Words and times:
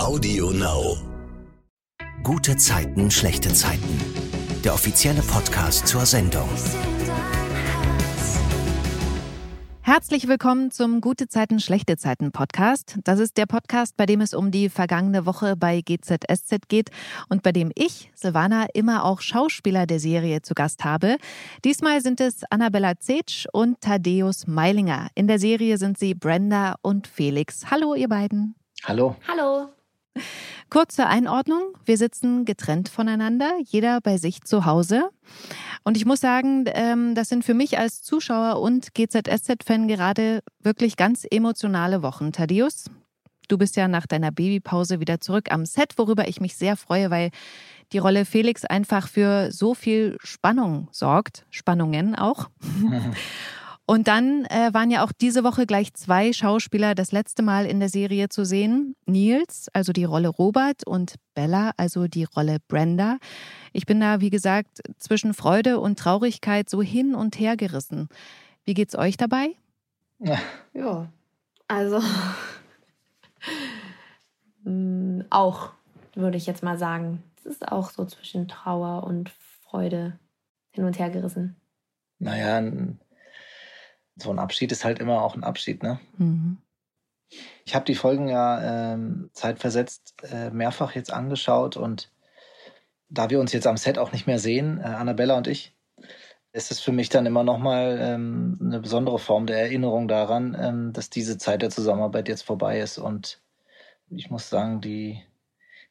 Audio 0.00 0.50
Now. 0.50 0.96
Gute 2.22 2.56
Zeiten, 2.56 3.10
schlechte 3.10 3.52
Zeiten. 3.52 4.00
Der 4.64 4.72
offizielle 4.72 5.20
Podcast 5.20 5.86
zur 5.86 6.06
Sendung. 6.06 6.48
Herzlich 9.82 10.26
willkommen 10.26 10.70
zum 10.70 11.02
Gute 11.02 11.28
Zeiten, 11.28 11.60
schlechte 11.60 11.98
Zeiten 11.98 12.32
Podcast. 12.32 12.96
Das 13.04 13.20
ist 13.20 13.36
der 13.36 13.44
Podcast, 13.44 13.98
bei 13.98 14.06
dem 14.06 14.22
es 14.22 14.32
um 14.32 14.50
die 14.50 14.70
vergangene 14.70 15.26
Woche 15.26 15.54
bei 15.54 15.82
GZSZ 15.82 16.68
geht 16.68 16.88
und 17.28 17.42
bei 17.42 17.52
dem 17.52 17.70
ich, 17.74 18.10
Silvana, 18.14 18.68
immer 18.72 19.04
auch 19.04 19.20
Schauspieler 19.20 19.84
der 19.84 20.00
Serie 20.00 20.40
zu 20.40 20.54
Gast 20.54 20.82
habe. 20.82 21.18
Diesmal 21.62 22.00
sind 22.00 22.22
es 22.22 22.42
Annabella 22.48 22.98
Zetsch 22.98 23.46
und 23.52 23.82
Thaddeus 23.82 24.46
Meilinger. 24.46 25.08
In 25.14 25.26
der 25.26 25.38
Serie 25.38 25.76
sind 25.76 25.98
sie 25.98 26.14
Brenda 26.14 26.76
und 26.80 27.06
Felix. 27.06 27.70
Hallo, 27.70 27.94
ihr 27.94 28.08
beiden. 28.08 28.54
Hallo. 28.82 29.14
Hallo. 29.28 29.68
Kurze 30.70 31.06
Einordnung. 31.06 31.76
Wir 31.84 31.98
sitzen 31.98 32.44
getrennt 32.44 32.88
voneinander, 32.88 33.52
jeder 33.64 34.00
bei 34.00 34.18
sich 34.18 34.42
zu 34.42 34.64
Hause. 34.66 35.10
Und 35.82 35.96
ich 35.96 36.04
muss 36.04 36.20
sagen, 36.20 36.64
ähm, 36.68 37.14
das 37.14 37.28
sind 37.28 37.44
für 37.44 37.54
mich 37.54 37.78
als 37.78 38.02
Zuschauer 38.02 38.60
und 38.60 38.94
GZSZ-Fan 38.94 39.88
gerade 39.88 40.42
wirklich 40.60 40.96
ganz 40.96 41.26
emotionale 41.28 42.02
Wochen. 42.02 42.32
Thaddeus, 42.32 42.84
du 43.48 43.58
bist 43.58 43.76
ja 43.76 43.88
nach 43.88 44.06
deiner 44.06 44.30
Babypause 44.30 45.00
wieder 45.00 45.20
zurück 45.20 45.50
am 45.50 45.66
Set, 45.66 45.94
worüber 45.96 46.28
ich 46.28 46.40
mich 46.40 46.56
sehr 46.56 46.76
freue, 46.76 47.10
weil 47.10 47.30
die 47.92 47.98
Rolle 47.98 48.24
Felix 48.24 48.64
einfach 48.64 49.08
für 49.08 49.50
so 49.50 49.74
viel 49.74 50.16
Spannung 50.22 50.88
sorgt. 50.92 51.46
Spannungen 51.50 52.14
auch. 52.14 52.48
Und 53.90 54.06
dann 54.06 54.44
äh, 54.44 54.72
waren 54.72 54.92
ja 54.92 55.02
auch 55.04 55.10
diese 55.10 55.42
Woche 55.42 55.66
gleich 55.66 55.92
zwei 55.94 56.32
Schauspieler 56.32 56.94
das 56.94 57.10
letzte 57.10 57.42
Mal 57.42 57.66
in 57.66 57.80
der 57.80 57.88
Serie 57.88 58.28
zu 58.28 58.44
sehen. 58.44 58.94
Nils, 59.04 59.66
also 59.72 59.92
die 59.92 60.04
Rolle 60.04 60.28
Robert, 60.28 60.86
und 60.86 61.16
Bella, 61.34 61.72
also 61.76 62.06
die 62.06 62.22
Rolle 62.22 62.58
Brenda. 62.68 63.18
Ich 63.72 63.86
bin 63.86 63.98
da, 63.98 64.20
wie 64.20 64.30
gesagt, 64.30 64.80
zwischen 64.98 65.34
Freude 65.34 65.80
und 65.80 65.98
Traurigkeit 65.98 66.70
so 66.70 66.80
hin 66.80 67.16
und 67.16 67.40
her 67.40 67.56
gerissen. 67.56 68.08
Wie 68.64 68.74
geht's 68.74 68.94
euch 68.94 69.16
dabei? 69.16 69.56
Ja, 70.72 71.08
also 71.66 72.00
mm, 74.62 75.22
auch, 75.30 75.70
würde 76.14 76.36
ich 76.36 76.46
jetzt 76.46 76.62
mal 76.62 76.78
sagen. 76.78 77.24
Es 77.38 77.46
ist 77.46 77.66
auch 77.66 77.90
so 77.90 78.04
zwischen 78.04 78.46
Trauer 78.46 79.02
und 79.02 79.32
Freude 79.62 80.16
hin 80.70 80.84
und 80.84 81.00
her 81.00 81.10
gerissen. 81.10 81.56
Naja, 82.20 82.58
ein 82.58 83.00
so 84.22 84.30
ein 84.30 84.38
Abschied 84.38 84.72
ist 84.72 84.84
halt 84.84 84.98
immer 84.98 85.22
auch 85.22 85.34
ein 85.34 85.44
Abschied, 85.44 85.82
ne? 85.82 86.00
Mhm. 86.18 86.58
Ich 87.64 87.74
habe 87.74 87.84
die 87.84 87.94
Folgen 87.94 88.28
ja 88.28 88.92
ähm, 88.94 89.30
zeitversetzt 89.32 90.14
äh, 90.30 90.50
mehrfach 90.50 90.94
jetzt 90.94 91.12
angeschaut 91.12 91.76
und 91.76 92.10
da 93.08 93.30
wir 93.30 93.40
uns 93.40 93.52
jetzt 93.52 93.66
am 93.66 93.76
Set 93.76 93.98
auch 93.98 94.12
nicht 94.12 94.26
mehr 94.26 94.38
sehen, 94.38 94.80
äh, 94.80 94.86
Annabella 94.86 95.36
und 95.36 95.46
ich, 95.46 95.74
ist 96.52 96.70
es 96.70 96.80
für 96.80 96.92
mich 96.92 97.08
dann 97.08 97.26
immer 97.26 97.44
nochmal 97.44 97.98
ähm, 98.00 98.58
eine 98.60 98.80
besondere 98.80 99.18
Form 99.18 99.46
der 99.46 99.60
Erinnerung 99.60 100.08
daran, 100.08 100.56
ähm, 100.58 100.92
dass 100.92 101.10
diese 101.10 101.38
Zeit 101.38 101.62
der 101.62 101.70
Zusammenarbeit 101.70 102.28
jetzt 102.28 102.42
vorbei 102.42 102.80
ist. 102.80 102.98
Und 102.98 103.40
ich 104.08 104.30
muss 104.30 104.48
sagen, 104.48 104.80
die, 104.80 105.22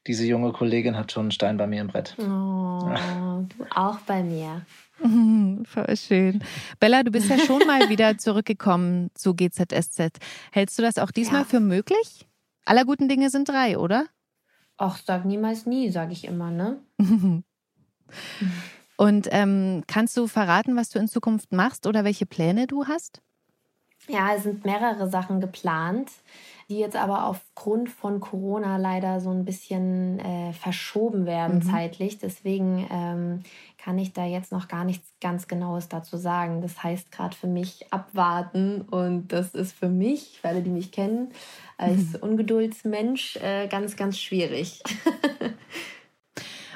diese 0.07 0.25
junge 0.25 0.51
Kollegin 0.51 0.97
hat 0.97 1.11
schon 1.11 1.23
einen 1.23 1.31
Stein 1.31 1.57
bei 1.57 1.67
mir 1.67 1.81
im 1.81 1.87
Brett. 1.87 2.15
Oh, 2.19 2.23
du 2.23 3.65
auch 3.73 3.99
bei 3.99 4.23
mir. 4.23 4.65
Voll 5.01 5.95
schön. 5.97 6.43
Bella, 6.79 7.03
du 7.03 7.11
bist 7.11 7.29
ja 7.29 7.37
schon 7.39 7.65
mal 7.65 7.89
wieder 7.89 8.17
zurückgekommen 8.17 9.09
zu 9.13 9.33
GZSZ. 9.35 10.17
Hältst 10.51 10.77
du 10.77 10.81
das 10.83 10.97
auch 10.97 11.11
diesmal 11.11 11.41
Ja. 11.41 11.45
für 11.47 11.59
möglich? 11.59 12.27
Aller 12.65 12.85
guten 12.85 13.07
Dinge 13.07 13.29
sind 13.29 13.47
drei, 13.49 13.77
oder? 13.77 14.05
Ach, 14.77 14.99
sag 15.05 15.25
niemals 15.25 15.65
nie, 15.65 15.89
sage 15.89 16.13
ich 16.13 16.25
immer, 16.25 16.51
ne? 16.51 16.79
Und 18.97 19.27
ähm, 19.31 19.83
kannst 19.87 20.17
du 20.17 20.27
verraten, 20.27 20.75
was 20.75 20.89
du 20.89 20.99
in 20.99 21.07
Zukunft 21.07 21.53
machst 21.53 21.87
oder 21.87 22.03
welche 22.03 22.25
Pläne 22.25 22.67
du 22.67 22.85
hast? 22.85 23.21
Ja, 24.07 24.33
es 24.35 24.43
sind 24.43 24.65
mehrere 24.65 25.09
Sachen 25.09 25.39
geplant, 25.39 26.09
die 26.69 26.77
jetzt 26.77 26.95
aber 26.95 27.25
aufgrund 27.25 27.89
von 27.89 28.19
Corona 28.19 28.77
leider 28.77 29.19
so 29.21 29.31
ein 29.31 29.43
bisschen 29.43 30.19
äh, 30.19 30.53
verschoben 30.53 31.25
werden 31.25 31.55
Mhm. 31.57 31.61
zeitlich. 31.63 32.19
Deswegen 32.19 32.87
ähm, 32.91 33.43
kann 33.77 33.97
ich 33.97 34.13
da 34.13 34.23
jetzt 34.25 34.51
noch 34.51 34.67
gar 34.67 34.83
nichts 34.85 35.11
ganz 35.19 35.47
Genaues 35.47 35.89
dazu 35.89 36.15
sagen. 36.17 36.61
Das 36.61 36.83
heißt 36.83 37.11
gerade 37.11 37.35
für 37.35 37.47
mich 37.47 37.91
abwarten 37.91 38.81
und 38.81 39.29
das 39.29 39.55
ist 39.55 39.71
für 39.73 39.89
mich, 39.89 40.39
für 40.41 40.49
alle, 40.49 40.61
die 40.61 40.69
mich 40.69 40.91
kennen, 40.91 41.31
als 41.77 42.15
Ungeduldsmensch 42.21 43.37
äh, 43.37 43.67
ganz, 43.67 43.95
ganz 43.95 44.19
schwierig. 44.19 44.83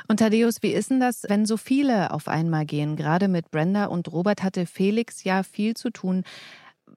Und 0.09 0.17
Thaddeus, 0.17 0.61
wie 0.61 0.73
ist 0.73 0.89
denn 0.91 0.99
das, 0.99 1.23
wenn 1.29 1.45
so 1.45 1.55
viele 1.55 2.11
auf 2.11 2.27
einmal 2.27 2.65
gehen? 2.65 2.97
Gerade 2.97 3.29
mit 3.29 3.51
Brenda 3.51 3.85
und 3.85 4.11
Robert 4.11 4.43
hatte 4.43 4.65
Felix 4.65 5.23
ja 5.23 5.43
viel 5.43 5.75
zu 5.77 5.91
tun. 5.91 6.23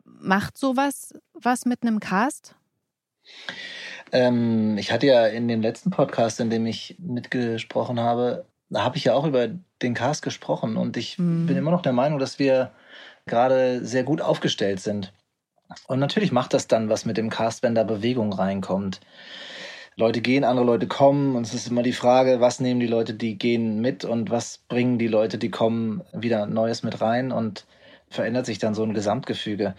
Macht 0.04 0.58
sowas 0.58 1.14
was 1.32 1.66
mit 1.66 1.82
einem 1.82 2.00
Cast? 2.00 2.56
Ähm, 4.12 4.78
ich 4.78 4.92
hatte 4.92 5.06
ja 5.06 5.26
in 5.26 5.48
dem 5.48 5.62
letzten 5.62 5.91
Podcast, 5.91 6.41
in 6.41 6.50
dem 6.50 6.66
ich 6.66 6.97
mitgesprochen 6.98 8.00
habe, 8.00 8.47
da 8.69 8.82
habe 8.82 8.97
ich 8.97 9.04
ja 9.04 9.14
auch 9.14 9.26
über 9.26 9.48
den 9.82 9.94
Cast 9.94 10.22
gesprochen 10.22 10.76
und 10.76 10.97
ich 10.97 11.19
Mhm. 11.19 11.47
bin 11.47 11.56
immer 11.56 11.70
noch 11.70 11.82
der 11.82 11.92
Meinung, 11.92 12.19
dass 12.19 12.38
wir 12.38 12.72
gerade 13.26 13.84
sehr 13.84 14.04
gut 14.04 14.20
aufgestellt 14.20 14.81
sind. 14.81 15.12
Und 15.88 15.98
natürlich 15.98 16.31
macht 16.32 16.54
das 16.54 16.69
dann 16.69 16.88
was 16.88 17.04
mit 17.04 17.16
dem 17.16 17.31
Cast, 17.31 17.62
wenn 17.62 17.75
da 17.75 17.82
Bewegung 17.82 18.32
reinkommt. 18.32 19.00
Leute 19.97 20.20
gehen, 20.20 20.44
andere 20.44 20.66
Leute 20.66 20.87
kommen 20.87 21.37
und 21.37 21.47
es 21.47 21.54
ist 21.54 21.69
immer 21.69 21.82
die 21.82 21.93
Frage, 21.93 22.41
was 22.41 22.60
nehmen 22.60 22.81
die 22.81 22.87
Leute, 22.87 23.14
die 23.14 23.38
gehen 23.38 23.81
mit 23.81 24.04
und 24.04 24.31
was 24.31 24.58
bringen 24.69 24.98
die 24.98 25.08
Leute, 25.08 25.38
die 25.38 25.50
kommen, 25.50 26.03
wieder 26.12 26.47
Neues 26.47 26.82
mit 26.82 27.00
rein 27.00 27.32
und 27.32 27.66
verändert 28.09 28.47
sich 28.47 28.59
dann 28.59 28.75
so 28.75 28.83
ein 28.83 28.94
Gesamtgefüge. 28.94 29.75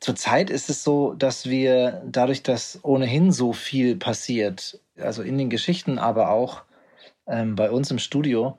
Zurzeit 0.00 0.50
ist 0.50 0.68
es 0.68 0.82
so, 0.82 1.14
dass 1.14 1.46
wir 1.46 2.02
dadurch, 2.06 2.42
dass 2.42 2.80
ohnehin 2.82 3.32
so 3.32 3.52
viel 3.52 3.96
passiert, 3.96 4.80
also 4.98 5.22
in 5.22 5.38
den 5.38 5.50
Geschichten, 5.50 5.98
aber 5.98 6.30
auch 6.30 6.62
ähm, 7.26 7.54
bei 7.54 7.70
uns 7.70 7.90
im 7.90 7.98
Studio, 7.98 8.58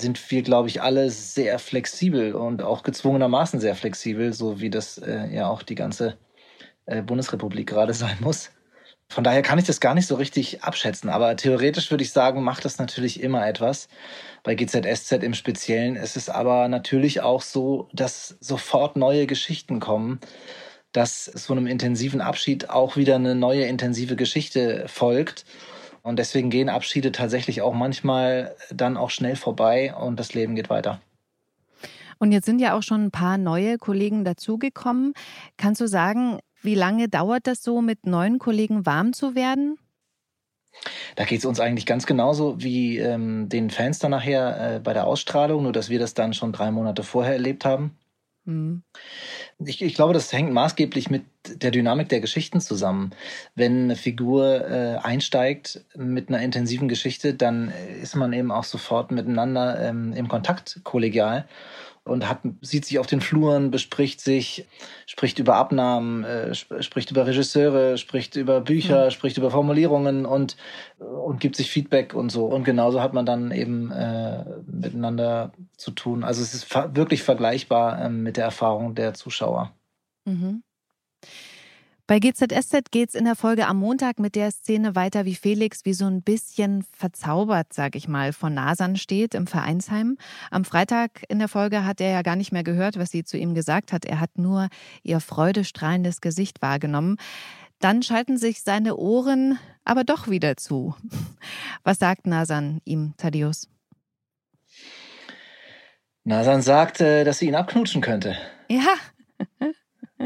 sind 0.00 0.30
wir, 0.30 0.42
glaube 0.42 0.68
ich, 0.68 0.82
alle 0.82 1.10
sehr 1.10 1.58
flexibel 1.58 2.34
und 2.34 2.62
auch 2.62 2.82
gezwungenermaßen 2.82 3.60
sehr 3.60 3.74
flexibel, 3.74 4.32
so 4.32 4.60
wie 4.60 4.70
das 4.70 4.98
äh, 4.98 5.26
ja 5.34 5.48
auch 5.48 5.62
die 5.62 5.74
ganze 5.74 6.16
äh, 6.86 7.02
Bundesrepublik 7.02 7.68
gerade 7.68 7.94
sein 7.94 8.16
muss. 8.20 8.50
Von 9.10 9.24
daher 9.24 9.42
kann 9.42 9.58
ich 9.58 9.64
das 9.64 9.80
gar 9.80 9.94
nicht 9.94 10.06
so 10.06 10.14
richtig 10.14 10.62
abschätzen, 10.62 11.10
aber 11.10 11.36
theoretisch 11.36 11.90
würde 11.90 12.04
ich 12.04 12.12
sagen, 12.12 12.44
macht 12.44 12.64
das 12.64 12.78
natürlich 12.78 13.20
immer 13.20 13.44
etwas. 13.44 13.88
Bei 14.44 14.54
GZSZ 14.54 15.24
im 15.24 15.34
Speziellen 15.34 15.96
ist 15.96 16.16
es 16.16 16.28
aber 16.28 16.68
natürlich 16.68 17.20
auch 17.20 17.42
so, 17.42 17.88
dass 17.92 18.36
sofort 18.38 18.94
neue 18.94 19.26
Geschichten 19.26 19.80
kommen, 19.80 20.20
dass 20.92 21.24
so 21.24 21.52
einem 21.52 21.66
intensiven 21.66 22.20
Abschied 22.20 22.70
auch 22.70 22.96
wieder 22.96 23.16
eine 23.16 23.34
neue 23.34 23.64
intensive 23.64 24.14
Geschichte 24.14 24.84
folgt. 24.86 25.44
Und 26.02 26.20
deswegen 26.20 26.48
gehen 26.48 26.68
Abschiede 26.68 27.10
tatsächlich 27.10 27.62
auch 27.62 27.74
manchmal 27.74 28.54
dann 28.72 28.96
auch 28.96 29.10
schnell 29.10 29.34
vorbei 29.34 29.92
und 29.92 30.20
das 30.20 30.34
Leben 30.34 30.54
geht 30.54 30.70
weiter. 30.70 31.00
Und 32.20 32.30
jetzt 32.30 32.46
sind 32.46 32.60
ja 32.60 32.78
auch 32.78 32.82
schon 32.84 33.06
ein 33.06 33.10
paar 33.10 33.38
neue 33.38 33.76
Kollegen 33.76 34.24
dazugekommen. 34.24 35.14
Kannst 35.56 35.80
du 35.80 35.88
sagen, 35.88 36.38
wie 36.62 36.74
lange 36.74 37.08
dauert 37.08 37.46
das 37.46 37.62
so, 37.62 37.80
mit 37.80 38.06
neuen 38.06 38.38
Kollegen 38.38 38.86
warm 38.86 39.12
zu 39.12 39.34
werden? 39.34 39.78
Da 41.16 41.24
geht 41.24 41.40
es 41.40 41.44
uns 41.44 41.60
eigentlich 41.60 41.86
ganz 41.86 42.06
genauso 42.06 42.62
wie 42.62 42.98
ähm, 42.98 43.48
den 43.48 43.70
Fans 43.70 43.98
dann 43.98 44.12
nachher 44.12 44.76
äh, 44.76 44.80
bei 44.80 44.92
der 44.92 45.06
Ausstrahlung, 45.06 45.64
nur 45.64 45.72
dass 45.72 45.90
wir 45.90 45.98
das 45.98 46.14
dann 46.14 46.32
schon 46.32 46.52
drei 46.52 46.70
Monate 46.70 47.02
vorher 47.02 47.32
erlebt 47.32 47.64
haben. 47.64 47.96
Hm. 48.46 48.82
Ich, 49.58 49.82
ich 49.82 49.94
glaube, 49.94 50.14
das 50.14 50.32
hängt 50.32 50.52
maßgeblich 50.52 51.10
mit 51.10 51.24
der 51.46 51.70
Dynamik 51.70 52.08
der 52.08 52.20
Geschichten 52.20 52.60
zusammen. 52.60 53.10
Wenn 53.54 53.84
eine 53.84 53.96
Figur 53.96 54.68
äh, 54.68 54.96
einsteigt 55.02 55.84
mit 55.94 56.28
einer 56.28 56.40
intensiven 56.40 56.88
Geschichte, 56.88 57.34
dann 57.34 57.70
äh, 57.70 58.00
ist 58.00 58.16
man 58.16 58.32
eben 58.32 58.50
auch 58.50 58.64
sofort 58.64 59.10
miteinander 59.10 59.78
ähm, 59.80 60.12
im 60.14 60.28
Kontakt 60.28 60.80
kollegial 60.84 61.46
und 62.10 62.28
hat, 62.28 62.40
sieht 62.60 62.84
sich 62.84 62.98
auf 62.98 63.06
den 63.06 63.20
Fluren, 63.20 63.70
bespricht 63.70 64.20
sich, 64.20 64.66
spricht 65.06 65.38
über 65.38 65.56
Abnahmen, 65.56 66.24
äh, 66.24 66.50
sp 66.52 66.82
spricht 66.82 67.10
über 67.10 67.26
Regisseure, 67.26 67.96
spricht 67.96 68.36
über 68.36 68.60
Bücher, 68.60 69.10
spricht 69.10 69.38
über 69.38 69.50
Formulierungen 69.50 70.26
und, 70.26 70.56
und 70.98 71.40
gibt 71.40 71.56
sich 71.56 71.70
Feedback 71.70 72.14
und 72.14 72.30
so. 72.30 72.46
Und 72.46 72.64
genauso 72.64 73.00
hat 73.00 73.14
man 73.14 73.24
dann 73.24 73.52
eben 73.52 73.90
äh, 73.92 74.44
miteinander 74.66 75.52
zu 75.76 75.92
tun. 75.92 76.24
Also 76.24 76.42
es 76.42 76.52
ist 76.52 76.64
ver 76.64 76.94
wirklich 76.96 77.22
vergleichbar 77.22 78.04
ähm, 78.04 78.22
mit 78.22 78.36
der 78.36 78.44
Erfahrung 78.44 78.94
der 78.94 79.14
Zuschauer. 79.14 79.72
Mhm. 80.24 80.62
Bei 82.10 82.18
GZSZ 82.18 82.90
geht's 82.90 83.14
in 83.14 83.24
der 83.24 83.36
Folge 83.36 83.68
am 83.68 83.76
Montag 83.76 84.18
mit 84.18 84.34
der 84.34 84.50
Szene 84.50 84.96
weiter, 84.96 85.26
wie 85.26 85.36
Felix 85.36 85.84
wie 85.84 85.92
so 85.92 86.06
ein 86.06 86.22
bisschen 86.22 86.84
verzaubert, 86.92 87.72
sag 87.72 87.94
ich 87.94 88.08
mal, 88.08 88.32
vor 88.32 88.50
Nasan 88.50 88.96
steht 88.96 89.32
im 89.32 89.46
Vereinsheim. 89.46 90.18
Am 90.50 90.64
Freitag 90.64 91.22
in 91.28 91.38
der 91.38 91.46
Folge 91.46 91.84
hat 91.84 92.00
er 92.00 92.10
ja 92.10 92.22
gar 92.22 92.34
nicht 92.34 92.50
mehr 92.50 92.64
gehört, 92.64 92.98
was 92.98 93.12
sie 93.12 93.22
zu 93.22 93.38
ihm 93.38 93.54
gesagt 93.54 93.92
hat. 93.92 94.04
Er 94.04 94.18
hat 94.18 94.38
nur 94.38 94.70
ihr 95.04 95.20
freudestrahlendes 95.20 96.20
Gesicht 96.20 96.60
wahrgenommen. 96.62 97.16
Dann 97.78 98.02
schalten 98.02 98.38
sich 98.38 98.62
seine 98.62 98.96
Ohren 98.96 99.60
aber 99.84 100.02
doch 100.02 100.26
wieder 100.26 100.56
zu. 100.56 100.96
Was 101.84 102.00
sagt 102.00 102.26
Nasan 102.26 102.80
ihm, 102.84 103.14
Thaddeus? 103.18 103.68
Nasan 106.24 106.62
sagt, 106.62 106.98
dass 106.98 107.38
sie 107.38 107.46
ihn 107.46 107.54
abknutschen 107.54 108.02
könnte. 108.02 108.36
Ja. 108.68 108.96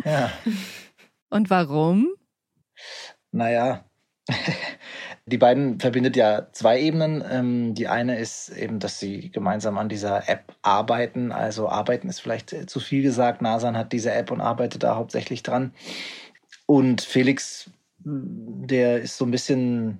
Ja. 0.02 0.32
Und 1.34 1.50
warum? 1.50 2.14
Naja, 3.32 3.84
die 5.26 5.36
beiden 5.36 5.80
verbindet 5.80 6.14
ja 6.14 6.46
zwei 6.52 6.80
Ebenen. 6.80 7.24
Ähm, 7.28 7.74
die 7.74 7.88
eine 7.88 8.20
ist 8.20 8.50
eben, 8.50 8.78
dass 8.78 9.00
sie 9.00 9.32
gemeinsam 9.32 9.76
an 9.76 9.88
dieser 9.88 10.28
App 10.28 10.54
arbeiten. 10.62 11.32
Also 11.32 11.68
arbeiten 11.68 12.08
ist 12.08 12.20
vielleicht 12.20 12.52
äh, 12.52 12.66
zu 12.66 12.78
viel 12.78 13.02
gesagt. 13.02 13.42
Nasan 13.42 13.76
hat 13.76 13.92
diese 13.92 14.12
App 14.12 14.30
und 14.30 14.40
arbeitet 14.40 14.84
da 14.84 14.94
hauptsächlich 14.94 15.42
dran. 15.42 15.74
Und 16.66 17.00
Felix, 17.00 17.68
der 17.98 19.00
ist 19.00 19.18
so 19.18 19.24
ein 19.24 19.32
bisschen 19.32 19.98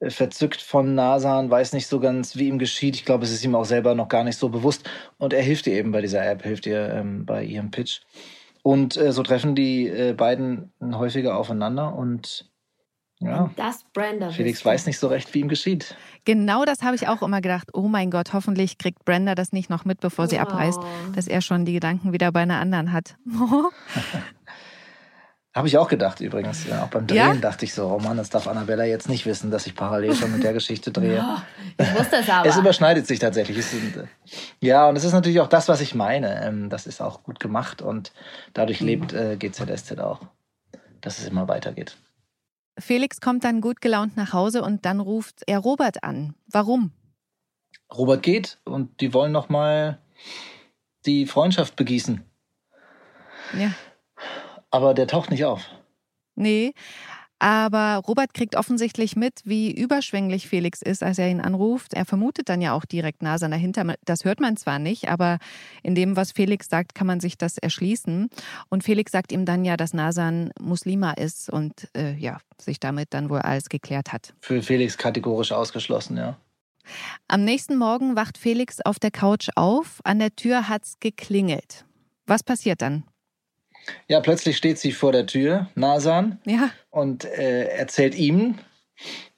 äh, 0.00 0.10
verzückt 0.10 0.60
von 0.60 0.94
Nasan, 0.94 1.50
weiß 1.50 1.72
nicht 1.72 1.86
so 1.86 1.98
ganz, 1.98 2.36
wie 2.36 2.48
ihm 2.48 2.58
geschieht. 2.58 2.94
Ich 2.94 3.06
glaube, 3.06 3.24
es 3.24 3.32
ist 3.32 3.42
ihm 3.42 3.54
auch 3.54 3.64
selber 3.64 3.94
noch 3.94 4.08
gar 4.08 4.22
nicht 4.22 4.36
so 4.36 4.50
bewusst. 4.50 4.86
Und 5.16 5.32
er 5.32 5.42
hilft 5.42 5.66
ihr 5.66 5.78
eben 5.78 5.92
bei 5.92 6.02
dieser 6.02 6.26
App, 6.26 6.42
hilft 6.42 6.66
ihr 6.66 6.90
ähm, 6.92 7.24
bei 7.24 7.42
ihrem 7.42 7.70
Pitch. 7.70 8.02
Und 8.64 8.96
äh, 8.96 9.12
so 9.12 9.22
treffen 9.22 9.54
die 9.54 9.88
äh, 9.88 10.14
beiden 10.14 10.72
häufiger 10.80 11.36
aufeinander 11.36 11.94
und 11.94 12.50
ja. 13.20 13.50
Das 13.56 13.84
Brenda. 13.92 14.30
Felix 14.30 14.64
weiß 14.64 14.86
nicht 14.86 14.98
so 14.98 15.08
recht, 15.08 15.32
wie 15.34 15.40
ihm 15.40 15.48
geschieht. 15.48 15.94
Genau 16.24 16.64
das 16.64 16.82
habe 16.82 16.96
ich 16.96 17.06
auch 17.06 17.20
immer 17.20 17.42
gedacht. 17.42 17.68
Oh 17.74 17.88
mein 17.88 18.10
Gott, 18.10 18.32
hoffentlich 18.32 18.78
kriegt 18.78 19.04
Brenda 19.04 19.34
das 19.34 19.52
nicht 19.52 19.68
noch 19.68 19.84
mit, 19.84 20.00
bevor 20.00 20.28
sie 20.28 20.36
oh. 20.36 20.40
abreist, 20.40 20.80
dass 21.14 21.28
er 21.28 21.42
schon 21.42 21.66
die 21.66 21.74
Gedanken 21.74 22.14
wieder 22.14 22.32
bei 22.32 22.40
einer 22.40 22.58
anderen 22.58 22.92
hat. 22.92 23.16
Habe 25.54 25.68
ich 25.68 25.78
auch 25.78 25.88
gedacht 25.88 26.20
übrigens. 26.20 26.66
Ja, 26.66 26.82
auch 26.82 26.88
beim 26.88 27.06
Drehen 27.06 27.16
ja? 27.16 27.34
dachte 27.36 27.64
ich 27.64 27.74
so, 27.74 27.86
oh 27.86 28.00
Mann, 28.00 28.16
das 28.16 28.28
darf 28.28 28.48
Annabella 28.48 28.84
jetzt 28.84 29.08
nicht 29.08 29.24
wissen, 29.24 29.52
dass 29.52 29.68
ich 29.68 29.76
parallel 29.76 30.16
schon 30.16 30.32
mit 30.32 30.42
der 30.42 30.52
Geschichte 30.52 30.90
drehe. 30.90 31.14
Ja, 31.14 31.44
ich 31.78 31.94
wusste 31.94 32.16
es 32.16 32.28
aber. 32.28 32.48
Es 32.48 32.56
überschneidet 32.56 33.06
sich 33.06 33.20
tatsächlich. 33.20 33.58
Es, 33.58 33.72
ja, 34.58 34.88
und 34.88 34.96
es 34.96 35.04
ist 35.04 35.12
natürlich 35.12 35.38
auch 35.40 35.48
das, 35.48 35.68
was 35.68 35.80
ich 35.80 35.94
meine. 35.94 36.44
Ähm, 36.44 36.70
das 36.70 36.88
ist 36.88 37.00
auch 37.00 37.22
gut 37.22 37.38
gemacht 37.38 37.82
und 37.82 38.12
dadurch 38.52 38.80
mhm. 38.80 38.86
lebt 38.88 39.12
äh, 39.12 39.36
GZSZ 39.36 40.00
auch, 40.00 40.22
dass 41.00 41.20
es 41.20 41.28
immer 41.28 41.46
weitergeht. 41.46 41.96
Felix 42.76 43.20
kommt 43.20 43.44
dann 43.44 43.60
gut 43.60 43.80
gelaunt 43.80 44.16
nach 44.16 44.32
Hause 44.32 44.62
und 44.62 44.84
dann 44.84 44.98
ruft 44.98 45.42
er 45.46 45.60
Robert 45.60 46.02
an. 46.02 46.34
Warum? 46.50 46.90
Robert 47.94 48.24
geht 48.24 48.58
und 48.64 49.00
die 49.00 49.14
wollen 49.14 49.30
noch 49.30 49.48
mal 49.48 49.98
die 51.06 51.26
Freundschaft 51.26 51.76
begießen. 51.76 52.24
Ja. 53.56 53.70
Aber 54.74 54.92
der 54.92 55.06
taucht 55.06 55.30
nicht 55.30 55.44
auf. 55.44 55.70
Nee, 56.34 56.74
aber 57.38 58.02
Robert 58.08 58.34
kriegt 58.34 58.56
offensichtlich 58.56 59.14
mit, 59.14 59.42
wie 59.44 59.70
überschwänglich 59.70 60.48
Felix 60.48 60.82
ist, 60.82 61.04
als 61.04 61.16
er 61.18 61.28
ihn 61.28 61.40
anruft. 61.40 61.94
Er 61.94 62.04
vermutet 62.04 62.48
dann 62.48 62.60
ja 62.60 62.72
auch 62.72 62.84
direkt 62.84 63.22
Nasan 63.22 63.52
dahinter. 63.52 63.94
Das 64.04 64.24
hört 64.24 64.40
man 64.40 64.56
zwar 64.56 64.80
nicht, 64.80 65.08
aber 65.08 65.38
in 65.84 65.94
dem, 65.94 66.16
was 66.16 66.32
Felix 66.32 66.66
sagt, 66.68 66.96
kann 66.96 67.06
man 67.06 67.20
sich 67.20 67.38
das 67.38 67.56
erschließen. 67.56 68.30
Und 68.68 68.82
Felix 68.82 69.12
sagt 69.12 69.30
ihm 69.30 69.44
dann 69.44 69.64
ja, 69.64 69.76
dass 69.76 69.94
Nasan 69.94 70.50
Muslima 70.60 71.12
ist 71.12 71.48
und 71.48 71.88
äh, 71.96 72.14
ja, 72.14 72.38
sich 72.60 72.80
damit 72.80 73.14
dann 73.14 73.30
wohl 73.30 73.42
alles 73.42 73.68
geklärt 73.68 74.12
hat. 74.12 74.34
Für 74.40 74.60
Felix 74.60 74.98
kategorisch 74.98 75.52
ausgeschlossen, 75.52 76.16
ja. 76.16 76.36
Am 77.28 77.44
nächsten 77.44 77.76
Morgen 77.76 78.16
wacht 78.16 78.38
Felix 78.38 78.80
auf 78.80 78.98
der 78.98 79.12
Couch 79.12 79.50
auf. 79.54 80.00
An 80.02 80.18
der 80.18 80.34
Tür 80.34 80.68
hat's 80.68 80.98
geklingelt. 80.98 81.84
Was 82.26 82.42
passiert 82.42 82.82
dann? 82.82 83.04
Ja, 84.08 84.20
plötzlich 84.20 84.56
steht 84.56 84.78
sie 84.78 84.92
vor 84.92 85.12
der 85.12 85.26
Tür, 85.26 85.68
Nasan, 85.74 86.38
ja. 86.44 86.70
und 86.90 87.24
äh, 87.24 87.66
erzählt 87.68 88.14
ihm, 88.14 88.58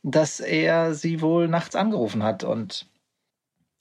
dass 0.03 0.41
er 0.41 0.95
sie 0.95 1.21
wohl 1.21 1.49
nachts 1.49 1.75
angerufen 1.75 2.23
hat 2.23 2.45
und, 2.45 2.87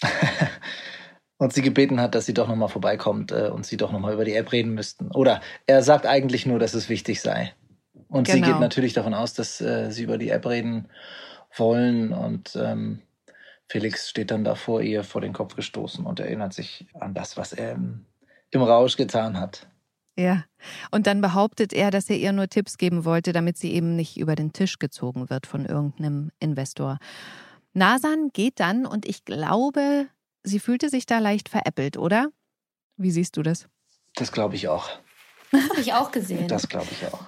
und 1.38 1.54
sie 1.54 1.62
gebeten 1.62 2.00
hat, 2.00 2.16
dass 2.16 2.26
sie 2.26 2.34
doch 2.34 2.48
nochmal 2.48 2.70
vorbeikommt 2.70 3.32
äh, 3.32 3.50
und 3.50 3.66
sie 3.66 3.78
doch 3.78 3.92
nochmal 3.92 4.14
über 4.14 4.26
die 4.26 4.36
App 4.36 4.52
reden 4.52 4.74
müssten. 4.74 5.12
Oder 5.12 5.42
er 5.68 5.84
sagt 5.84 6.06
eigentlich 6.06 6.46
nur, 6.46 6.60
dass 6.60 6.74
es 6.74 6.90
wichtig 6.90 7.22
sei. 7.22 7.54
Und 8.08 8.28
genau. 8.28 8.46
sie 8.46 8.52
geht 8.52 8.60
natürlich 8.60 8.94
davon 8.94 9.14
aus, 9.14 9.34
dass 9.34 9.62
äh, 9.62 9.92
sie 9.92 10.04
über 10.04 10.18
die 10.18 10.30
App 10.30 10.46
reden 10.46 10.88
wollen 11.58 12.12
und 12.12 12.56
ähm, 12.56 13.02
Felix 13.68 14.10
steht 14.10 14.32
dann 14.32 14.44
da 14.44 14.56
vor 14.56 14.82
ihr 14.82 15.04
vor 15.04 15.22
den 15.22 15.34
Kopf 15.34 15.56
gestoßen 15.56 16.06
und 16.06 16.20
erinnert 16.20 16.54
sich 16.54 16.86
an 17.00 17.14
das, 17.14 17.38
was 17.38 17.54
er 17.54 17.74
im, 17.74 18.06
im 18.52 18.62
Rausch 18.62 18.96
getan 18.96 19.40
hat. 19.40 19.68
Ja. 20.18 20.46
Und 20.92 21.08
dann 21.08 21.22
behauptet 21.22 21.74
er, 21.74 21.92
dass 21.92 22.10
er 22.10 22.18
ihr 22.18 22.32
nur 22.32 22.48
Tipps 22.48 22.78
geben 22.78 23.06
wollte, 23.06 23.34
damit 23.34 23.58
sie 23.58 23.74
eben 23.74 23.96
nicht 23.96 24.18
über 24.18 24.36
den 24.36 24.54
Tisch 24.54 24.80
gezogen 24.80 25.30
wird 25.30 25.46
von 25.46 25.66
irgendeinem 25.66 26.32
Investor. 26.40 27.00
Nasan 27.74 28.30
geht 28.32 28.60
dann 28.60 28.86
und 28.86 29.06
ich 29.06 29.26
glaube, 29.26 30.08
sie 30.44 30.60
fühlte 30.60 30.90
sich 30.90 31.06
da 31.06 31.20
leicht 31.20 31.50
veräppelt, 31.50 31.98
oder? 31.98 32.30
Wie 32.96 33.12
siehst 33.12 33.36
du 33.36 33.44
das? 33.44 33.68
Das 34.16 34.32
glaube 34.32 34.56
ich 34.56 34.70
auch. 34.70 34.90
Das 35.52 35.70
habe 35.70 35.82
ich 35.82 35.94
auch 35.94 36.12
gesehen. 36.12 36.48
Das 36.48 36.70
glaube 36.70 36.88
ich 36.92 37.06
auch. 37.08 37.26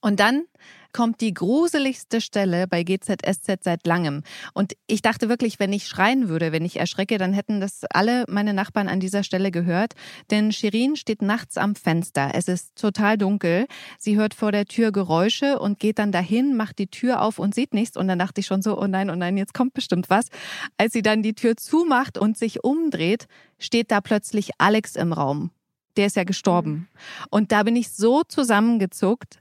Und 0.00 0.20
dann 0.20 0.44
kommt 0.92 1.20
die 1.20 1.34
gruseligste 1.34 2.20
Stelle 2.20 2.66
bei 2.66 2.82
GZSZ 2.82 3.62
seit 3.62 3.86
langem. 3.86 4.22
Und 4.54 4.74
ich 4.86 5.02
dachte 5.02 5.28
wirklich, 5.28 5.58
wenn 5.58 5.72
ich 5.72 5.86
schreien 5.86 6.28
würde, 6.28 6.52
wenn 6.52 6.64
ich 6.64 6.78
erschrecke, 6.78 7.18
dann 7.18 7.32
hätten 7.32 7.60
das 7.60 7.84
alle 7.90 8.24
meine 8.28 8.54
Nachbarn 8.54 8.88
an 8.88 9.00
dieser 9.00 9.22
Stelle 9.22 9.50
gehört. 9.50 9.94
Denn 10.30 10.52
Shirin 10.52 10.96
steht 10.96 11.22
nachts 11.22 11.56
am 11.56 11.74
Fenster. 11.74 12.30
Es 12.34 12.48
ist 12.48 12.76
total 12.76 13.18
dunkel. 13.18 13.66
Sie 13.98 14.16
hört 14.16 14.34
vor 14.34 14.52
der 14.52 14.66
Tür 14.66 14.92
Geräusche 14.92 15.58
und 15.58 15.78
geht 15.78 15.98
dann 15.98 16.12
dahin, 16.12 16.56
macht 16.56 16.78
die 16.78 16.88
Tür 16.88 17.22
auf 17.22 17.38
und 17.38 17.54
sieht 17.54 17.74
nichts. 17.74 17.96
Und 17.96 18.08
dann 18.08 18.18
dachte 18.18 18.40
ich 18.40 18.46
schon 18.46 18.62
so, 18.62 18.80
oh 18.80 18.86
nein, 18.86 19.10
oh 19.10 19.16
nein, 19.16 19.36
jetzt 19.36 19.54
kommt 19.54 19.74
bestimmt 19.74 20.10
was. 20.10 20.26
Als 20.76 20.92
sie 20.92 21.02
dann 21.02 21.22
die 21.22 21.34
Tür 21.34 21.56
zumacht 21.56 22.18
und 22.18 22.38
sich 22.38 22.64
umdreht, 22.64 23.26
steht 23.58 23.90
da 23.90 24.00
plötzlich 24.00 24.50
Alex 24.58 24.96
im 24.96 25.12
Raum 25.12 25.50
der 25.98 26.06
ist 26.06 26.16
ja 26.16 26.24
gestorben. 26.24 26.70
Mhm. 26.70 26.86
Und 27.30 27.52
da 27.52 27.64
bin 27.64 27.76
ich 27.76 27.90
so 27.90 28.22
zusammengezuckt, 28.22 29.40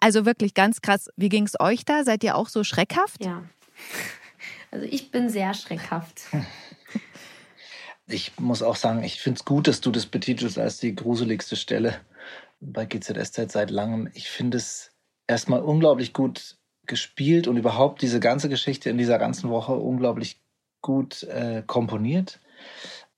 also 0.00 0.26
wirklich 0.26 0.54
ganz 0.54 0.80
krass. 0.80 1.08
Wie 1.16 1.28
ging 1.28 1.44
es 1.44 1.58
euch 1.60 1.84
da? 1.84 2.04
Seid 2.04 2.24
ihr 2.24 2.36
auch 2.36 2.48
so 2.48 2.64
schreckhaft? 2.64 3.24
Ja. 3.24 3.44
Also 4.70 4.84
ich 4.84 5.10
bin 5.10 5.30
sehr 5.30 5.54
schreckhaft. 5.54 6.26
Ich 8.10 8.38
muss 8.38 8.62
auch 8.62 8.76
sagen, 8.76 9.02
ich 9.02 9.20
finde 9.20 9.38
es 9.38 9.44
gut, 9.44 9.68
dass 9.68 9.82
du 9.82 9.90
das 9.90 10.06
betitelst 10.06 10.58
als 10.58 10.78
die 10.78 10.94
gruseligste 10.94 11.56
Stelle 11.56 12.00
bei 12.58 12.86
GZSZ 12.86 13.52
seit 13.52 13.70
langem. 13.70 14.08
Ich 14.14 14.30
finde 14.30 14.56
es 14.56 14.92
erstmal 15.26 15.60
unglaublich 15.60 16.14
gut 16.14 16.56
gespielt 16.86 17.46
und 17.48 17.58
überhaupt 17.58 18.00
diese 18.00 18.18
ganze 18.18 18.48
Geschichte 18.48 18.88
in 18.88 18.96
dieser 18.96 19.18
ganzen 19.18 19.50
Woche 19.50 19.74
unglaublich 19.74 20.40
gut 20.80 21.22
äh, 21.24 21.62
komponiert. 21.66 22.40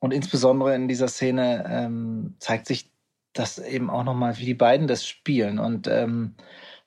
Und 0.01 0.13
insbesondere 0.13 0.75
in 0.75 0.89
dieser 0.89 1.07
Szene 1.07 1.65
ähm, 1.69 2.35
zeigt 2.41 2.67
sich 2.67 2.91
das 3.33 3.59
eben 3.59 3.91
auch 3.91 4.03
nochmal, 4.03 4.39
wie 4.39 4.47
die 4.47 4.55
beiden 4.55 4.89
das 4.89 5.07
spielen. 5.07 5.61
Und 5.61 5.87
ähm, 5.87 6.35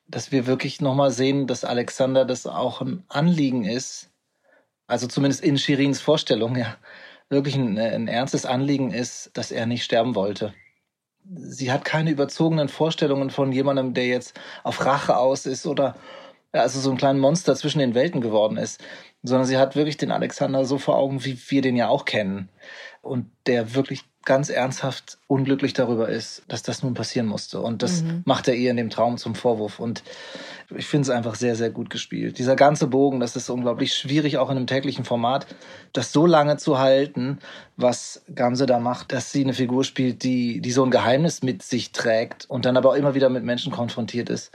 dass 0.07 0.31
wir 0.31 0.47
wirklich 0.47 0.81
nochmal 0.81 1.11
sehen, 1.11 1.47
dass 1.47 1.63
Alexander 1.63 2.25
das 2.25 2.45
auch 2.45 2.81
ein 2.81 3.03
Anliegen 3.07 3.65
ist, 3.65 4.11
also 4.87 5.07
zumindest 5.07 5.43
in 5.43 5.57
Shirins 5.57 6.01
Vorstellung, 6.01 6.55
ja, 6.55 6.77
wirklich 7.29 7.55
ein, 7.55 7.77
ein 7.77 8.07
ernstes 8.07 8.45
Anliegen 8.45 8.91
ist, 8.91 9.31
dass 9.33 9.51
er 9.51 9.65
nicht 9.65 9.83
sterben 9.83 10.15
wollte. 10.15 10.53
Sie 11.25 11.71
hat 11.71 11.85
keine 11.85 12.11
überzogenen 12.11 12.67
Vorstellungen 12.67 13.29
von 13.29 13.51
jemandem, 13.51 13.93
der 13.93 14.07
jetzt 14.07 14.39
auf 14.63 14.85
Rache 14.85 15.17
aus 15.17 15.45
ist 15.45 15.65
oder 15.65 15.95
also 16.51 16.79
so 16.79 16.91
ein 16.91 16.97
kleines 16.97 17.21
Monster 17.21 17.55
zwischen 17.55 17.79
den 17.79 17.95
Welten 17.95 18.21
geworden 18.21 18.57
ist, 18.57 18.83
sondern 19.23 19.47
sie 19.47 19.57
hat 19.57 19.75
wirklich 19.75 19.97
den 19.97 20.11
Alexander 20.11 20.65
so 20.65 20.77
vor 20.77 20.97
Augen, 20.97 21.23
wie 21.25 21.39
wir 21.47 21.61
den 21.61 21.75
ja 21.75 21.87
auch 21.87 22.05
kennen. 22.05 22.49
Und 23.01 23.31
der 23.47 23.73
wirklich 23.73 24.03
ganz 24.25 24.49
ernsthaft 24.49 25.17
unglücklich 25.27 25.73
darüber 25.73 26.09
ist, 26.09 26.43
dass 26.47 26.63
das 26.63 26.83
nun 26.83 26.93
passieren 26.93 27.27
musste. 27.27 27.59
Und 27.59 27.83
das 27.83 28.03
mhm. 28.03 28.21
macht 28.25 28.47
er 28.47 28.55
ihr 28.55 28.71
in 28.71 28.77
dem 28.77 28.89
Traum 28.89 29.17
zum 29.17 29.35
Vorwurf. 29.35 29.79
Und 29.79 30.03
ich 30.75 30.85
finde 30.85 31.03
es 31.03 31.09
einfach 31.09 31.35
sehr, 31.35 31.55
sehr 31.55 31.69
gut 31.69 31.89
gespielt. 31.89 32.37
Dieser 32.37 32.55
ganze 32.55 32.87
Bogen, 32.87 33.19
das 33.19 33.35
ist 33.35 33.49
unglaublich 33.49 33.93
schwierig, 33.95 34.37
auch 34.37 34.49
in 34.49 34.57
einem 34.57 34.67
täglichen 34.67 35.05
Format, 35.05 35.47
das 35.91 36.11
so 36.11 36.25
lange 36.25 36.57
zu 36.57 36.79
halten, 36.79 37.39
was 37.75 38.23
Gamse 38.33 38.65
da 38.65 38.79
macht, 38.79 39.11
dass 39.11 39.31
sie 39.31 39.43
eine 39.43 39.53
Figur 39.53 39.83
spielt, 39.83 40.23
die, 40.23 40.61
die 40.61 40.71
so 40.71 40.83
ein 40.83 40.91
Geheimnis 40.91 41.43
mit 41.43 41.61
sich 41.63 41.91
trägt 41.91 42.49
und 42.49 42.65
dann 42.65 42.77
aber 42.77 42.89
auch 42.91 42.95
immer 42.95 43.15
wieder 43.15 43.29
mit 43.29 43.43
Menschen 43.43 43.71
konfrontiert 43.71 44.29
ist 44.29 44.51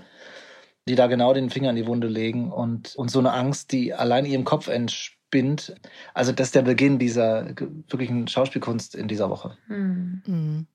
die 0.86 0.94
da 0.94 1.06
genau 1.06 1.34
den 1.34 1.50
Finger 1.50 1.68
in 1.68 1.76
die 1.76 1.86
Wunde 1.86 2.08
legen 2.08 2.50
und, 2.50 2.96
und 2.96 3.10
so 3.10 3.18
eine 3.18 3.32
Angst, 3.32 3.72
die 3.72 3.92
allein 3.92 4.24
ihrem 4.24 4.44
Kopf 4.44 4.68
entspringt 4.68 5.17
spinnt. 5.28 5.74
Also 6.14 6.32
das 6.32 6.48
ist 6.48 6.54
der 6.54 6.62
Beginn 6.62 6.98
dieser 6.98 7.48
wirklichen 7.48 8.28
Schauspielkunst 8.28 8.94
in 8.94 9.08
dieser 9.08 9.28
Woche. 9.30 9.56
Mhm. 9.68 10.66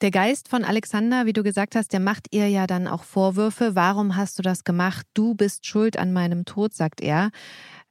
Der 0.00 0.10
Geist 0.10 0.48
von 0.48 0.64
Alexander, 0.64 1.26
wie 1.26 1.34
du 1.34 1.42
gesagt 1.42 1.76
hast, 1.76 1.92
der 1.92 2.00
macht 2.00 2.28
ihr 2.30 2.48
ja 2.48 2.66
dann 2.66 2.88
auch 2.88 3.04
Vorwürfe. 3.04 3.74
Warum 3.74 4.16
hast 4.16 4.38
du 4.38 4.42
das 4.42 4.64
gemacht? 4.64 5.06
Du 5.12 5.34
bist 5.34 5.66
schuld 5.66 5.98
an 5.98 6.14
meinem 6.14 6.46
Tod, 6.46 6.72
sagt 6.72 7.02
er. 7.02 7.30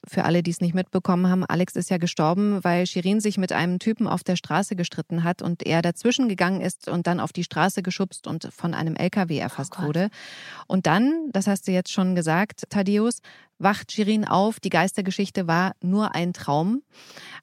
Für 0.07 0.23
alle, 0.23 0.43
die 0.43 0.51
es 0.51 0.61
nicht 0.61 0.73
mitbekommen 0.73 1.29
haben, 1.29 1.45
Alex 1.45 1.75
ist 1.75 1.89
ja 1.89 1.97
gestorben, 1.97 2.63
weil 2.63 2.85
Shirin 2.85 3.19
sich 3.19 3.37
mit 3.37 3.51
einem 3.51 3.79
Typen 3.79 4.07
auf 4.07 4.23
der 4.23 4.35
Straße 4.35 4.75
gestritten 4.75 5.23
hat 5.23 5.41
und 5.41 5.65
er 5.65 5.81
dazwischen 5.81 6.29
gegangen 6.29 6.61
ist 6.61 6.89
und 6.89 7.07
dann 7.07 7.19
auf 7.19 7.33
die 7.33 7.43
Straße 7.43 7.83
geschubst 7.83 8.27
und 8.27 8.49
von 8.51 8.73
einem 8.73 8.95
LKW 8.95 9.37
erfasst 9.37 9.75
oh 9.79 9.83
wurde. 9.83 10.09
Und 10.67 10.87
dann, 10.87 11.29
das 11.31 11.47
hast 11.47 11.67
du 11.67 11.71
jetzt 11.71 11.91
schon 11.91 12.15
gesagt, 12.15 12.63
Thaddeus, 12.69 13.21
wacht 13.57 13.91
Shirin 13.91 14.25
auf. 14.25 14.59
Die 14.59 14.69
Geistergeschichte 14.69 15.47
war 15.47 15.73
nur 15.81 16.15
ein 16.15 16.33
Traum. 16.33 16.81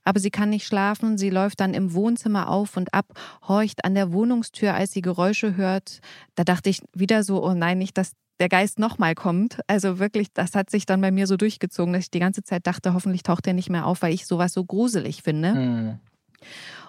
Aber 0.02 0.18
sie 0.18 0.30
kann 0.30 0.50
nicht 0.50 0.66
schlafen. 0.66 1.18
Sie 1.18 1.30
läuft 1.30 1.60
dann 1.60 1.74
im 1.74 1.92
Wohnzimmer 1.92 2.48
auf 2.48 2.76
und 2.76 2.94
ab, 2.94 3.12
horcht 3.46 3.84
an 3.84 3.94
der 3.94 4.12
Wohnungstür, 4.12 4.74
als 4.74 4.92
sie 4.92 5.02
Geräusche 5.02 5.56
hört. 5.56 6.00
Da 6.34 6.44
dachte 6.44 6.70
ich 6.70 6.80
wieder 6.94 7.22
so, 7.22 7.44
oh 7.44 7.54
nein, 7.54 7.78
nicht, 7.78 7.98
dass 7.98 8.12
der 8.40 8.48
Geist 8.48 8.78
nochmal 8.78 9.14
kommt. 9.14 9.60
Also 9.66 9.98
wirklich, 9.98 10.32
das 10.32 10.54
hat 10.54 10.70
sich 10.70 10.86
dann 10.86 11.00
bei 11.00 11.10
mir 11.10 11.26
so 11.26 11.36
durchgezogen, 11.36 11.92
dass 11.92 12.04
ich 12.04 12.10
die 12.10 12.20
ganze 12.20 12.42
Zeit 12.42 12.66
dachte, 12.66 12.94
hoffentlich 12.94 13.22
taucht 13.22 13.46
er 13.46 13.54
nicht 13.54 13.70
mehr 13.70 13.86
auf, 13.86 14.02
weil 14.02 14.12
ich 14.12 14.26
sowas 14.26 14.52
so 14.52 14.64
gruselig 14.64 15.22
finde. 15.22 15.54
Mhm. 15.54 15.98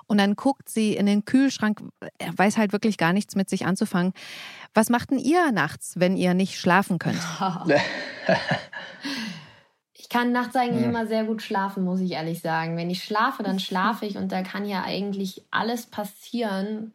Und 0.07 0.19
dann 0.19 0.35
guckt 0.35 0.69
sie 0.69 0.95
in 0.95 1.05
den 1.05 1.25
Kühlschrank, 1.25 1.81
er 2.17 2.37
weiß 2.37 2.57
halt 2.57 2.71
wirklich 2.71 2.97
gar 2.97 3.11
nichts 3.11 3.35
mit 3.35 3.49
sich 3.49 3.65
anzufangen. 3.65 4.13
Was 4.73 4.89
macht 4.89 5.11
denn 5.11 5.19
ihr 5.19 5.51
nachts, 5.51 5.95
wenn 5.97 6.15
ihr 6.15 6.33
nicht 6.33 6.59
schlafen 6.59 6.99
könnt? 6.99 7.19
Ich 9.99 10.09
kann 10.09 10.31
nachts 10.31 10.55
eigentlich 10.55 10.85
hm. 10.85 10.91
immer 10.91 11.05
sehr 11.05 11.25
gut 11.25 11.41
schlafen, 11.41 11.83
muss 11.83 11.99
ich 11.99 12.11
ehrlich 12.11 12.39
sagen. 12.39 12.77
Wenn 12.77 12.89
ich 12.89 13.03
schlafe, 13.03 13.43
dann 13.43 13.59
schlafe 13.59 14.05
ich 14.05 14.15
und 14.15 14.31
da 14.31 14.41
kann 14.41 14.63
ja 14.63 14.83
eigentlich 14.83 15.43
alles 15.51 15.85
passieren, 15.85 16.93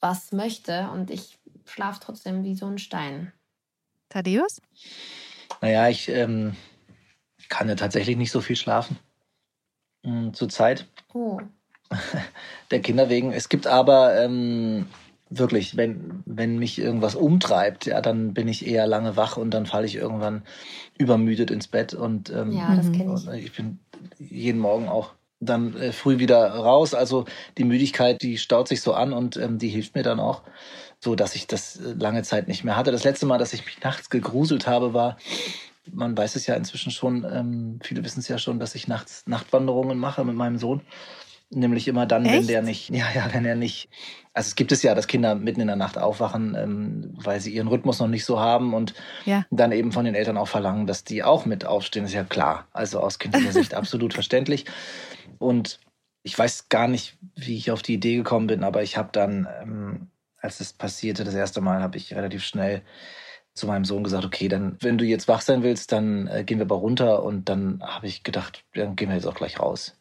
was 0.00 0.32
möchte. 0.32 0.88
Und 0.92 1.12
ich 1.12 1.38
schlafe 1.64 2.00
trotzdem 2.02 2.42
wie 2.42 2.56
so 2.56 2.66
ein 2.66 2.78
Stein. 2.78 3.32
Thaddeus? 4.14 4.62
Naja, 5.60 5.88
ich 5.88 6.08
ähm, 6.08 6.54
kann 7.48 7.68
ja 7.68 7.74
tatsächlich 7.74 8.16
nicht 8.16 8.30
so 8.30 8.40
viel 8.40 8.54
schlafen. 8.54 8.96
Hm, 10.04 10.32
Zurzeit. 10.34 10.86
Oh. 11.12 11.40
Der 12.70 12.80
Kinder 12.80 13.08
wegen. 13.08 13.32
Es 13.32 13.48
gibt 13.48 13.66
aber 13.66 14.16
ähm, 14.22 14.86
wirklich, 15.30 15.76
wenn, 15.76 16.22
wenn 16.26 16.58
mich 16.58 16.78
irgendwas 16.78 17.16
umtreibt, 17.16 17.86
ja, 17.86 18.00
dann 18.00 18.34
bin 18.34 18.46
ich 18.46 18.66
eher 18.66 18.86
lange 18.86 19.16
wach 19.16 19.36
und 19.36 19.50
dann 19.50 19.66
falle 19.66 19.86
ich 19.86 19.96
irgendwann 19.96 20.44
übermüdet 20.96 21.50
ins 21.50 21.66
Bett. 21.66 21.92
Und, 21.92 22.30
ähm, 22.30 22.52
ja, 22.52 22.76
das 22.76 22.92
kenne 22.92 23.14
ich. 23.36 23.46
ich 23.46 23.52
bin 23.52 23.80
jeden 24.18 24.60
Morgen 24.60 24.88
auch 24.88 25.14
dann 25.40 25.76
äh, 25.76 25.92
früh 25.92 26.18
wieder 26.18 26.48
raus. 26.48 26.94
Also 26.94 27.24
die 27.58 27.64
Müdigkeit, 27.64 28.22
die 28.22 28.38
staut 28.38 28.68
sich 28.68 28.80
so 28.80 28.94
an 28.94 29.12
und 29.12 29.36
ähm, 29.36 29.58
die 29.58 29.68
hilft 29.68 29.94
mir 29.94 30.02
dann 30.02 30.20
auch, 30.20 30.42
so 31.00 31.14
dass 31.14 31.34
ich 31.34 31.46
das 31.46 31.76
äh, 31.76 31.94
lange 31.98 32.22
Zeit 32.22 32.48
nicht 32.48 32.64
mehr 32.64 32.76
hatte. 32.76 32.92
Das 32.92 33.04
letzte 33.04 33.26
Mal, 33.26 33.38
dass 33.38 33.52
ich 33.52 33.64
mich 33.64 33.80
nachts 33.82 34.10
gegruselt 34.10 34.66
habe, 34.66 34.94
war, 34.94 35.16
man 35.92 36.16
weiß 36.16 36.36
es 36.36 36.46
ja 36.46 36.54
inzwischen 36.54 36.90
schon, 36.90 37.26
ähm, 37.30 37.78
viele 37.82 38.04
wissen 38.04 38.20
es 38.20 38.28
ja 38.28 38.38
schon, 38.38 38.58
dass 38.58 38.74
ich 38.74 38.88
nachts 38.88 39.26
Nachtwanderungen 39.26 39.98
mache 39.98 40.24
mit 40.24 40.34
meinem 40.34 40.58
Sohn. 40.58 40.80
Nämlich 41.50 41.86
immer 41.86 42.06
dann, 42.06 42.24
Echt? 42.24 42.34
wenn 42.34 42.46
der 42.46 42.62
nicht, 42.62 42.90
ja, 42.90 43.06
ja, 43.14 43.28
wenn 43.32 43.44
er 43.44 43.54
nicht, 43.54 43.88
also 44.32 44.48
es 44.48 44.56
gibt 44.56 44.72
es 44.72 44.82
ja, 44.82 44.94
dass 44.94 45.06
Kinder 45.06 45.34
mitten 45.34 45.60
in 45.60 45.66
der 45.66 45.76
Nacht 45.76 45.98
aufwachen, 45.98 46.56
ähm, 46.58 47.10
weil 47.22 47.40
sie 47.40 47.54
ihren 47.54 47.68
Rhythmus 47.68 48.00
noch 48.00 48.08
nicht 48.08 48.24
so 48.24 48.40
haben 48.40 48.74
und 48.74 48.94
ja. 49.24 49.44
dann 49.50 49.70
eben 49.70 49.92
von 49.92 50.04
den 50.04 50.14
Eltern 50.14 50.38
auch 50.38 50.48
verlangen, 50.48 50.86
dass 50.86 51.04
die 51.04 51.22
auch 51.22 51.44
mit 51.44 51.64
aufstehen, 51.64 52.06
ist 52.06 52.14
ja 52.14 52.24
klar. 52.24 52.66
Also 52.72 52.98
aus 52.98 53.18
kindlicher 53.18 53.52
Sicht 53.52 53.74
absolut 53.74 54.14
verständlich. 54.14 54.64
Und 55.38 55.80
ich 56.22 56.38
weiß 56.38 56.68
gar 56.68 56.88
nicht, 56.88 57.18
wie 57.36 57.56
ich 57.56 57.70
auf 57.70 57.82
die 57.82 57.94
Idee 57.94 58.16
gekommen 58.16 58.46
bin, 58.46 58.64
aber 58.64 58.82
ich 58.82 58.96
habe 58.96 59.10
dann, 59.12 59.46
ähm, 59.60 60.10
als 60.38 60.60
es 60.60 60.72
passierte, 60.72 61.24
das 61.24 61.34
erste 61.34 61.60
Mal, 61.60 61.82
habe 61.82 61.96
ich 61.96 62.14
relativ 62.14 62.44
schnell 62.44 62.82
zu 63.54 63.66
meinem 63.66 63.84
Sohn 63.84 64.04
gesagt, 64.04 64.24
okay, 64.24 64.48
dann, 64.48 64.76
wenn 64.80 64.98
du 64.98 65.04
jetzt 65.04 65.28
wach 65.28 65.40
sein 65.40 65.62
willst, 65.62 65.92
dann 65.92 66.26
äh, 66.28 66.44
gehen 66.44 66.58
wir 66.58 66.66
aber 66.66 66.76
runter. 66.76 67.22
Und 67.22 67.48
dann 67.48 67.82
habe 67.82 68.06
ich 68.06 68.22
gedacht, 68.24 68.64
dann 68.74 68.96
gehen 68.96 69.08
wir 69.08 69.16
jetzt 69.16 69.26
auch 69.26 69.34
gleich 69.34 69.60
raus. 69.60 69.96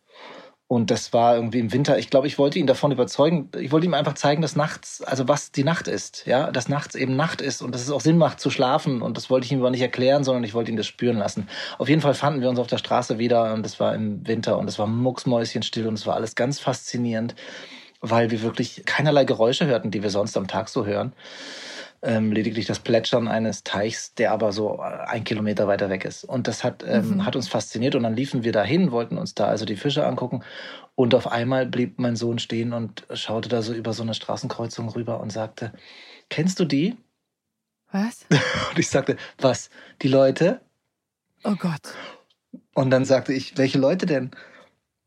Und 0.74 0.90
das 0.90 1.14
war 1.14 1.36
irgendwie 1.36 1.60
im 1.60 1.72
Winter. 1.72 2.00
Ich 2.00 2.10
glaube, 2.10 2.26
ich 2.26 2.40
wollte 2.40 2.58
ihn 2.58 2.66
davon 2.66 2.92
überzeugen. 2.92 3.48
Ich 3.60 3.72
wollte 3.72 3.86
ihm 3.86 3.94
einfach 3.94 4.16
zeigen, 4.16 4.42
dass 4.42 4.56
nachts, 4.56 5.04
also 5.04 5.28
was 5.28 5.52
die 5.52 5.64
Nacht 5.64 5.88
ist, 5.88 6.26
ja, 6.26 6.50
dass 6.50 6.68
nachts 6.68 6.96
eben 6.96 7.16
Nacht 7.16 7.42
ist 7.42 7.62
und 7.62 7.76
dass 7.76 7.84
es 7.84 7.92
auch 7.92 8.02
Sinn 8.02 8.18
macht 8.18 8.40
zu 8.40 8.50
schlafen. 8.50 9.04
Und 9.04 9.16
das 9.16 9.30
wollte 9.30 9.46
ich 9.46 9.52
ihm 9.52 9.60
aber 9.60 9.70
nicht 9.70 9.84
erklären, 9.84 10.24
sondern 10.24 10.44
ich 10.44 10.56
wollte 10.56 10.72
ihn 10.72 10.78
das 10.78 10.88
spüren 10.88 11.18
lassen. 11.18 11.48
Auf 11.78 11.90
jeden 11.90 12.02
Fall 12.02 12.16
fanden 12.16 12.42
wir 12.42 12.50
uns 12.50 12.58
auf 12.58 12.66
der 12.66 12.80
Straße 12.80 13.20
wieder 13.20 13.54
und 13.54 13.64
das 13.64 13.80
war 13.80 13.94
im 13.94 14.26
Winter 14.26 14.58
und 14.58 14.68
es 14.68 14.80
war 14.80 14.88
mucksmäuschenstill 14.88 15.86
und 15.86 15.94
es 15.94 16.08
war 16.08 16.16
alles 16.16 16.34
ganz 16.34 16.60
faszinierend, 16.60 17.36
weil 18.02 18.32
wir 18.32 18.42
wirklich 18.42 18.82
keinerlei 18.84 19.26
Geräusche 19.26 19.68
hörten, 19.68 19.92
die 19.92 20.02
wir 20.02 20.10
sonst 20.10 20.36
am 20.38 20.48
Tag 20.48 20.70
so 20.70 20.88
hören 20.88 21.14
ähm, 22.04 22.34
lediglich 22.34 22.66
das 22.66 22.80
Plätschern 22.80 23.28
eines 23.28 23.64
Teichs, 23.64 24.14
der 24.14 24.34
aber 24.34 24.52
so 24.52 24.80
äh, 24.80 24.82
ein 25.08 25.24
Kilometer 25.24 25.68
weiter 25.68 25.90
weg 25.90 26.04
ist. 26.04 26.26
Und 26.26 26.48
das 26.48 26.64
hat, 26.64 26.84
ähm, 26.86 27.16
mhm. 27.16 27.26
hat 27.26 27.36
uns 27.36 27.48
fasziniert 27.48 27.96
und 27.96 28.04
dann 28.04 28.16
liefen 28.16 28.44
wir 28.44 28.52
dahin, 28.52 28.92
wollten 28.92 29.18
uns 29.18 29.34
da 29.34 29.48
also 29.48 29.66
die 29.66 29.78
Fische 29.78 30.06
angucken 30.06 30.44
und 30.96 31.16
auf 31.16 31.32
einmal 31.32 31.66
blieb 31.66 32.00
mein 32.00 32.18
Sohn 32.18 32.40
stehen 32.40 32.74
und 32.74 33.06
schaute 33.14 33.48
da 33.48 33.62
so 33.62 33.74
über 33.74 33.94
so 33.94 34.04
eine 34.04 34.14
Straßenkreuzung 34.14 34.90
rüber 34.90 35.22
und 35.22 35.32
sagte, 35.32 35.72
kennst 36.30 36.60
du 36.60 36.66
die? 36.66 36.98
Was? 37.92 38.26
und 38.70 38.80
ich 38.80 38.90
sagte, 38.90 39.16
was? 39.40 39.70
Die 40.02 40.10
Leute? 40.10 40.60
Oh 41.46 41.56
Gott. 41.56 41.94
Und 42.74 42.90
dann 42.90 43.06
sagte 43.06 43.34
ich, 43.34 43.58
welche 43.58 43.80
Leute 43.80 44.06
denn? 44.06 44.32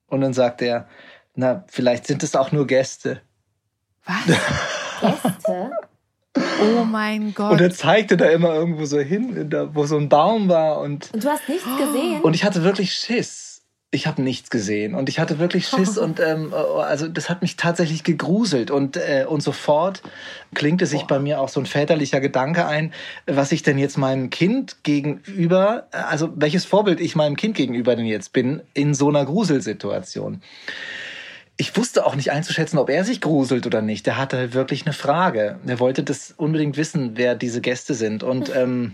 Und 0.07 0.23
dann 0.23 0.33
sagte 0.33 0.65
er, 0.65 0.89
na, 1.35 1.65
vielleicht 1.69 2.07
sind 2.07 2.23
es 2.23 2.35
auch 2.35 2.53
nur 2.53 2.67
Gäste. 2.67 3.21
Was? 4.07 4.25
Gäste? 5.23 5.73
Oh 6.37 6.85
mein 6.85 7.35
Gott. 7.35 7.53
Und 7.53 7.61
er 7.61 7.71
zeigte 7.71 8.17
da 8.17 8.27
immer 8.27 8.55
irgendwo 8.55 8.85
so 8.85 8.99
hin, 8.99 9.51
da, 9.51 9.75
wo 9.75 9.87
so 9.87 9.97
ein 9.97 10.09
Baum 10.09 10.49
war. 10.49 10.81
Und, 10.81 11.11
und 11.13 11.25
du 11.25 11.29
hast 11.29 11.49
nichts 11.49 11.65
gesehen? 11.79 12.23
Und 12.23 12.35
ich 12.35 12.45
hatte 12.45 12.63
wirklich 12.63 12.93
Schiss. 12.93 13.47
Ich 13.93 14.07
habe 14.09 14.21
nichts 14.21 14.51
gesehen 14.51 14.95
und 14.95 15.09
ich 15.09 15.21
hatte 15.21 15.39
wirklich 15.39 15.69
Schiss 15.69 15.97
und 16.07 16.19
ähm, 16.19 16.53
also 16.53 17.07
das 17.07 17.31
hat 17.31 17.41
mich 17.41 17.57
tatsächlich 17.57 18.03
gegruselt 18.03 18.73
und 18.73 18.97
äh, 18.97 19.25
und 19.27 19.43
sofort 19.43 20.03
klingte 20.55 20.87
sich 20.87 21.03
Boah. 21.03 21.07
bei 21.07 21.19
mir 21.21 21.41
auch 21.41 21.49
so 21.49 21.61
ein 21.61 21.67
väterlicher 21.67 22.21
Gedanke 22.21 22.67
ein, 22.67 22.93
was 23.27 23.53
ich 23.53 23.63
denn 23.63 23.79
jetzt 23.79 23.97
meinem 23.97 24.29
Kind 24.29 24.83
gegenüber, 24.83 25.87
also 25.93 26.31
welches 26.35 26.65
Vorbild 26.65 27.01
ich 27.01 27.15
meinem 27.15 27.37
Kind 27.37 27.55
gegenüber 27.57 27.95
denn 27.95 28.07
jetzt 28.07 28.33
bin 28.33 28.61
in 28.75 28.93
so 28.93 29.09
einer 29.09 29.25
Gruselsituation 29.25 30.43
ich 31.57 31.77
wusste 31.77 32.05
auch 32.05 32.15
nicht 32.15 32.33
einzuschätzen, 32.33 32.79
ob 32.79 32.91
er 32.91 33.05
sich 33.05 33.21
gruselt 33.21 33.67
oder 33.67 33.81
nicht. 33.81 34.07
Der 34.07 34.19
hatte 34.19 34.53
wirklich 34.53 34.85
eine 34.85 34.93
Frage. 34.93 35.59
Er 35.67 35.81
wollte 35.81 36.03
das 36.03 36.35
unbedingt 36.37 36.77
wissen, 36.77 37.13
wer 37.15 37.35
diese 37.35 37.61
Gäste 37.61 37.95
sind. 37.95 38.23
Und 38.23 38.55
ähm, 38.55 38.93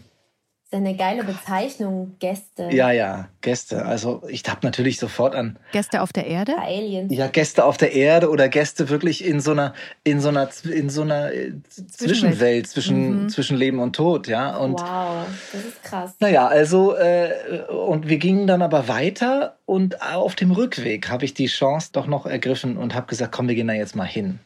ist 0.72 0.78
eine 0.78 0.96
geile 0.96 1.22
Bezeichnung, 1.22 2.16
Gäste. 2.18 2.68
Ja, 2.72 2.90
ja, 2.90 3.28
Gäste. 3.42 3.84
Also 3.84 4.22
ich 4.28 4.42
habe 4.48 4.60
natürlich 4.62 4.98
sofort 4.98 5.34
an 5.34 5.58
Gäste 5.72 6.00
auf 6.00 6.12
der 6.12 6.26
Erde. 6.26 6.56
Aliens. 6.58 7.14
Ja, 7.14 7.26
Gäste 7.26 7.64
auf 7.64 7.76
der 7.76 7.92
Erde 7.92 8.30
oder 8.30 8.48
Gäste 8.48 8.88
wirklich 8.88 9.24
in 9.24 9.40
so 9.40 9.50
einer 9.50 9.74
in 10.02 10.20
so 10.20 10.28
einer 10.30 10.48
in 10.64 10.88
so 10.88 11.02
einer 11.02 11.32
äh, 11.32 11.52
Zwischenwelt 11.68 12.68
zwischen 12.68 13.24
mhm. 13.24 13.28
zwischen 13.28 13.56
Leben 13.56 13.80
und 13.80 13.94
Tod, 13.94 14.28
ja. 14.28 14.56
Und 14.56 14.80
wow, 14.80 15.26
das 15.52 15.64
ist 15.64 15.82
krass. 15.82 16.14
Naja, 16.20 16.46
also 16.46 16.96
äh, 16.96 17.64
und 17.68 18.08
wir 18.08 18.18
gingen 18.18 18.46
dann 18.46 18.62
aber 18.62 18.88
weiter 18.88 19.58
und 19.66 20.00
auf 20.02 20.34
dem 20.34 20.52
Rückweg 20.52 21.10
habe 21.10 21.26
ich 21.26 21.34
die 21.34 21.46
Chance 21.46 21.90
doch 21.92 22.06
noch 22.06 22.24
ergriffen 22.24 22.78
und 22.78 22.94
habe 22.94 23.06
gesagt, 23.08 23.32
komm, 23.32 23.48
wir 23.48 23.54
gehen 23.54 23.68
da 23.68 23.74
jetzt 23.74 23.94
mal 23.94 24.04
hin. 24.04 24.38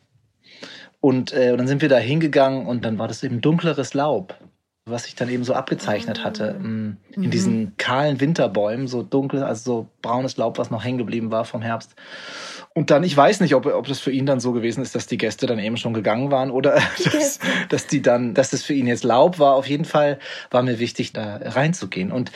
Und, 1.01 1.33
äh, 1.33 1.53
und 1.53 1.59
dann 1.59 1.69
sind 1.69 1.83
wir 1.83 1.89
da 1.89 1.99
hingegangen 1.99 2.67
und 2.67 2.85
dann 2.85 2.99
war 2.99 3.07
das 3.07 3.23
eben 3.23 3.41
dunkleres 3.41 3.95
Laub 3.95 4.35
was 4.89 5.05
sich 5.05 5.17
dann 5.17 5.29
eben 5.29 5.43
so 5.43 5.53
abgezeichnet 5.53 6.23
hatte 6.23 6.55
mm, 6.55 6.97
in 7.11 7.23
mhm. 7.23 7.31
diesen 7.31 7.77
kahlen 7.77 8.21
Winterbäumen, 8.21 8.87
so 8.87 9.03
dunkel, 9.03 9.43
also 9.43 9.63
so 9.65 9.89
braunes 10.01 10.37
Laub, 10.37 10.59
was 10.59 10.71
noch 10.71 10.85
hängen 10.85 10.99
geblieben 10.99 11.33
war 11.33 11.45
vom 11.45 11.61
Herbst. 11.61 11.97
Und 12.73 12.91
dann, 12.91 13.03
ich 13.03 13.17
weiß 13.17 13.41
nicht, 13.41 13.55
ob, 13.57 13.67
ob 13.67 13.89
das 13.89 13.99
für 13.99 14.13
ihn 14.13 14.27
dann 14.27 14.39
so 14.39 14.53
gewesen 14.53 14.83
ist, 14.83 14.95
dass 14.95 15.07
die 15.07 15.19
Gäste 15.19 15.47
dann 15.47 15.59
eben 15.59 15.77
schon 15.77 15.93
gegangen 15.93 16.31
waren 16.31 16.53
oder 16.53 16.75
dass, 17.05 17.41
dass 17.69 17.87
die 17.89 18.01
dann, 18.01 18.33
dass 18.33 18.51
das 18.51 18.63
für 18.63 18.75
ihn 18.75 18.87
jetzt 18.87 19.03
Laub 19.03 19.41
war. 19.41 19.55
Auf 19.55 19.67
jeden 19.67 19.85
Fall 19.87 20.21
war 20.51 20.63
mir 20.63 20.79
wichtig, 20.79 21.13
da 21.13 21.37
reinzugehen. 21.37 22.13
Und 22.13 22.31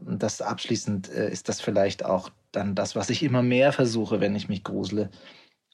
das 0.00 0.42
abschließend 0.42 1.10
äh, 1.10 1.30
ist 1.30 1.48
das 1.48 1.62
vielleicht 1.62 2.04
auch 2.04 2.28
dann 2.52 2.74
das, 2.74 2.94
was 2.96 3.08
ich 3.08 3.22
immer 3.22 3.42
mehr 3.42 3.72
versuche, 3.72 4.20
wenn 4.20 4.36
ich 4.36 4.48
mich 4.48 4.62
grusele, 4.62 5.10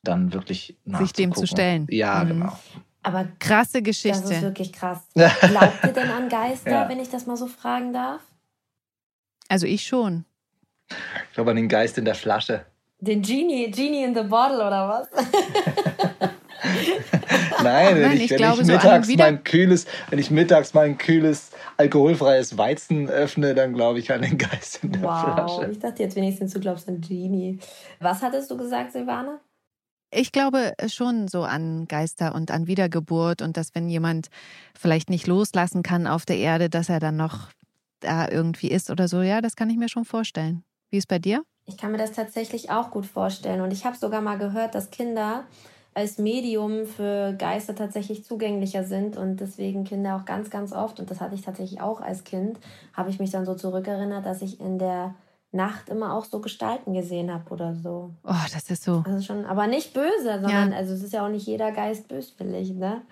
dann 0.05 0.33
wirklich 0.33 0.77
Sich 0.85 1.13
dem 1.13 1.35
zu 1.35 1.47
stellen. 1.47 1.87
Ja, 1.91 2.23
mhm. 2.23 2.29
genau. 2.29 2.59
Aber 3.03 3.29
krasse 3.39 3.83
Geschichte. 3.83 4.21
Das 4.21 4.31
ist 4.31 4.43
wirklich 4.43 4.73
krass. 4.73 4.99
Glaubt 5.15 5.85
ihr 5.85 5.93
denn 5.93 6.11
an 6.11 6.29
Geister, 6.29 6.71
ja. 6.71 6.89
wenn 6.89 7.01
ich 7.01 7.09
das 7.09 7.27
mal 7.27 7.37
so 7.37 7.47
fragen 7.47 7.93
darf? 7.93 8.21
Also 9.49 9.67
ich 9.67 9.87
schon. 9.87 10.25
Ich 10.89 11.35
glaube 11.35 11.51
an 11.51 11.57
den 11.57 11.69
Geist 11.69 11.99
in 11.99 12.05
der 12.05 12.15
Flasche. 12.15 12.67
Den 13.01 13.23
Genie, 13.23 13.71
Genie 13.71 14.05
in 14.05 14.15
the 14.15 14.23
Bottle 14.23 14.59
oder 14.59 14.89
was? 14.89 15.09
Nein, 17.63 17.95
wenn 17.95 18.03
Nein, 18.03 18.17
ich, 18.17 18.25
ich 18.25 18.31
wenn 18.31 18.37
glaube, 18.37 18.63
ich 18.63 18.69
mittags 18.69 19.09
so 19.09 19.17
mein 19.17 19.45
kühles, 19.45 19.87
wenn 20.11 20.19
ich 20.19 20.31
mittags 20.31 20.75
mein 20.75 20.99
kühles 20.99 21.51
alkoholfreies 21.77 22.59
Weizen 22.59 23.09
öffne, 23.09 23.55
dann 23.55 23.73
glaube 23.73 23.99
ich 23.99 24.13
an 24.13 24.23
den 24.23 24.37
Geist 24.39 24.85
in 24.85 24.93
der 24.93 25.03
wow, 25.03 25.35
Flasche. 25.35 25.71
Ich 25.71 25.79
dachte 25.79 26.03
jetzt 26.03 26.17
wenigstens, 26.17 26.53
du 26.53 26.61
glaubst 26.61 26.89
an 26.89 27.01
Genie. 27.01 27.59
Was 28.01 28.23
hattest 28.23 28.51
du 28.51 28.57
gesagt, 28.57 28.93
Silvana? 28.93 29.41
Ich 30.13 30.33
glaube 30.33 30.75
schon 30.89 31.29
so 31.29 31.45
an 31.45 31.87
Geister 31.87 32.35
und 32.35 32.51
an 32.51 32.67
Wiedergeburt 32.67 33.43
und 33.43 33.57
dass 33.57 33.75
wenn 33.75 33.89
jemand 33.89 34.29
vielleicht 34.77 35.09
nicht 35.09 35.27
loslassen 35.27 35.83
kann 35.83 36.07
auf 36.07 36.25
der 36.27 36.39
Erde, 36.39 36.69
dass 36.69 36.89
er 36.89 36.99
dann 36.99 37.17
noch 37.17 37.49
da 38.01 38.29
irgendwie 38.29 38.71
ist 38.71 38.91
oder 38.91 39.07
so. 39.07 39.23
Ja, 39.23 39.41
das 39.41 39.55
kann 39.55 39.71
ich 39.71 39.77
mir 39.77 39.89
schon 39.89 40.05
vorstellen. 40.05 40.65
Wie 40.91 40.97
ist 40.97 41.07
bei 41.07 41.19
dir? 41.19 41.45
Ich 41.67 41.77
kann 41.77 41.93
mir 41.93 41.99
das 41.99 42.13
tatsächlich 42.13 42.71
auch 42.71 42.91
gut 42.91 43.07
vorstellen. 43.07 43.61
Und 43.61 43.73
ich 43.73 43.85
habe 43.85 43.97
sogar 43.97 44.21
mal 44.21 44.39
gehört, 44.39 44.75
dass 44.75 44.91
Kinder 44.91 45.45
als 45.95 46.19
Medium 46.19 46.87
für 46.87 47.35
Geister 47.35 47.75
tatsächlich 47.75 48.25
zugänglicher 48.25 48.85
sind 48.85 49.17
und 49.17 49.37
deswegen 49.39 49.85
Kinder 49.85 50.17
auch 50.17 50.25
ganz, 50.25 50.51
ganz 50.51 50.73
oft, 50.73 51.01
und 51.01 51.11
das 51.11 51.21
hatte 51.21 51.35
ich 51.35 51.43
tatsächlich 51.43 51.81
auch 51.81 52.01
als 52.01 52.25
Kind, 52.25 52.59
habe 52.95 53.11
ich 53.11 53.19
mich 53.19 53.31
dann 53.31 53.45
so 53.45 53.55
zurückerinnert, 53.55 54.25
dass 54.25 54.43
ich 54.43 54.61
in 54.61 54.79
der 54.79 55.15
Nacht 55.53 55.89
immer 55.89 56.15
auch 56.15 56.25
so 56.25 56.41
Gestalten 56.41 56.93
gesehen 56.93 57.33
habe 57.33 57.51
oder 57.51 57.75
so. 57.75 58.11
Oh, 58.25 58.35
das 58.53 58.71
ist 58.71 58.85
so. 58.85 59.03
Also 59.05 59.25
schon, 59.25 59.45
aber 59.47 59.67
nicht 59.67 59.93
böse, 59.93 60.41
sondern 60.41 60.71
ja. 60.71 60.77
also 60.77 60.95
es 60.95 61.03
ist 61.03 61.13
ja 61.13 61.25
auch 61.25 61.31
nicht 61.31 61.47
jeder 61.47 61.73
Geist 61.73 62.07
böswillig, 62.07 62.71
ne? 62.75 63.03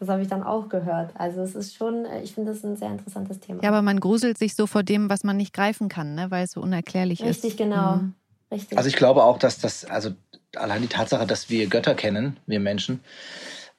Das 0.00 0.08
habe 0.08 0.22
ich 0.22 0.28
dann 0.28 0.42
auch 0.42 0.68
gehört. 0.68 1.12
Also 1.14 1.42
es 1.42 1.54
ist 1.54 1.76
schon, 1.76 2.04
ich 2.22 2.34
finde 2.34 2.52
das 2.52 2.64
ein 2.64 2.76
sehr 2.76 2.90
interessantes 2.90 3.38
Thema. 3.38 3.62
Ja, 3.62 3.68
aber 3.68 3.80
man 3.80 4.00
gruselt 4.00 4.38
sich 4.38 4.56
so 4.56 4.66
vor 4.66 4.82
dem, 4.82 5.08
was 5.08 5.22
man 5.22 5.36
nicht 5.36 5.54
greifen 5.54 5.88
kann, 5.88 6.14
ne? 6.14 6.30
weil 6.30 6.44
es 6.44 6.52
so 6.52 6.60
unerklärlich 6.60 7.20
Richtig, 7.20 7.36
ist. 7.36 7.44
Richtig, 7.44 7.56
genau. 7.56 7.96
Mhm. 7.96 8.14
Richtig. 8.50 8.76
Also 8.76 8.88
ich 8.88 8.96
glaube 8.96 9.22
auch, 9.22 9.38
dass 9.38 9.58
das, 9.58 9.84
also 9.84 10.10
allein 10.56 10.82
die 10.82 10.88
Tatsache, 10.88 11.26
dass 11.26 11.48
wir 11.48 11.68
Götter 11.68 11.94
kennen, 11.94 12.36
wir 12.46 12.60
Menschen, 12.60 13.00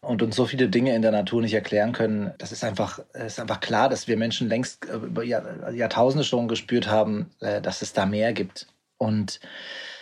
und 0.05 0.21
uns 0.21 0.35
so 0.35 0.45
viele 0.45 0.69
Dinge 0.69 0.95
in 0.95 1.01
der 1.01 1.11
Natur 1.11 1.41
nicht 1.41 1.53
erklären 1.53 1.91
können, 1.91 2.31
das 2.37 2.51
ist 2.51 2.63
einfach, 2.63 2.99
ist 3.13 3.39
einfach 3.39 3.59
klar, 3.59 3.89
dass 3.89 4.07
wir 4.07 4.17
Menschen 4.17 4.47
längst 4.47 4.87
äh, 4.87 4.95
über 4.95 5.23
Jahrtausende 5.23 6.23
schon 6.23 6.47
gespürt 6.47 6.87
haben, 6.87 7.31
äh, 7.39 7.61
dass 7.61 7.81
es 7.81 7.93
da 7.93 8.05
mehr 8.05 8.33
gibt. 8.33 8.67
Und 8.97 9.39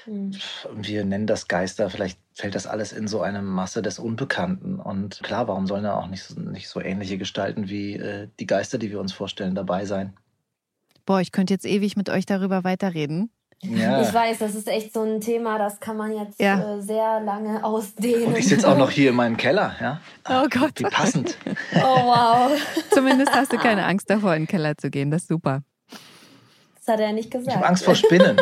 mhm. 0.05 0.33
wir 0.75 1.05
nennen 1.05 1.27
das 1.27 1.47
Geister, 1.47 1.89
vielleicht 1.89 2.19
fällt 2.33 2.55
das 2.55 2.67
alles 2.67 2.91
in 2.91 3.07
so 3.07 3.21
eine 3.21 3.41
Masse 3.41 3.81
des 3.81 3.99
Unbekannten. 3.99 4.79
Und 4.79 5.21
klar, 5.23 5.47
warum 5.47 5.67
sollen 5.67 5.83
da 5.83 5.95
auch 5.95 6.07
nicht 6.07 6.23
so, 6.23 6.39
nicht 6.39 6.69
so 6.69 6.81
ähnliche 6.81 7.17
Gestalten 7.17 7.69
wie 7.69 7.95
äh, 7.95 8.27
die 8.39 8.47
Geister, 8.47 8.77
die 8.77 8.91
wir 8.91 8.99
uns 8.99 9.13
vorstellen, 9.13 9.55
dabei 9.55 9.85
sein? 9.85 10.13
Boah, 11.05 11.21
ich 11.21 11.31
könnte 11.31 11.53
jetzt 11.53 11.65
ewig 11.65 11.97
mit 11.97 12.09
euch 12.09 12.25
darüber 12.25 12.63
weiterreden. 12.63 13.29
Ja. 13.63 14.01
Ich 14.01 14.13
weiß, 14.13 14.39
das 14.39 14.55
ist 14.55 14.67
echt 14.67 14.93
so 14.93 15.03
ein 15.03 15.21
Thema, 15.21 15.57
das 15.57 15.79
kann 15.79 15.97
man 15.97 16.11
jetzt 16.15 16.39
ja. 16.39 16.77
äh, 16.77 16.81
sehr 16.81 17.21
lange 17.21 17.63
ausdehnen. 17.63 18.27
Und 18.27 18.37
ich 18.37 18.47
sitze 18.47 18.67
auch 18.67 18.77
noch 18.77 18.91
hier 18.91 19.09
in 19.11 19.15
meinem 19.15 19.37
Keller, 19.37 19.75
ja. 19.79 20.01
Oh 20.29 20.47
Gott. 20.49 20.79
Wie 20.79 20.83
passend. 20.83 21.37
Oh 21.75 21.79
wow. 21.79 22.51
Zumindest 22.91 23.31
hast 23.33 23.53
du 23.53 23.57
keine 23.57 23.85
Angst 23.85 24.09
davor, 24.09 24.35
in 24.35 24.43
den 24.43 24.47
Keller 24.47 24.77
zu 24.77 24.89
gehen. 24.89 25.11
Das 25.11 25.23
ist 25.23 25.27
super. 25.29 25.63
Das 26.75 26.93
hat 26.93 26.99
er 26.99 27.13
nicht 27.13 27.31
gesagt. 27.31 27.47
Ich 27.49 27.55
habe 27.55 27.65
Angst 27.65 27.85
vor 27.85 27.95
Spinnen. 27.95 28.37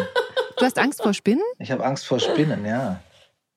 Du 0.58 0.66
hast 0.66 0.80
Angst 0.80 1.02
vor 1.02 1.14
Spinnen? 1.14 1.44
Ich 1.60 1.72
habe 1.72 1.86
Angst 1.86 2.06
vor 2.06 2.20
Spinnen, 2.20 2.66
ja. 2.66 3.00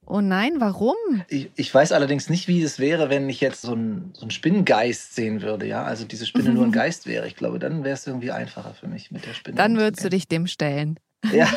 Oh 0.07 0.21
nein, 0.21 0.55
warum? 0.59 0.97
Ich, 1.29 1.51
ich, 1.57 1.75
weiß 1.75 1.93
allerdings 1.93 2.29
nicht, 2.29 2.47
wie 2.47 2.63
es 2.63 2.79
wäre, 2.79 3.09
wenn 3.09 3.29
ich 3.31 3.41
jetzt 3.41 3.63
so 3.63 3.73
einen, 3.73 4.13
so 4.13 4.23
einen 4.23 4.31
Spinnengeist 4.31 5.15
sehen 5.15 5.41
würde, 5.41 5.67
ja. 5.67 5.85
Also 5.85 6.05
diese 6.05 6.27
Spinne 6.27 6.51
nur 6.51 6.65
ein 6.65 6.73
Geist 6.73 7.07
wäre. 7.07 7.27
Ich 7.27 7.37
glaube, 7.37 7.59
dann 7.59 7.85
wäre 7.85 7.95
es 7.95 8.07
irgendwie 8.07 8.31
einfacher 8.31 8.75
für 8.75 8.87
mich 8.87 9.11
mit 9.11 9.25
der 9.25 9.33
Spinne. 9.33 9.57
Dann 9.57 9.79
würdest 9.79 10.05
du 10.05 10.11
dich 10.11 10.29
dem 10.29 10.47
stellen. 10.47 10.99
Ja. 11.33 11.49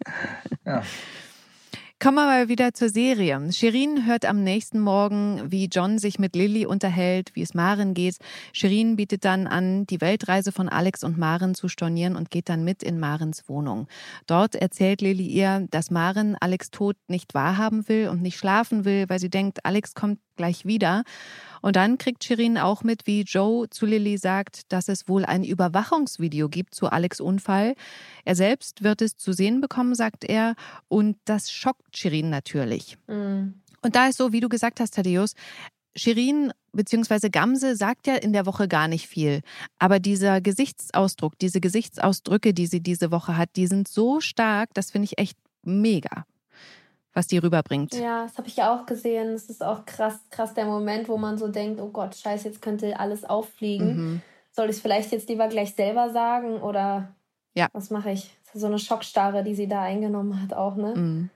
ja. 0.64 0.82
Kommen 2.02 2.16
wir 2.16 2.24
mal 2.24 2.48
wieder 2.48 2.72
zur 2.72 2.88
Serie. 2.88 3.52
Shirin 3.52 4.06
hört 4.06 4.24
am 4.24 4.42
nächsten 4.42 4.80
Morgen, 4.80 5.42
wie 5.52 5.66
John 5.66 5.98
sich 5.98 6.18
mit 6.18 6.34
Lilly 6.34 6.64
unterhält, 6.64 7.32
wie 7.34 7.42
es 7.42 7.52
Maren 7.52 7.92
geht. 7.92 8.16
Shirin 8.54 8.96
bietet 8.96 9.26
dann 9.26 9.46
an, 9.46 9.84
die 9.84 10.00
Weltreise 10.00 10.50
von 10.50 10.70
Alex 10.70 11.04
und 11.04 11.18
Maren 11.18 11.54
zu 11.54 11.68
stornieren 11.68 12.16
und 12.16 12.30
geht 12.30 12.48
dann 12.48 12.64
mit 12.64 12.82
in 12.82 13.00
Marens 13.00 13.50
Wohnung. 13.50 13.86
Dort 14.26 14.54
erzählt 14.54 15.02
Lilly 15.02 15.26
ihr, 15.26 15.66
dass 15.70 15.90
Maren 15.90 16.38
Alex 16.40 16.70
Tod 16.70 16.96
nicht 17.06 17.34
wahrhaben 17.34 17.86
will 17.86 18.08
und 18.08 18.22
nicht 18.22 18.38
schlafen 18.38 18.86
will, 18.86 19.04
weil 19.08 19.18
sie 19.18 19.28
denkt, 19.28 19.66
Alex 19.66 19.92
kommt 19.92 20.20
gleich 20.40 20.64
wieder. 20.64 21.04
Und 21.60 21.76
dann 21.76 21.98
kriegt 21.98 22.24
Shirin 22.24 22.56
auch 22.56 22.82
mit, 22.82 23.06
wie 23.06 23.22
Joe 23.22 23.68
zu 23.68 23.84
Lilly 23.84 24.16
sagt, 24.16 24.62
dass 24.72 24.88
es 24.88 25.06
wohl 25.06 25.26
ein 25.26 25.44
Überwachungsvideo 25.44 26.48
gibt 26.48 26.74
zu 26.74 26.86
Alex 26.86 27.20
Unfall. 27.20 27.74
Er 28.24 28.34
selbst 28.34 28.82
wird 28.82 29.02
es 29.02 29.18
zu 29.18 29.34
sehen 29.34 29.60
bekommen, 29.60 29.94
sagt 29.94 30.24
er. 30.24 30.54
Und 30.88 31.18
das 31.26 31.50
schockt 31.50 31.98
Shirin 31.98 32.30
natürlich. 32.30 32.96
Mhm. 33.06 33.60
Und 33.82 33.94
da 33.94 34.08
ist 34.08 34.16
so, 34.16 34.32
wie 34.32 34.40
du 34.40 34.48
gesagt 34.48 34.80
hast, 34.80 34.94
Thaddeus, 34.94 35.34
Shirin 35.94 36.52
bzw. 36.72 37.28
Gamse 37.28 37.76
sagt 37.76 38.06
ja 38.06 38.14
in 38.14 38.32
der 38.32 38.46
Woche 38.46 38.66
gar 38.66 38.88
nicht 38.88 39.06
viel. 39.06 39.42
Aber 39.78 39.98
dieser 39.98 40.40
Gesichtsausdruck, 40.40 41.38
diese 41.38 41.60
Gesichtsausdrücke, 41.60 42.54
die 42.54 42.66
sie 42.66 42.80
diese 42.80 43.10
Woche 43.10 43.36
hat, 43.36 43.50
die 43.56 43.66
sind 43.66 43.88
so 43.88 44.20
stark, 44.20 44.70
das 44.72 44.90
finde 44.90 45.06
ich 45.06 45.18
echt 45.18 45.36
mega 45.62 46.24
was 47.12 47.26
die 47.26 47.38
rüberbringt. 47.38 47.94
Ja, 47.94 48.24
das 48.24 48.38
habe 48.38 48.48
ich 48.48 48.56
ja 48.56 48.74
auch 48.74 48.86
gesehen. 48.86 49.30
Es 49.30 49.50
ist 49.50 49.62
auch 49.62 49.84
krass, 49.84 50.18
krass 50.30 50.54
der 50.54 50.66
Moment, 50.66 51.08
wo 51.08 51.16
man 51.16 51.38
so 51.38 51.48
denkt, 51.48 51.80
oh 51.80 51.88
Gott, 51.88 52.14
scheiße, 52.14 52.48
jetzt 52.48 52.62
könnte 52.62 52.98
alles 52.98 53.24
auffliegen. 53.24 53.96
Mhm. 53.96 54.22
Soll 54.52 54.66
ich 54.66 54.76
es 54.76 54.82
vielleicht 54.82 55.12
jetzt 55.12 55.28
lieber 55.28 55.48
gleich 55.48 55.74
selber 55.74 56.10
sagen 56.10 56.60
oder 56.60 57.14
ja. 57.54 57.68
was 57.72 57.90
mache 57.90 58.10
ich? 58.10 58.36
So 58.52 58.66
eine 58.66 58.78
Schockstarre, 58.78 59.44
die 59.44 59.54
sie 59.54 59.68
da 59.68 59.82
eingenommen 59.82 60.42
hat 60.42 60.54
auch, 60.54 60.76
ne? 60.76 60.94
Mhm. 60.96 61.30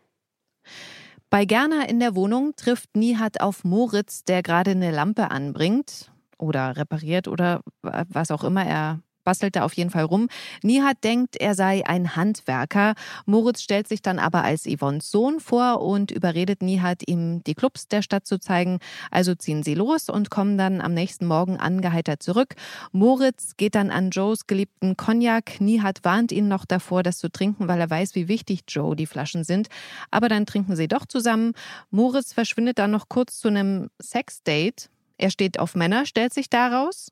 Bei 1.30 1.44
Gerner 1.44 1.88
in 1.88 1.98
der 1.98 2.14
Wohnung 2.14 2.54
trifft 2.56 2.96
Nihat 2.96 3.40
auf 3.40 3.64
Moritz, 3.64 4.24
der 4.24 4.42
gerade 4.42 4.72
eine 4.72 4.92
Lampe 4.92 5.30
anbringt 5.30 6.12
oder 6.38 6.76
repariert 6.76 7.26
oder 7.28 7.60
was 7.82 8.30
auch 8.30 8.44
immer 8.44 8.64
er 8.64 9.00
bastelt 9.24 9.56
da 9.56 9.64
auf 9.64 9.74
jeden 9.74 9.90
Fall 9.90 10.04
rum. 10.04 10.28
Nihat 10.62 11.02
denkt, 11.02 11.36
er 11.36 11.54
sei 11.54 11.84
ein 11.86 12.16
Handwerker. 12.16 12.94
Moritz 13.26 13.62
stellt 13.62 13.88
sich 13.88 14.02
dann 14.02 14.18
aber 14.18 14.44
als 14.44 14.66
Yvonnes 14.66 15.10
Sohn 15.10 15.40
vor 15.40 15.80
und 15.80 16.10
überredet 16.10 16.62
Nihat, 16.62 17.02
ihm 17.08 17.42
die 17.44 17.54
Clubs 17.54 17.88
der 17.88 18.02
Stadt 18.02 18.26
zu 18.26 18.38
zeigen. 18.38 18.78
Also 19.10 19.34
ziehen 19.34 19.62
sie 19.62 19.74
los 19.74 20.08
und 20.08 20.30
kommen 20.30 20.58
dann 20.58 20.80
am 20.80 20.94
nächsten 20.94 21.26
Morgen 21.26 21.56
angeheitert 21.56 22.22
zurück. 22.22 22.54
Moritz 22.92 23.56
geht 23.56 23.74
dann 23.74 23.90
an 23.90 24.10
Joes 24.10 24.46
geliebten 24.46 24.96
Cognac. 24.96 25.60
Nihat 25.60 26.04
warnt 26.04 26.30
ihn 26.30 26.48
noch 26.48 26.64
davor, 26.64 27.02
das 27.02 27.18
zu 27.18 27.30
trinken, 27.30 27.68
weil 27.68 27.80
er 27.80 27.90
weiß, 27.90 28.14
wie 28.14 28.28
wichtig 28.28 28.60
Joe 28.68 28.94
die 28.94 29.06
Flaschen 29.06 29.44
sind. 29.44 29.68
Aber 30.10 30.28
dann 30.28 30.46
trinken 30.46 30.76
sie 30.76 30.88
doch 30.88 31.06
zusammen. 31.06 31.52
Moritz 31.90 32.32
verschwindet 32.32 32.78
dann 32.78 32.90
noch 32.90 33.08
kurz 33.08 33.38
zu 33.38 33.48
einem 33.48 33.88
Sexdate. 34.00 34.88
Er 35.16 35.30
steht 35.30 35.58
auf 35.58 35.74
Männer, 35.74 36.06
stellt 36.06 36.34
sich 36.34 36.50
daraus. 36.50 37.08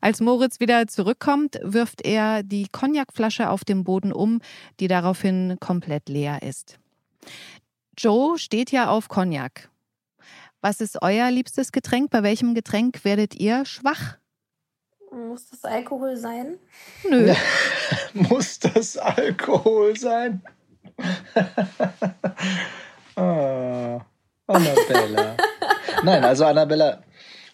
Als 0.00 0.20
Moritz 0.20 0.60
wieder 0.60 0.86
zurückkommt, 0.86 1.58
wirft 1.62 2.02
er 2.04 2.42
die 2.42 2.68
Cognacflasche 2.70 3.50
auf 3.50 3.64
dem 3.64 3.84
Boden 3.84 4.12
um, 4.12 4.40
die 4.80 4.88
daraufhin 4.88 5.56
komplett 5.60 6.08
leer 6.08 6.42
ist. 6.42 6.78
Joe 7.98 8.38
steht 8.38 8.70
ja 8.70 8.90
auf 8.90 9.08
Cognac. 9.08 9.70
Was 10.60 10.80
ist 10.80 11.02
euer 11.02 11.30
liebstes 11.30 11.72
Getränk? 11.72 12.10
Bei 12.10 12.22
welchem 12.22 12.54
Getränk 12.54 13.04
werdet 13.04 13.34
ihr 13.34 13.64
schwach? 13.64 14.16
Muss 15.12 15.48
das 15.48 15.64
Alkohol 15.64 16.16
sein? 16.16 16.58
Nö. 17.08 17.32
Muss 18.14 18.58
das 18.58 18.96
Alkohol 18.96 19.96
sein? 19.96 20.42
oh, 23.16 24.00
Annabella. 24.46 25.36
Nein, 26.02 26.24
also 26.24 26.44
Annabella, 26.44 27.02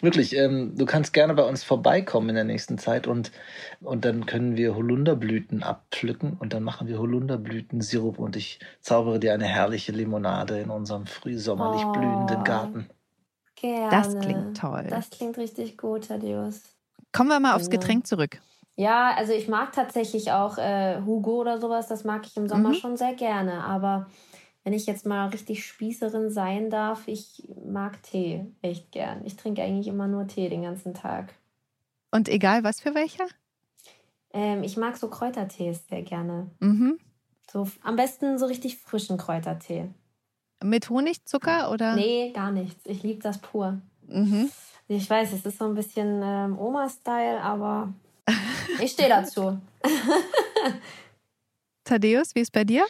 Wirklich, 0.03 0.37
ähm, 0.37 0.75
du 0.77 0.85
kannst 0.85 1.13
gerne 1.13 1.33
bei 1.33 1.45
uns 1.45 1.63
vorbeikommen 1.63 2.31
in 2.31 2.35
der 2.35 2.45
nächsten 2.45 2.77
Zeit 2.77 3.07
und, 3.07 3.31
und 3.81 4.05
dann 4.05 4.27
können 4.27 4.57
wir 4.57 4.75
Holunderblüten 4.75 5.63
abpflücken 5.63 6.37
und 6.41 6.53
dann 6.53 6.65
machen 6.65 6.89
wir 6.89 6.99
Holunderblütensirup 6.99 8.19
und 8.19 8.35
ich 8.35 8.59
zaubere 8.81 9.21
dir 9.21 9.33
eine 9.33 9.47
herrliche 9.47 9.93
Limonade 9.93 10.59
in 10.59 10.71
unserem 10.71 11.07
frühsommerlich 11.07 11.85
oh, 11.85 11.93
blühenden 11.93 12.43
Garten. 12.43 12.91
Gerne. 13.55 13.91
Das 13.91 14.19
klingt 14.19 14.57
toll. 14.57 14.87
Das 14.91 15.09
klingt 15.09 15.39
richtig 15.39 15.79
gut, 15.79 16.09
Thaddeus. 16.09 16.63
Kommen 17.13 17.29
wir 17.29 17.39
mal 17.39 17.55
aufs 17.55 17.71
Getränk 17.71 18.05
zurück. 18.09 18.41
Ja, 18.75 19.15
also 19.17 19.33
ich 19.33 19.47
mag 19.47 19.71
tatsächlich 19.71 20.33
auch 20.33 20.59
äh, 20.59 21.01
Hugo 21.07 21.43
oder 21.43 21.61
sowas, 21.61 21.87
das 21.87 22.03
mag 22.03 22.27
ich 22.27 22.37
im 22.37 22.49
Sommer 22.49 22.71
mhm. 22.71 22.75
schon 22.75 22.97
sehr 22.97 23.15
gerne, 23.15 23.63
aber 23.63 24.09
wenn 24.65 24.73
ich 24.73 24.87
jetzt 24.87 25.07
mal 25.07 25.29
richtig 25.29 25.67
Spießerin 25.67 26.31
sein 26.31 26.71
darf, 26.71 27.09
ich 27.09 27.43
mag 27.65 28.03
Tee 28.03 28.47
echt 28.63 28.93
gern. 28.93 29.25
Ich 29.25 29.37
trinke 29.37 29.63
eigentlich 29.63 29.89
immer 29.89 30.07
nur 30.07 30.27
Tee 30.27 30.49
den 30.49 30.63
ganzen 30.63 30.95
Tag. 30.95 31.35
Und 32.11 32.29
egal 32.29 32.63
was 32.63 32.81
für 32.81 32.95
welcher? 32.95 33.27
Ähm, 34.33 34.63
ich 34.63 34.77
mag 34.77 34.97
so 34.97 35.09
Kräutertees 35.09 35.87
sehr 35.89 36.03
gerne. 36.03 36.51
Mhm. 36.61 36.99
So, 37.51 37.69
am 37.83 37.97
besten 37.97 38.39
so 38.39 38.47
richtig 38.47 38.79
frischen 38.79 39.19
Kräutertee. 39.19 39.89
Mit 40.63 40.89
Honig, 40.91 41.25
Zucker 41.27 41.71
oder? 41.73 41.97
Nee, 41.97 42.31
gar 42.33 42.53
nichts. 42.53 42.87
Ich 42.87 43.03
liebe 43.03 43.21
das 43.21 43.39
pur. 43.39 43.81
Mhm. 44.07 44.51
Ich 44.89 45.09
weiß, 45.09 45.33
es 45.33 45.45
ist 45.45 45.59
so 45.59 45.65
ein 45.65 45.75
bisschen 45.75 46.23
ähm, 46.23 46.59
Oma-Style, 46.59 47.41
aber 47.41 47.93
ich 48.81 48.93
stehe 48.93 49.09
dazu. 49.09 49.59
Thaddeus, 51.85 52.35
wie 52.35 52.41
ist 52.41 52.53
bei 52.53 52.65
dir? 52.65 52.85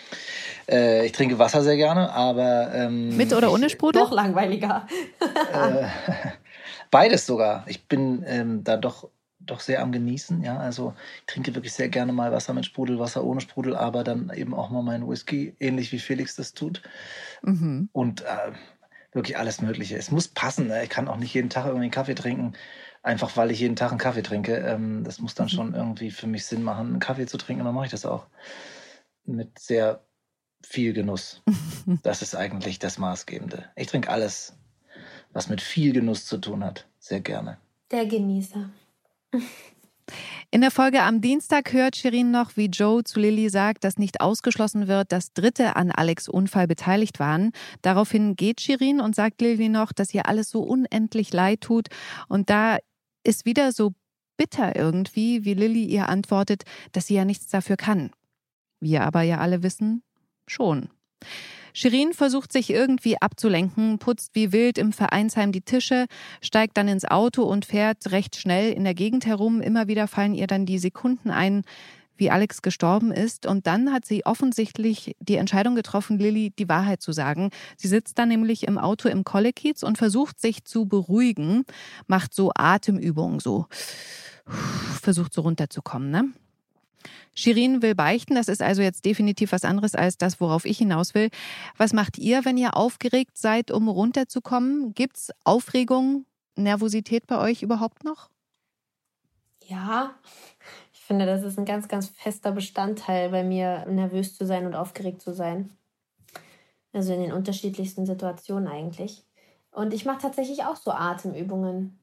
Äh, 0.68 1.06
ich 1.06 1.12
trinke 1.12 1.38
Wasser 1.38 1.62
sehr 1.62 1.76
gerne, 1.76 2.12
aber. 2.12 2.72
Ähm, 2.74 3.16
Mit 3.16 3.32
oder 3.32 3.52
ohne 3.52 3.70
Sprudel? 3.70 4.02
Noch 4.02 4.12
langweiliger. 4.12 4.86
äh, 5.20 5.86
beides 6.90 7.26
sogar. 7.26 7.64
Ich 7.66 7.86
bin 7.88 8.22
ähm, 8.26 8.64
da 8.64 8.76
doch, 8.76 9.08
doch 9.40 9.60
sehr 9.60 9.82
am 9.82 9.92
Genießen. 9.92 10.42
Ja, 10.42 10.58
also 10.58 10.94
ich 11.20 11.26
trinke 11.26 11.54
wirklich 11.54 11.72
sehr 11.72 11.88
gerne 11.88 12.12
mal 12.12 12.32
Wasser 12.32 12.52
mit 12.52 12.66
Sprudel, 12.66 12.98
Wasser 12.98 13.24
ohne 13.24 13.40
Sprudel, 13.40 13.76
aber 13.76 14.04
dann 14.04 14.30
eben 14.34 14.54
auch 14.54 14.70
mal 14.70 14.82
meinen 14.82 15.08
Whisky, 15.08 15.56
ähnlich 15.58 15.90
wie 15.92 15.98
Felix 15.98 16.36
das 16.36 16.52
tut. 16.52 16.82
Mhm. 17.42 17.88
Und 17.92 18.22
äh, 18.22 18.52
wirklich 19.12 19.38
alles 19.38 19.62
Mögliche. 19.62 19.96
Es 19.96 20.10
muss 20.10 20.28
passen. 20.28 20.68
Ne? 20.68 20.84
Ich 20.84 20.90
kann 20.90 21.08
auch 21.08 21.16
nicht 21.16 21.34
jeden 21.34 21.50
Tag 21.50 21.64
irgendwie 21.66 21.84
einen 21.84 21.90
Kaffee 21.92 22.14
trinken 22.14 22.54
einfach 23.02 23.36
weil 23.36 23.50
ich 23.50 23.60
jeden 23.60 23.76
Tag 23.76 23.90
einen 23.90 23.98
Kaffee 23.98 24.22
trinke. 24.22 24.56
Ähm, 24.56 25.04
das 25.04 25.18
muss 25.18 25.34
dann 25.34 25.46
mhm. 25.46 25.50
schon 25.50 25.74
irgendwie 25.74 26.10
für 26.10 26.26
mich 26.26 26.46
Sinn 26.46 26.62
machen, 26.62 26.88
einen 26.88 27.00
Kaffee 27.00 27.26
zu 27.26 27.36
trinken, 27.36 27.64
dann 27.64 27.74
mache 27.74 27.86
ich 27.86 27.90
das 27.90 28.06
auch. 28.06 28.26
Mit 29.24 29.58
sehr 29.58 30.04
viel 30.64 30.92
Genuss. 30.92 31.42
Das 32.04 32.22
ist 32.22 32.36
eigentlich 32.36 32.78
das 32.78 32.96
Maßgebende. 32.96 33.64
Ich 33.74 33.88
trinke 33.88 34.08
alles, 34.08 34.56
was 35.32 35.48
mit 35.48 35.60
viel 35.60 35.92
Genuss 35.92 36.26
zu 36.26 36.38
tun 36.38 36.62
hat, 36.64 36.86
sehr 37.00 37.20
gerne. 37.20 37.58
Der 37.90 38.06
Genießer. 38.06 38.70
In 40.50 40.60
der 40.60 40.70
Folge 40.70 41.02
am 41.02 41.20
Dienstag 41.20 41.72
hört 41.72 41.96
Shirin 41.96 42.30
noch, 42.30 42.56
wie 42.56 42.66
Joe 42.66 43.02
zu 43.02 43.18
Lilly 43.18 43.48
sagt, 43.48 43.84
dass 43.84 43.98
nicht 43.98 44.20
ausgeschlossen 44.20 44.86
wird, 44.86 45.10
dass 45.10 45.32
Dritte 45.32 45.76
an 45.76 45.90
Alex 45.90 46.28
Unfall 46.28 46.66
beteiligt 46.66 47.18
waren. 47.18 47.52
Daraufhin 47.80 48.36
geht 48.36 48.60
Shirin 48.60 49.00
und 49.00 49.16
sagt 49.16 49.40
Lilly 49.40 49.68
noch, 49.68 49.92
dass 49.92 50.12
ihr 50.12 50.26
alles 50.26 50.50
so 50.50 50.60
unendlich 50.60 51.32
leid 51.32 51.62
tut. 51.62 51.88
Und 52.28 52.50
da 52.50 52.76
ist 53.24 53.44
wieder 53.44 53.72
so 53.72 53.92
bitter 54.36 54.76
irgendwie, 54.76 55.44
wie 55.44 55.54
Lilly 55.54 55.84
ihr 55.84 56.08
antwortet, 56.08 56.64
dass 56.92 57.06
sie 57.06 57.14
ja 57.14 57.24
nichts 57.24 57.46
dafür 57.48 57.76
kann. 57.76 58.10
Wir 58.82 59.04
aber 59.04 59.22
ja 59.22 59.38
alle 59.38 59.62
wissen, 59.62 60.02
schon. 60.48 60.88
Shirin 61.72 62.12
versucht 62.12 62.52
sich 62.52 62.68
irgendwie 62.68 63.16
abzulenken, 63.22 64.00
putzt 64.00 64.34
wie 64.34 64.50
wild 64.50 64.76
im 64.76 64.92
Vereinsheim 64.92 65.52
die 65.52 65.62
Tische, 65.62 66.06
steigt 66.42 66.76
dann 66.76 66.88
ins 66.88 67.04
Auto 67.04 67.44
und 67.44 67.64
fährt 67.64 68.10
recht 68.10 68.34
schnell 68.34 68.72
in 68.72 68.82
der 68.82 68.94
Gegend 68.94 69.24
herum. 69.24 69.60
Immer 69.60 69.86
wieder 69.86 70.08
fallen 70.08 70.34
ihr 70.34 70.48
dann 70.48 70.66
die 70.66 70.80
Sekunden 70.80 71.30
ein, 71.30 71.62
wie 72.16 72.30
Alex 72.30 72.60
gestorben 72.60 73.12
ist. 73.12 73.46
Und 73.46 73.68
dann 73.68 73.92
hat 73.92 74.04
sie 74.04 74.26
offensichtlich 74.26 75.14
die 75.20 75.36
Entscheidung 75.36 75.76
getroffen, 75.76 76.18
Lilly 76.18 76.50
die 76.50 76.68
Wahrheit 76.68 77.00
zu 77.00 77.12
sagen. 77.12 77.50
Sie 77.76 77.88
sitzt 77.88 78.18
dann 78.18 78.30
nämlich 78.30 78.64
im 78.64 78.78
Auto 78.78 79.08
im 79.08 79.22
Kollekiez 79.22 79.84
und 79.84 79.96
versucht 79.96 80.40
sich 80.40 80.64
zu 80.64 80.86
beruhigen, 80.86 81.64
macht 82.08 82.34
so 82.34 82.50
Atemübungen, 82.54 83.38
so 83.38 83.66
versucht 85.00 85.32
so 85.32 85.42
runterzukommen. 85.42 86.10
Ne? 86.10 86.32
Shirin 87.34 87.80
will 87.80 87.94
beichten, 87.94 88.34
das 88.34 88.48
ist 88.48 88.62
also 88.62 88.82
jetzt 88.82 89.04
definitiv 89.04 89.52
was 89.52 89.64
anderes 89.64 89.94
als 89.94 90.18
das, 90.18 90.40
worauf 90.40 90.64
ich 90.64 90.78
hinaus 90.78 91.14
will. 91.14 91.30
Was 91.78 91.92
macht 91.92 92.18
ihr, 92.18 92.44
wenn 92.44 92.58
ihr 92.58 92.76
aufgeregt 92.76 93.38
seid, 93.38 93.70
um 93.70 93.88
runterzukommen? 93.88 94.92
Gibt's 94.94 95.30
Aufregung, 95.44 96.26
Nervosität 96.56 97.26
bei 97.26 97.38
euch 97.38 97.62
überhaupt 97.62 98.04
noch? 98.04 98.28
Ja, 99.66 100.14
ich 100.92 101.00
finde, 101.00 101.24
das 101.24 101.42
ist 101.42 101.58
ein 101.58 101.64
ganz, 101.64 101.88
ganz 101.88 102.08
fester 102.08 102.52
Bestandteil 102.52 103.30
bei 103.30 103.42
mir, 103.42 103.86
nervös 103.86 104.36
zu 104.36 104.44
sein 104.44 104.66
und 104.66 104.74
aufgeregt 104.74 105.22
zu 105.22 105.32
sein. 105.32 105.70
Also 106.92 107.14
in 107.14 107.20
den 107.22 107.32
unterschiedlichsten 107.32 108.04
Situationen 108.04 108.68
eigentlich. 108.68 109.24
Und 109.70 109.94
ich 109.94 110.04
mache 110.04 110.20
tatsächlich 110.20 110.64
auch 110.64 110.76
so 110.76 110.90
Atemübungen. 110.90 111.98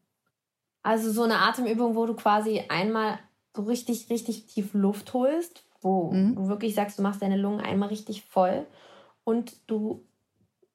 Also 0.82 1.12
so 1.12 1.24
eine 1.24 1.40
Atemübung, 1.40 1.96
wo 1.96 2.08
du 2.08 2.16
quasi 2.16 2.64
einmal 2.70 3.20
so 3.56 3.64
richtig, 3.64 4.10
richtig 4.10 4.46
tief 4.46 4.74
Luft 4.74 5.14
holst, 5.14 5.64
wo 5.82 6.12
mhm. 6.12 6.36
du 6.36 6.48
wirklich 6.48 6.76
sagst, 6.76 7.00
du 7.00 7.04
machst 7.04 7.22
deine 7.22 7.38
Lungen 7.38 7.62
einmal 7.62 7.90
richtig 7.90 8.24
voll 8.24 8.66
und 9.24 9.56
du 9.68 10.04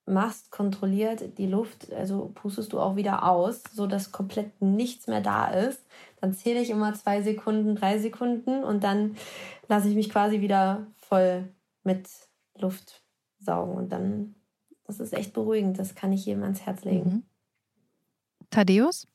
machst 0.07 0.51
kontrolliert 0.51 1.39
die 1.39 1.47
Luft, 1.47 1.93
also 1.93 2.31
pustest 2.35 2.73
du 2.73 2.81
auch 2.81 2.97
wieder 2.97 3.27
aus, 3.27 3.63
so 3.73 3.87
dass 3.87 4.13
komplett 4.13 4.61
nichts 4.61 5.07
mehr 5.07 5.23
da 5.23 5.49
ist. 5.49 5.83
Dann 6.21 6.35
zähle 6.35 6.61
ich 6.61 6.71
immer 6.71 6.93
zwei 6.95 7.23
Sekunden, 7.23 7.75
drei 7.75 7.99
Sekunden 7.99 8.65
und 8.65 8.85
dann 8.85 9.17
lasse 9.69 9.89
ich 9.89 9.95
mich 9.95 10.11
quasi 10.11 10.41
wieder 10.41 10.87
voll 10.97 11.49
mit 11.85 12.09
Luft 12.59 13.03
saugen 13.41 13.75
und 13.75 13.91
dann, 13.91 14.35
das 14.87 15.01
ist 15.01 15.15
echt 15.15 15.33
beruhigend, 15.33 15.79
das 15.79 15.95
kann 15.95 16.13
ich 16.13 16.27
jedem 16.27 16.43
ans 16.43 16.63
Herz 16.63 16.85
legen. 16.85 17.11
Mhm. 17.11 17.23
Thaddeus, 18.51 19.07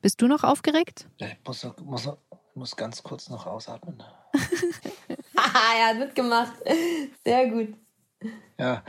bist 0.00 0.22
du 0.22 0.28
noch 0.28 0.44
aufgeregt? 0.44 1.08
Ja, 1.18 1.26
ich 1.26 1.38
muss, 1.44 1.66
muss, 1.84 2.08
muss 2.56 2.76
ganz 2.76 3.02
kurz 3.02 3.28
noch 3.28 3.46
ausatmen. 3.46 4.02
er 5.36 5.88
hat 5.88 5.98
mitgemacht. 5.98 6.54
Sehr 7.24 7.48
gut. 7.48 7.74
Ja, 8.58 8.82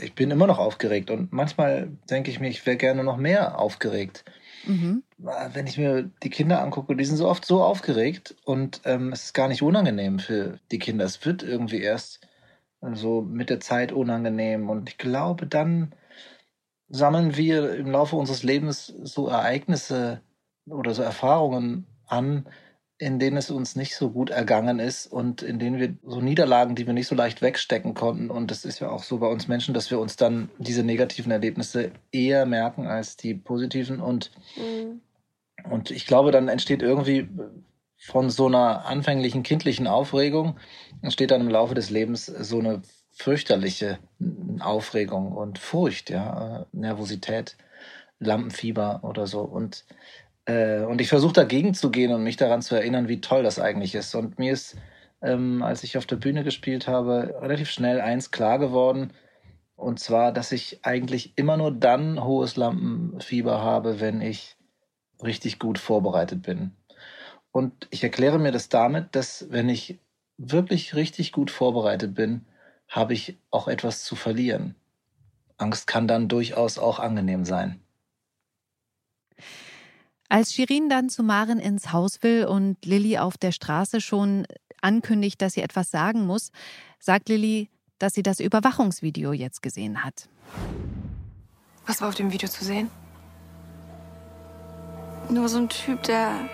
ich 0.00 0.14
bin 0.14 0.30
immer 0.30 0.46
noch 0.46 0.58
aufgeregt 0.58 1.10
und 1.10 1.32
manchmal 1.32 1.90
denke 2.08 2.30
ich 2.30 2.40
mir, 2.40 2.48
ich 2.48 2.64
wäre 2.64 2.78
gerne 2.78 3.04
noch 3.04 3.18
mehr 3.18 3.58
aufgeregt. 3.58 4.24
Mhm. 4.64 5.02
Wenn 5.18 5.66
ich 5.66 5.76
mir 5.76 6.10
die 6.22 6.30
Kinder 6.30 6.62
angucke, 6.62 6.96
die 6.96 7.04
sind 7.04 7.16
so 7.16 7.28
oft 7.28 7.44
so 7.44 7.62
aufgeregt 7.62 8.34
und 8.44 8.80
ähm, 8.84 9.12
es 9.12 9.24
ist 9.24 9.34
gar 9.34 9.48
nicht 9.48 9.62
unangenehm 9.62 10.18
für 10.18 10.58
die 10.70 10.78
Kinder. 10.78 11.04
Es 11.04 11.24
wird 11.24 11.42
irgendwie 11.42 11.80
erst 11.80 12.26
so 12.94 13.20
mit 13.20 13.50
der 13.50 13.60
Zeit 13.60 13.92
unangenehm 13.92 14.70
und 14.70 14.88
ich 14.88 14.98
glaube, 14.98 15.46
dann 15.46 15.94
sammeln 16.88 17.36
wir 17.36 17.74
im 17.74 17.90
Laufe 17.90 18.16
unseres 18.16 18.42
Lebens 18.42 18.86
so 18.86 19.28
Ereignisse 19.28 20.22
oder 20.66 20.94
so 20.94 21.02
Erfahrungen 21.02 21.86
an, 22.06 22.46
in 22.98 23.18
denen 23.18 23.36
es 23.36 23.50
uns 23.50 23.76
nicht 23.76 23.94
so 23.94 24.10
gut 24.10 24.30
ergangen 24.30 24.78
ist 24.78 25.06
und 25.06 25.42
in 25.42 25.58
denen 25.58 25.78
wir 25.78 25.96
so 26.02 26.20
Niederlagen, 26.20 26.74
die 26.74 26.86
wir 26.86 26.94
nicht 26.94 27.08
so 27.08 27.14
leicht 27.14 27.42
wegstecken 27.42 27.92
konnten. 27.92 28.30
Und 28.30 28.50
das 28.50 28.64
ist 28.64 28.78
ja 28.78 28.88
auch 28.90 29.02
so 29.02 29.18
bei 29.18 29.26
uns 29.26 29.48
Menschen, 29.48 29.74
dass 29.74 29.90
wir 29.90 29.98
uns 29.98 30.16
dann 30.16 30.48
diese 30.58 30.82
negativen 30.82 31.30
Erlebnisse 31.30 31.92
eher 32.10 32.46
merken 32.46 32.86
als 32.86 33.16
die 33.16 33.34
positiven. 33.34 34.00
Und, 34.00 34.30
mhm. 34.56 35.02
und 35.70 35.90
ich 35.90 36.06
glaube, 36.06 36.30
dann 36.30 36.48
entsteht 36.48 36.80
irgendwie 36.80 37.28
von 37.98 38.30
so 38.30 38.46
einer 38.46 38.86
anfänglichen 38.86 39.42
kindlichen 39.42 39.86
Aufregung, 39.86 40.58
entsteht 41.02 41.30
dann 41.30 41.42
im 41.42 41.50
Laufe 41.50 41.74
des 41.74 41.90
Lebens 41.90 42.26
so 42.26 42.58
eine 42.58 42.80
fürchterliche 43.10 43.98
Aufregung 44.60 45.32
und 45.32 45.58
Furcht, 45.58 46.10
ja, 46.10 46.66
Nervosität, 46.72 47.56
Lampenfieber 48.20 49.00
oder 49.02 49.26
so. 49.26 49.40
Und 49.40 49.84
äh, 50.46 50.80
und 50.80 51.00
ich 51.00 51.08
versuche 51.08 51.34
dagegen 51.34 51.74
zu 51.74 51.90
gehen 51.90 52.12
und 52.12 52.22
mich 52.22 52.36
daran 52.36 52.62
zu 52.62 52.74
erinnern, 52.74 53.08
wie 53.08 53.20
toll 53.20 53.42
das 53.42 53.58
eigentlich 53.58 53.94
ist. 53.94 54.14
Und 54.14 54.38
mir 54.38 54.52
ist, 54.52 54.76
ähm, 55.20 55.62
als 55.62 55.84
ich 55.84 55.98
auf 55.98 56.06
der 56.06 56.16
Bühne 56.16 56.44
gespielt 56.44 56.88
habe, 56.88 57.34
relativ 57.40 57.70
schnell 57.70 58.00
eins 58.00 58.30
klar 58.30 58.58
geworden. 58.58 59.12
Und 59.74 60.00
zwar, 60.00 60.32
dass 60.32 60.52
ich 60.52 60.80
eigentlich 60.84 61.32
immer 61.36 61.56
nur 61.56 61.70
dann 61.70 62.24
hohes 62.24 62.56
Lampenfieber 62.56 63.60
habe, 63.60 64.00
wenn 64.00 64.20
ich 64.22 64.56
richtig 65.22 65.58
gut 65.58 65.78
vorbereitet 65.78 66.42
bin. 66.42 66.72
Und 67.50 67.88
ich 67.90 68.02
erkläre 68.02 68.38
mir 68.38 68.52
das 68.52 68.68
damit, 68.68 69.14
dass 69.16 69.46
wenn 69.50 69.68
ich 69.68 69.98
wirklich 70.38 70.94
richtig 70.94 71.32
gut 71.32 71.50
vorbereitet 71.50 72.14
bin, 72.14 72.46
habe 72.88 73.14
ich 73.14 73.38
auch 73.50 73.68
etwas 73.68 74.04
zu 74.04 74.14
verlieren. 74.14 74.76
Angst 75.56 75.86
kann 75.86 76.06
dann 76.06 76.28
durchaus 76.28 76.78
auch 76.78 76.98
angenehm 76.98 77.44
sein. 77.44 77.80
Als 80.28 80.52
Shirin 80.52 80.88
dann 80.88 81.08
zu 81.08 81.22
Maren 81.22 81.58
ins 81.58 81.92
Haus 81.92 82.22
will 82.22 82.46
und 82.46 82.84
Lilly 82.84 83.18
auf 83.18 83.36
der 83.38 83.52
Straße 83.52 84.00
schon 84.00 84.46
ankündigt, 84.82 85.40
dass 85.40 85.54
sie 85.54 85.62
etwas 85.62 85.90
sagen 85.90 86.26
muss, 86.26 86.50
sagt 86.98 87.28
Lilly, 87.28 87.70
dass 87.98 88.14
sie 88.14 88.22
das 88.22 88.40
Überwachungsvideo 88.40 89.32
jetzt 89.32 89.62
gesehen 89.62 90.04
hat. 90.04 90.28
Was 91.86 92.00
war 92.00 92.08
auf 92.08 92.14
dem 92.14 92.32
Video 92.32 92.48
zu 92.48 92.64
sehen? 92.64 92.90
Nur 95.30 95.48
so 95.48 95.58
ein 95.58 95.68
Typ, 95.68 96.02
der 96.02 96.48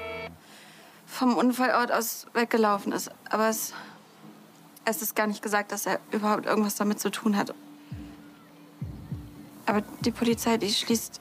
vom 1.06 1.36
Unfallort 1.36 1.92
aus 1.92 2.26
weggelaufen 2.32 2.92
ist. 2.92 3.10
Aber 3.28 3.48
es, 3.48 3.72
es 4.84 5.02
ist 5.02 5.16
gar 5.16 5.26
nicht 5.26 5.42
gesagt, 5.42 5.72
dass 5.72 5.86
er 5.86 6.00
überhaupt 6.10 6.46
irgendwas 6.46 6.76
damit 6.76 7.00
zu 7.00 7.10
tun 7.10 7.36
hat. 7.36 7.54
Aber 9.66 9.82
die 10.04 10.10
Polizei, 10.10 10.56
die 10.56 10.70
schließt 10.70 11.20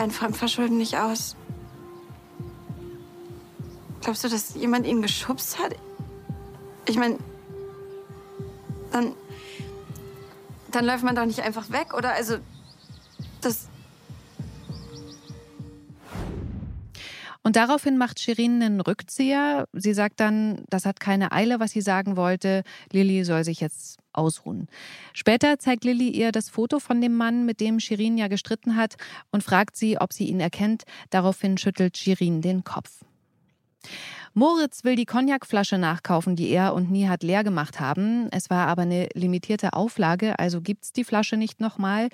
ein 0.00 0.10
Fremdverschulden 0.10 0.78
nicht 0.78 0.96
aus. 0.96 1.36
Glaubst 4.00 4.24
du, 4.24 4.28
dass 4.28 4.54
jemand 4.54 4.86
ihn 4.86 5.02
geschubst 5.02 5.58
hat? 5.58 5.74
Ich 6.86 6.96
meine, 6.96 7.18
dann, 8.92 9.12
dann 10.70 10.84
läuft 10.86 11.04
man 11.04 11.14
doch 11.14 11.26
nicht 11.26 11.40
einfach 11.40 11.70
weg, 11.70 11.92
oder? 11.94 12.12
Also, 12.14 12.38
Und 17.50 17.56
daraufhin 17.56 17.98
macht 17.98 18.20
Shirin 18.20 18.62
einen 18.62 18.80
Rückzieher. 18.80 19.66
Sie 19.72 19.92
sagt 19.92 20.20
dann, 20.20 20.62
das 20.70 20.86
hat 20.86 21.00
keine 21.00 21.32
Eile, 21.32 21.58
was 21.58 21.72
sie 21.72 21.80
sagen 21.80 22.16
wollte. 22.16 22.62
Lilly 22.92 23.24
soll 23.24 23.42
sich 23.42 23.58
jetzt 23.58 23.98
ausruhen. 24.12 24.68
Später 25.14 25.58
zeigt 25.58 25.82
Lilly 25.82 26.10
ihr 26.10 26.30
das 26.30 26.48
Foto 26.48 26.78
von 26.78 27.00
dem 27.00 27.16
Mann, 27.16 27.46
mit 27.46 27.60
dem 27.60 27.80
Shirin 27.80 28.16
ja 28.16 28.28
gestritten 28.28 28.76
hat, 28.76 28.94
und 29.32 29.42
fragt 29.42 29.74
sie, 29.74 29.98
ob 30.00 30.12
sie 30.12 30.28
ihn 30.28 30.38
erkennt. 30.38 30.84
Daraufhin 31.10 31.58
schüttelt 31.58 31.96
Shirin 31.96 32.40
den 32.40 32.62
Kopf. 32.62 33.00
Moritz 34.32 34.84
will 34.84 34.94
die 34.94 35.06
Cognacflasche 35.06 35.76
nachkaufen, 35.76 36.36
die 36.36 36.50
er 36.50 36.72
und 36.74 36.88
Nihat 36.90 37.24
leer 37.24 37.42
gemacht 37.42 37.80
haben. 37.80 38.28
Es 38.30 38.48
war 38.48 38.68
aber 38.68 38.82
eine 38.82 39.08
limitierte 39.14 39.72
Auflage, 39.72 40.38
also 40.38 40.60
gibt's 40.60 40.92
die 40.92 41.02
Flasche 41.02 41.36
nicht 41.36 41.60
nochmal. 41.60 42.10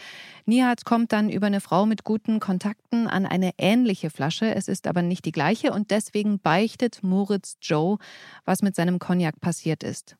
Nihat 0.46 0.86
kommt 0.86 1.12
dann 1.12 1.28
über 1.28 1.46
eine 1.46 1.60
Frau 1.60 1.84
mit 1.84 2.04
guten 2.04 2.40
Kontakten 2.40 3.06
an 3.06 3.26
eine 3.26 3.50
ähnliche 3.58 4.08
Flasche. 4.08 4.54
Es 4.54 4.66
ist 4.66 4.86
aber 4.86 5.02
nicht 5.02 5.26
die 5.26 5.32
gleiche 5.32 5.72
und 5.72 5.90
deswegen 5.90 6.38
beichtet 6.38 7.02
Moritz 7.02 7.56
Joe, 7.60 7.98
was 8.46 8.62
mit 8.62 8.74
seinem 8.76 8.98
Cognac 8.98 9.38
passiert 9.40 9.82
ist. 9.82 10.16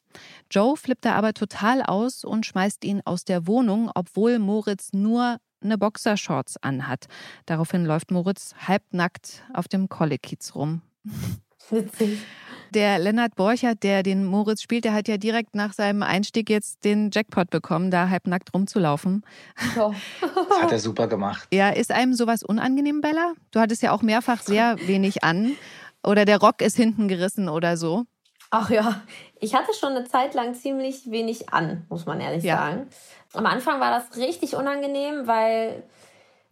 Joe 0.51 0.77
flippt 0.77 1.07
da 1.07 1.15
aber 1.15 1.33
total 1.33 1.83
aus 1.83 2.25
und 2.25 2.45
schmeißt 2.45 2.85
ihn 2.85 3.01
aus 3.05 3.25
der 3.25 3.47
Wohnung, 3.47 3.91
obwohl 3.95 4.39
Moritz 4.39 4.93
nur 4.93 5.39
eine 5.63 5.79
Boxershorts 5.79 6.59
anhat. 6.59 7.07
Daraufhin 7.47 7.87
läuft 7.87 8.11
Moritz 8.11 8.55
halbnackt 8.67 9.43
auf 9.55 9.67
dem 9.67 9.89
Kollekiez 9.89 10.55
rum. 10.55 10.83
Witzig. 11.71 12.19
Der 12.75 12.99
Lennart 12.99 13.37
Borchert, 13.37 13.83
der 13.83 14.03
den 14.03 14.25
Moritz 14.25 14.61
spielt, 14.61 14.85
der 14.85 14.93
hat 14.93 15.09
ja 15.09 15.17
direkt 15.17 15.55
nach 15.55 15.73
seinem 15.73 16.03
Einstieg 16.03 16.51
jetzt 16.51 16.85
den 16.85 17.11
Jackpot 17.13 17.49
bekommen, 17.49 17.91
da 17.91 18.09
halbnackt 18.09 18.53
rumzulaufen. 18.55 19.25
Das 20.49 20.63
hat 20.63 20.73
er 20.73 20.79
super 20.79 21.07
gemacht. 21.07 21.49
Ja, 21.53 21.71
ist 21.71 21.93
einem 21.93 22.15
sowas 22.15 22.43
unangenehm, 22.43 23.01
Bella? 23.01 23.35
Du 23.51 23.61
hattest 23.61 23.83
ja 23.83 23.93
auch 23.93 24.03
mehrfach 24.03 24.41
sehr 24.41 24.77
wenig 24.87 25.23
an. 25.23 25.57
Oder 26.03 26.25
der 26.25 26.39
Rock 26.39 26.63
ist 26.63 26.77
hinten 26.77 27.09
gerissen 27.09 27.49
oder 27.49 27.77
so. 27.77 28.05
Ach 28.51 28.71
ja, 28.71 29.03
ich 29.41 29.55
hatte 29.55 29.75
schon 29.75 29.93
eine 29.93 30.05
Zeit 30.05 30.35
lang 30.35 30.55
ziemlich 30.55 31.11
wenig 31.11 31.53
an, 31.53 31.85
muss 31.89 32.07
man 32.07 32.21
ehrlich 32.21 32.45
ja. 32.45 32.59
sagen. 32.59 32.87
Am 33.33 33.45
Anfang 33.47 33.81
war 33.81 33.91
das 33.91 34.17
richtig 34.17 34.55
unangenehm, 34.55 35.27
weil 35.27 35.83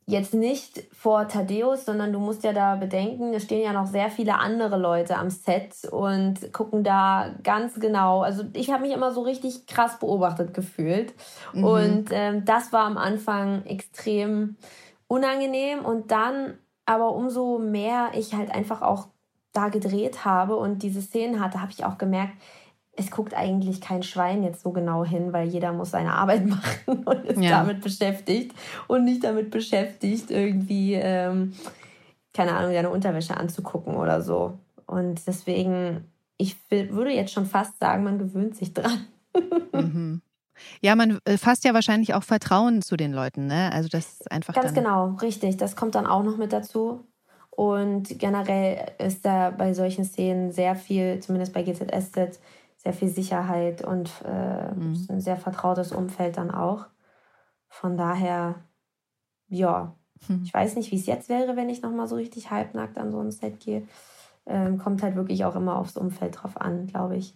jetzt 0.06 0.34
nicht 0.34 0.84
vor 0.92 1.28
Thaddeus, 1.28 1.86
sondern 1.86 2.12
du 2.12 2.18
musst 2.18 2.44
ja 2.44 2.52
da 2.52 2.76
bedenken, 2.76 3.32
es 3.32 3.44
stehen 3.44 3.62
ja 3.62 3.72
noch 3.72 3.86
sehr 3.86 4.10
viele 4.10 4.38
andere 4.38 4.76
Leute 4.76 5.16
am 5.16 5.30
Set 5.30 5.86
und 5.90 6.52
gucken 6.52 6.84
da 6.84 7.34
ganz 7.42 7.80
genau. 7.80 8.20
Also 8.20 8.44
ich 8.52 8.70
habe 8.70 8.82
mich 8.82 8.92
immer 8.92 9.12
so 9.12 9.22
richtig 9.22 9.66
krass 9.66 9.98
beobachtet 9.98 10.52
gefühlt. 10.52 11.14
Mhm. 11.54 11.64
Und 11.64 12.04
ähm, 12.10 12.44
das 12.44 12.72
war 12.72 12.84
am 12.84 12.98
Anfang 12.98 13.64
extrem 13.64 14.56
unangenehm. 15.06 15.84
Und 15.84 16.10
dann 16.10 16.58
aber 16.86 17.14
umso 17.14 17.58
mehr 17.58 18.10
ich 18.14 18.34
halt 18.34 18.50
einfach 18.50 18.82
auch 18.82 19.08
da 19.52 19.68
gedreht 19.68 20.24
habe 20.24 20.56
und 20.56 20.82
diese 20.82 21.00
Szenen 21.00 21.40
hatte, 21.40 21.60
habe 21.60 21.72
ich 21.72 21.84
auch 21.84 21.96
gemerkt, 21.96 22.34
es 22.96 23.10
guckt 23.10 23.34
eigentlich 23.34 23.80
kein 23.80 24.02
Schwein 24.02 24.42
jetzt 24.42 24.62
so 24.62 24.70
genau 24.70 25.04
hin, 25.04 25.32
weil 25.32 25.48
jeder 25.48 25.72
muss 25.72 25.90
seine 25.90 26.12
Arbeit 26.12 26.46
machen 26.48 27.04
und 27.04 27.24
ist 27.24 27.40
ja. 27.40 27.50
damit 27.50 27.80
beschäftigt 27.80 28.54
und 28.86 29.04
nicht 29.04 29.24
damit 29.24 29.50
beschäftigt, 29.50 30.30
irgendwie, 30.30 30.94
ähm, 30.94 31.54
keine 32.32 32.54
Ahnung, 32.54 32.72
deine 32.72 32.90
Unterwäsche 32.90 33.36
anzugucken 33.36 33.96
oder 33.96 34.20
so. 34.22 34.58
Und 34.86 35.26
deswegen, 35.26 36.04
ich 36.36 36.56
würde 36.70 37.10
jetzt 37.10 37.32
schon 37.32 37.46
fast 37.46 37.78
sagen, 37.78 38.04
man 38.04 38.18
gewöhnt 38.18 38.56
sich 38.56 38.72
dran. 38.74 39.06
Mhm. 39.72 40.22
Ja, 40.80 40.94
man 40.94 41.18
äh, 41.24 41.36
fasst 41.36 41.64
ja 41.64 41.74
wahrscheinlich 41.74 42.14
auch 42.14 42.22
Vertrauen 42.22 42.80
zu 42.80 42.96
den 42.96 43.12
Leuten, 43.12 43.48
ne? 43.48 43.72
Also 43.72 43.88
das 43.88 44.20
ist 44.20 44.30
einfach. 44.30 44.54
Ganz 44.54 44.72
genau, 44.72 45.16
richtig. 45.20 45.56
Das 45.56 45.74
kommt 45.74 45.96
dann 45.96 46.06
auch 46.06 46.22
noch 46.22 46.36
mit 46.36 46.52
dazu. 46.52 47.04
Und 47.50 48.18
generell 48.18 48.92
ist 48.98 49.24
da 49.24 49.50
bei 49.50 49.74
solchen 49.74 50.04
Szenen 50.04 50.50
sehr 50.50 50.74
viel, 50.74 51.20
zumindest 51.20 51.52
bei 51.52 51.62
GZSZ, 51.62 52.40
sehr 52.84 52.92
viel 52.92 53.08
Sicherheit 53.08 53.82
und 53.82 54.10
äh, 54.24 54.72
mhm. 54.74 55.06
ein 55.08 55.20
sehr 55.20 55.38
vertrautes 55.38 55.90
Umfeld 55.90 56.36
dann 56.36 56.50
auch. 56.50 56.86
Von 57.68 57.96
daher, 57.96 58.56
ja, 59.48 59.96
mhm. 60.28 60.42
ich 60.44 60.52
weiß 60.52 60.76
nicht, 60.76 60.92
wie 60.92 60.96
es 60.96 61.06
jetzt 61.06 61.30
wäre, 61.30 61.56
wenn 61.56 61.70
ich 61.70 61.80
nochmal 61.80 62.06
so 62.06 62.16
richtig 62.16 62.50
halbnackt 62.50 62.98
an 62.98 63.10
so 63.10 63.20
ein 63.20 63.32
Set 63.32 63.58
gehe. 63.60 63.88
Ähm, 64.46 64.76
kommt 64.76 65.02
halt 65.02 65.16
wirklich 65.16 65.46
auch 65.46 65.56
immer 65.56 65.76
aufs 65.78 65.96
Umfeld 65.96 66.42
drauf 66.42 66.60
an, 66.60 66.86
glaube 66.86 67.16
ich. 67.16 67.34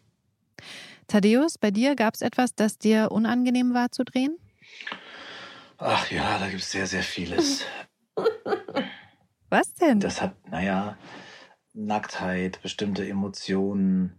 Thaddeus, 1.06 1.56
bei 1.56 1.70
dir 1.70 1.96
gab 1.96 2.14
es 2.14 2.20
etwas, 2.20 2.54
das 2.54 2.76
dir 2.76 3.10
unangenehm 3.10 3.72
war 3.72 3.90
zu 3.90 4.04
drehen? 4.04 4.36
Ach 5.78 6.10
ja, 6.10 6.38
da 6.38 6.48
gibt 6.50 6.60
es 6.60 6.70
sehr, 6.70 6.86
sehr 6.86 7.02
vieles. 7.02 7.64
Was 9.48 9.72
denn? 9.74 10.00
Das 10.00 10.20
hat, 10.20 10.34
naja, 10.50 10.98
Nacktheit, 11.72 12.60
bestimmte 12.60 13.08
Emotionen, 13.08 14.18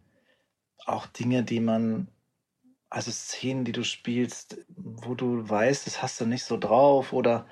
auch 0.89 1.06
Dinge, 1.08 1.43
die 1.43 1.60
man, 1.60 2.08
also 2.89 3.12
Szenen, 3.12 3.65
die 3.65 3.71
du 3.71 3.84
spielst, 3.84 4.58
wo 4.75 5.15
du 5.15 5.47
weißt, 5.47 5.86
das 5.86 6.02
hast 6.02 6.19
du 6.19 6.25
nicht 6.25 6.43
so 6.43 6.58
drauf 6.58 7.13
oder, 7.13 7.45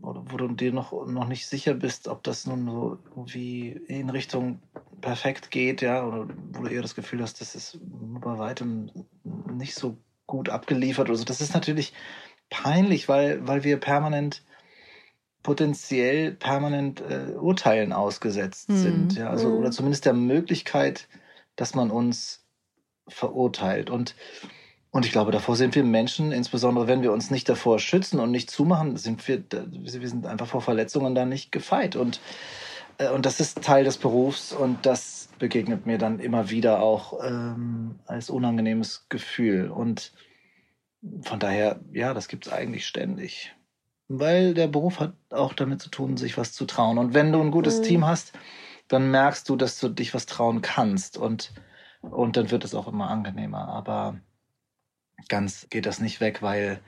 oder 0.00 0.24
wo 0.26 0.36
du 0.36 0.48
dir 0.48 0.72
noch, 0.72 1.06
noch 1.06 1.28
nicht 1.28 1.46
sicher 1.46 1.74
bist, 1.74 2.08
ob 2.08 2.22
das 2.22 2.46
nun 2.46 2.66
so 2.66 2.98
irgendwie 3.10 3.70
in 3.88 4.10
Richtung 4.10 4.60
perfekt 5.00 5.50
geht, 5.50 5.82
ja, 5.82 6.06
oder 6.06 6.28
wo 6.52 6.62
du 6.62 6.68
eher 6.68 6.82
das 6.82 6.94
Gefühl 6.94 7.22
hast, 7.22 7.40
das 7.40 7.54
ist 7.54 7.78
bei 7.82 8.38
weitem 8.38 8.90
nicht 9.52 9.74
so 9.74 9.96
gut 10.26 10.48
abgeliefert 10.48 11.08
oder 11.08 11.18
so. 11.18 11.24
Das 11.24 11.40
ist 11.40 11.54
natürlich 11.54 11.92
peinlich, 12.50 13.08
weil, 13.08 13.46
weil 13.46 13.64
wir 13.64 13.78
permanent 13.78 14.42
potenziell 15.42 16.32
permanent 16.32 17.00
äh, 17.00 17.32
Urteilen 17.32 17.92
ausgesetzt 17.92 18.68
mhm. 18.68 18.76
sind, 18.76 19.16
ja, 19.16 19.28
also 19.28 19.48
mhm. 19.48 19.56
oder 19.56 19.70
zumindest 19.72 20.04
der 20.06 20.12
Möglichkeit, 20.12 21.08
dass 21.56 21.74
man 21.74 21.90
uns 21.90 22.44
verurteilt. 23.08 23.90
Und, 23.90 24.14
und 24.90 25.06
ich 25.06 25.12
glaube, 25.12 25.32
davor 25.32 25.56
sind 25.56 25.74
wir 25.74 25.84
Menschen, 25.84 26.32
insbesondere 26.32 26.86
wenn 26.86 27.02
wir 27.02 27.12
uns 27.12 27.30
nicht 27.30 27.48
davor 27.48 27.78
schützen 27.78 28.20
und 28.20 28.30
nicht 28.30 28.50
zumachen, 28.50 28.96
sind 28.96 29.26
wir, 29.28 29.42
wir 29.50 30.08
sind 30.08 30.26
einfach 30.26 30.46
vor 30.46 30.62
Verletzungen 30.62 31.14
dann 31.14 31.28
nicht 31.28 31.52
gefeit. 31.52 31.96
Und, 31.96 32.20
äh, 32.98 33.10
und 33.10 33.26
das 33.26 33.40
ist 33.40 33.62
Teil 33.62 33.84
des 33.84 33.98
Berufs 33.98 34.52
und 34.52 34.86
das 34.86 35.28
begegnet 35.38 35.86
mir 35.86 35.98
dann 35.98 36.20
immer 36.20 36.50
wieder 36.50 36.80
auch 36.80 37.18
ähm, 37.24 37.98
als 38.06 38.30
unangenehmes 38.30 39.06
Gefühl. 39.08 39.70
Und 39.70 40.12
von 41.22 41.40
daher, 41.40 41.80
ja, 41.92 42.14
das 42.14 42.28
gibt 42.28 42.46
es 42.46 42.52
eigentlich 42.52 42.86
ständig. 42.86 43.52
Weil 44.08 44.54
der 44.54 44.68
Beruf 44.68 45.00
hat 45.00 45.14
auch 45.30 45.52
damit 45.54 45.80
zu 45.80 45.88
tun, 45.88 46.16
sich 46.16 46.36
was 46.36 46.52
zu 46.52 46.64
trauen. 46.64 46.98
Und 46.98 47.14
wenn 47.14 47.32
du 47.32 47.40
ein 47.40 47.50
gutes 47.50 47.80
mhm. 47.80 47.82
Team 47.82 48.06
hast, 48.06 48.32
dann 48.92 49.10
merkst 49.10 49.48
du, 49.48 49.56
dass 49.56 49.78
du 49.78 49.88
dich 49.88 50.12
was 50.12 50.26
trauen 50.26 50.60
kannst 50.60 51.16
und, 51.16 51.52
und 52.02 52.36
dann 52.36 52.50
wird 52.50 52.64
es 52.64 52.74
auch 52.74 52.88
immer 52.88 53.08
angenehmer. 53.08 53.68
Aber 53.68 54.20
ganz 55.28 55.66
geht 55.70 55.86
das 55.86 56.00
nicht 56.00 56.20
weg, 56.20 56.42
weil 56.42 56.80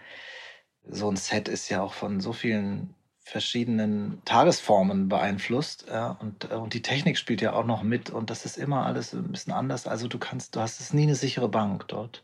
so 0.87 1.11
ein 1.11 1.17
Set 1.17 1.49
ist 1.49 1.71
ja 1.71 1.83
auch 1.83 1.95
von 1.95 2.21
so 2.21 2.33
vielen 2.33 2.95
verschiedenen 3.21 4.21
Tagesformen 4.27 5.09
beeinflusst 5.09 5.87
ja, 5.89 6.11
und, 6.11 6.45
und 6.53 6.75
die 6.75 6.83
Technik 6.83 7.17
spielt 7.17 7.41
ja 7.41 7.55
auch 7.55 7.65
noch 7.65 7.83
mit 7.83 8.11
und 8.11 8.29
das 8.29 8.45
ist 8.45 8.59
immer 8.59 8.85
alles 8.85 9.15
ein 9.15 9.33
bisschen 9.33 9.55
anders. 9.55 9.87
Also 9.87 10.09
du 10.09 10.19
kannst, 10.19 10.57
du 10.57 10.61
hast 10.61 10.81
es 10.81 10.93
nie 10.93 11.05
eine 11.05 11.15
sichere 11.15 11.49
Bank 11.49 11.89
dort. 11.89 12.23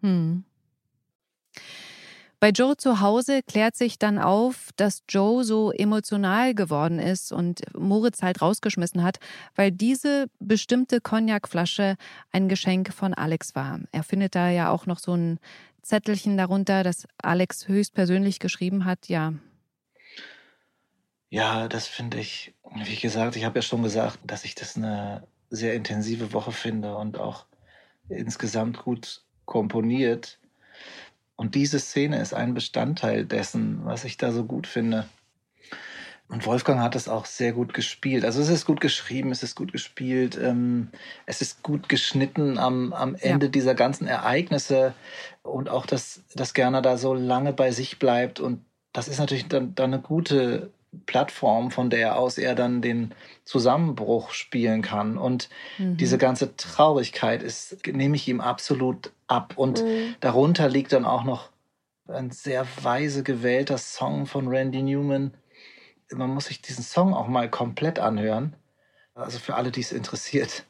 Hm. 0.00 0.44
Bei 2.40 2.48
Joe 2.48 2.74
zu 2.74 3.00
Hause 3.00 3.42
klärt 3.42 3.76
sich 3.76 3.98
dann 3.98 4.18
auf, 4.18 4.70
dass 4.76 5.02
Joe 5.06 5.44
so 5.44 5.72
emotional 5.72 6.54
geworden 6.54 6.98
ist 6.98 7.32
und 7.32 7.60
Moritz 7.78 8.22
halt 8.22 8.40
rausgeschmissen 8.40 9.02
hat, 9.02 9.18
weil 9.56 9.70
diese 9.70 10.26
bestimmte 10.38 11.02
Cognacflasche 11.02 11.96
ein 12.32 12.48
Geschenk 12.48 12.94
von 12.94 13.12
Alex 13.12 13.54
war. 13.54 13.80
Er 13.92 14.02
findet 14.02 14.34
da 14.34 14.48
ja 14.48 14.70
auch 14.70 14.86
noch 14.86 15.00
so 15.00 15.12
ein 15.12 15.38
Zettelchen 15.82 16.38
darunter, 16.38 16.82
das 16.82 17.06
Alex 17.22 17.68
höchstpersönlich 17.68 18.38
geschrieben 18.38 18.86
hat, 18.86 19.08
ja. 19.08 19.34
Ja, 21.28 21.68
das 21.68 21.86
finde 21.86 22.20
ich, 22.20 22.54
wie 22.74 22.96
gesagt, 22.96 23.36
ich 23.36 23.44
habe 23.44 23.58
ja 23.58 23.62
schon 23.62 23.82
gesagt, 23.82 24.18
dass 24.24 24.46
ich 24.46 24.54
das 24.54 24.76
eine 24.78 25.26
sehr 25.50 25.74
intensive 25.74 26.32
Woche 26.32 26.52
finde 26.52 26.96
und 26.96 27.18
auch 27.18 27.44
insgesamt 28.08 28.78
gut 28.82 29.22
komponiert. 29.44 30.38
Und 31.40 31.54
diese 31.54 31.78
Szene 31.78 32.20
ist 32.20 32.34
ein 32.34 32.52
Bestandteil 32.52 33.24
dessen, 33.24 33.80
was 33.84 34.04
ich 34.04 34.18
da 34.18 34.30
so 34.30 34.44
gut 34.44 34.66
finde. 34.66 35.08
Und 36.28 36.44
Wolfgang 36.44 36.82
hat 36.82 36.94
es 36.94 37.08
auch 37.08 37.24
sehr 37.24 37.54
gut 37.54 37.72
gespielt. 37.72 38.26
Also 38.26 38.42
es 38.42 38.50
ist 38.50 38.66
gut 38.66 38.82
geschrieben, 38.82 39.30
es 39.30 39.42
ist 39.42 39.54
gut 39.54 39.72
gespielt, 39.72 40.38
ähm, 40.38 40.88
es 41.24 41.40
ist 41.40 41.62
gut 41.62 41.88
geschnitten 41.88 42.58
am, 42.58 42.92
am 42.92 43.14
Ende 43.14 43.46
ja. 43.46 43.52
dieser 43.52 43.74
ganzen 43.74 44.06
Ereignisse 44.06 44.92
und 45.42 45.70
auch, 45.70 45.86
dass, 45.86 46.20
dass 46.34 46.52
Gerner 46.52 46.82
da 46.82 46.98
so 46.98 47.14
lange 47.14 47.54
bei 47.54 47.70
sich 47.70 47.98
bleibt. 47.98 48.38
Und 48.38 48.62
das 48.92 49.08
ist 49.08 49.18
natürlich 49.18 49.48
dann, 49.48 49.74
dann 49.74 49.94
eine 49.94 50.02
gute 50.02 50.70
Plattform, 51.06 51.70
von 51.70 51.88
der 51.88 52.18
aus 52.18 52.36
er 52.36 52.54
dann 52.54 52.82
den 52.82 53.14
Zusammenbruch 53.44 54.32
spielen 54.32 54.82
kann. 54.82 55.18
Und 55.18 55.48
mhm. 55.78 55.96
diese 55.96 56.18
ganze 56.18 56.56
Traurigkeit 56.56 57.42
ist, 57.42 57.86
nehme 57.86 58.16
ich 58.16 58.26
ihm 58.28 58.40
absolut 58.40 59.12
ab. 59.28 59.54
Und 59.56 59.82
mhm. 59.82 60.16
darunter 60.20 60.68
liegt 60.68 60.92
dann 60.92 61.04
auch 61.04 61.24
noch 61.24 61.50
ein 62.08 62.30
sehr 62.30 62.66
weise 62.82 63.22
gewählter 63.22 63.78
Song 63.78 64.26
von 64.26 64.48
Randy 64.48 64.82
Newman. 64.82 65.32
Man 66.12 66.30
muss 66.30 66.46
sich 66.46 66.60
diesen 66.60 66.82
Song 66.82 67.14
auch 67.14 67.28
mal 67.28 67.48
komplett 67.48 68.00
anhören. 68.00 68.56
Also 69.14 69.38
für 69.38 69.54
alle, 69.54 69.70
die 69.70 69.80
es 69.80 69.92
interessiert. 69.92 70.64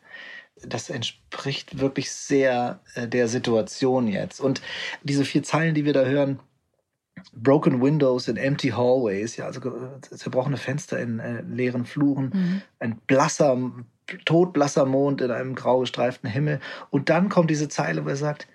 Das 0.63 0.91
entspricht 0.91 1.79
wirklich 1.79 2.13
sehr 2.13 2.81
äh, 2.95 3.09
der 3.09 3.29
Situation 3.29 4.07
jetzt. 4.07 4.41
Und 4.41 4.61
diese 5.03 5.25
vier 5.25 5.43
Zeilen, 5.43 5.75
die 5.75 5.87
wir 5.87 5.95
da 5.95 6.05
hören, 6.05 6.41
Broken 7.35 7.83
Windows 7.83 8.29
in 8.29 8.37
empty 8.37 8.71
hallways, 8.71 9.37
ja, 9.37 9.47
also 9.47 9.61
zerbrochene 10.01 10.57
Fenster 10.57 10.99
in 10.99 11.19
äh, 11.19 11.43
leeren 11.43 11.85
Fluren, 11.85 12.31
mhm. 12.33 12.63
ein 12.79 12.97
blasser, 13.07 13.73
todblasser 14.25 14.87
Mond 14.87 15.21
in 15.21 15.31
einem 15.31 15.55
grau 15.55 15.81
gestreiften 15.81 16.31
Himmel. 16.31 16.61
Und 16.91 17.09
dann 17.09 17.29
kommt 17.29 17.51
diese 17.51 17.69
Zeile, 17.69 18.05
wo 18.05 18.09
er 18.09 18.17
sagt, 18.17 18.49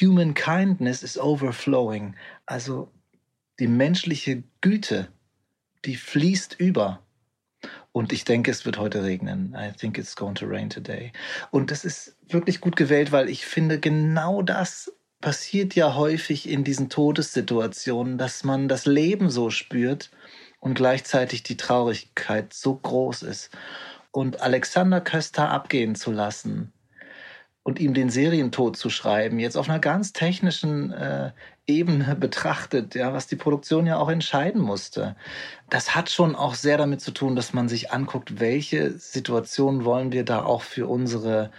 Human 0.00 0.34
kindness 0.34 1.02
is 1.02 1.18
overflowing. 1.18 2.14
Also 2.46 2.90
die 3.58 3.68
menschliche 3.68 4.42
Güte, 4.60 5.08
die 5.84 5.96
fließt 5.96 6.58
über. 6.58 7.02
Und 7.92 8.12
ich 8.12 8.24
denke, 8.24 8.50
es 8.50 8.66
wird 8.66 8.78
heute 8.78 9.04
regnen. 9.04 9.56
I 9.58 9.72
think 9.72 9.96
it's 9.98 10.16
going 10.16 10.34
to 10.34 10.46
rain 10.46 10.68
today. 10.68 11.12
Und 11.50 11.70
das 11.70 11.84
ist 11.84 12.16
wirklich 12.28 12.60
gut 12.60 12.76
gewählt, 12.76 13.12
weil 13.12 13.28
ich 13.28 13.46
finde, 13.46 13.80
genau 13.80 14.42
das 14.42 14.92
passiert 15.26 15.74
ja 15.74 15.96
häufig 15.96 16.48
in 16.48 16.62
diesen 16.62 16.88
Todessituationen, 16.88 18.16
dass 18.16 18.44
man 18.44 18.68
das 18.68 18.86
Leben 18.86 19.28
so 19.28 19.50
spürt 19.50 20.12
und 20.60 20.74
gleichzeitig 20.74 21.42
die 21.42 21.56
Traurigkeit 21.56 22.52
so 22.52 22.76
groß 22.76 23.24
ist. 23.24 23.50
und 24.12 24.40
Alexander 24.40 25.00
Köster 25.00 25.50
abgehen 25.50 25.96
zu 25.96 26.12
lassen 26.12 26.72
und 27.64 27.80
ihm 27.80 27.92
den 27.92 28.08
Serientod 28.08 28.76
zu 28.76 28.88
schreiben, 28.88 29.40
jetzt 29.40 29.56
auf 29.56 29.68
einer 29.68 29.80
ganz 29.80 30.12
technischen 30.12 30.92
äh, 30.92 31.32
Ebene 31.66 32.14
betrachtet, 32.14 32.94
ja, 32.94 33.12
was 33.12 33.26
die 33.26 33.34
Produktion 33.34 33.84
ja 33.84 33.98
auch 33.98 34.08
entscheiden 34.08 34.62
musste. 34.62 35.16
Das 35.68 35.96
hat 35.96 36.08
schon 36.08 36.36
auch 36.36 36.54
sehr 36.54 36.78
damit 36.78 37.00
zu 37.00 37.10
tun, 37.10 37.34
dass 37.34 37.52
man 37.52 37.68
sich 37.68 37.90
anguckt, 37.90 38.38
welche 38.38 38.92
Situationen 38.92 39.84
wollen 39.84 40.12
wir 40.12 40.24
da 40.24 40.44
auch 40.44 40.62
für 40.62 40.86
unsere 40.86 41.50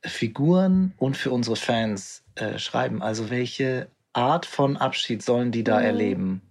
Figuren 0.00 0.94
und 0.96 1.18
für 1.18 1.30
unsere 1.30 1.56
Fans 1.56 2.21
äh, 2.34 2.58
schreiben. 2.58 3.02
Also 3.02 3.30
welche 3.30 3.88
Art 4.12 4.46
von 4.46 4.76
Abschied 4.76 5.22
sollen 5.22 5.52
die 5.52 5.64
da 5.64 5.78
mhm. 5.78 5.84
erleben? 5.84 6.42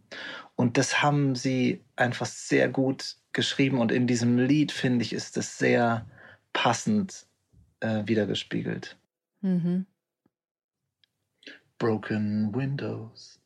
Und 0.56 0.78
das 0.78 1.02
haben 1.02 1.36
sie 1.36 1.82
einfach 1.96 2.26
sehr 2.26 2.70
gut 2.70 3.16
geschrieben. 3.34 3.80
Und 3.80 3.92
in 3.92 4.08
diesem 4.08 4.38
Lied, 4.38 4.72
finde 4.72 5.04
ich, 5.04 5.14
ist 5.14 5.38
es 5.38 5.58
sehr 5.58 6.06
passend 6.54 7.26
äh, 7.80 8.04
wiedergespiegelt. 8.06 8.98
Mhm. 9.42 9.86
Broken 11.78 12.54
windows 12.54 13.40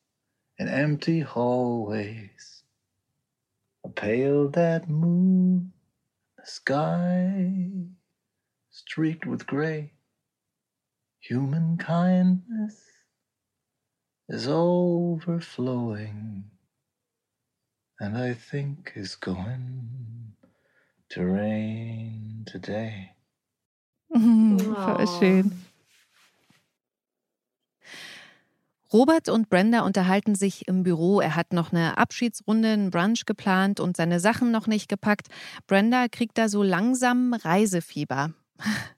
and 0.58 0.68
empty 0.68 1.22
hallways. 1.22 2.64
A 3.84 3.88
pale 3.88 4.50
dead 4.50 4.88
moon, 4.88 5.72
the 6.36 6.44
sky 6.44 7.50
streaked 8.70 9.26
with 9.26 9.46
gray. 9.46 9.92
Human 11.28 11.76
kindness 11.76 12.86
is 14.28 14.46
overflowing, 14.46 16.44
and 17.98 18.16
I 18.16 18.32
think 18.32 18.92
is 18.94 19.16
going 19.16 20.36
to 21.10 21.24
rain 21.24 22.44
today. 22.46 23.10
Voll 24.08 25.06
schön. 25.18 25.52
Robert 28.92 29.28
und 29.28 29.48
Brenda 29.48 29.80
unterhalten 29.80 30.36
sich 30.36 30.68
im 30.68 30.84
Büro. 30.84 31.20
Er 31.20 31.34
hat 31.34 31.52
noch 31.52 31.72
eine 31.72 31.98
Abschiedsrunde, 31.98 32.68
einen 32.68 32.90
Brunch 32.90 33.26
geplant 33.26 33.80
und 33.80 33.96
seine 33.96 34.20
Sachen 34.20 34.52
noch 34.52 34.68
nicht 34.68 34.88
gepackt. 34.88 35.26
Brenda 35.66 36.06
kriegt 36.06 36.38
da 36.38 36.48
so 36.48 36.62
langsam 36.62 37.34
Reisefieber. 37.34 38.32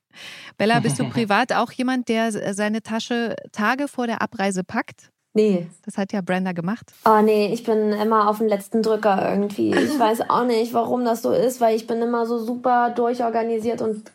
Bella, 0.57 0.81
bist 0.81 0.99
du 0.99 1.05
privat 1.11 1.53
auch 1.53 1.73
jemand, 1.73 2.09
der 2.09 2.55
seine 2.55 2.83
Tasche 2.83 3.37
Tage 3.53 3.89
vor 3.89 4.07
der 4.07 4.23
Abreise 4.23 4.65
packt? 4.65 5.11
Nee. 5.35 5.69
Das 5.85 5.97
hat 5.97 6.13
ja 6.13 6.21
Brenda 6.21 6.53
gemacht. 6.53 6.93
Oh 7.05 7.21
nee, 7.23 7.53
ich 7.53 7.63
bin 7.63 7.93
immer 7.93 8.29
auf 8.29 8.39
dem 8.39 8.49
letzten 8.49 8.83
Drücker 8.83 9.31
irgendwie. 9.31 9.73
Ich 9.75 9.99
weiß 9.99 10.31
auch 10.31 10.45
nicht, 10.45 10.75
warum 10.75 11.05
das 11.05 11.23
so 11.23 11.33
ist, 11.33 11.61
weil 11.61 11.77
ich 11.77 11.87
bin 11.87 12.03
immer 12.03 12.27
so 12.27 12.39
super 12.39 12.91
durchorganisiert 12.91 13.81
und 13.83 14.11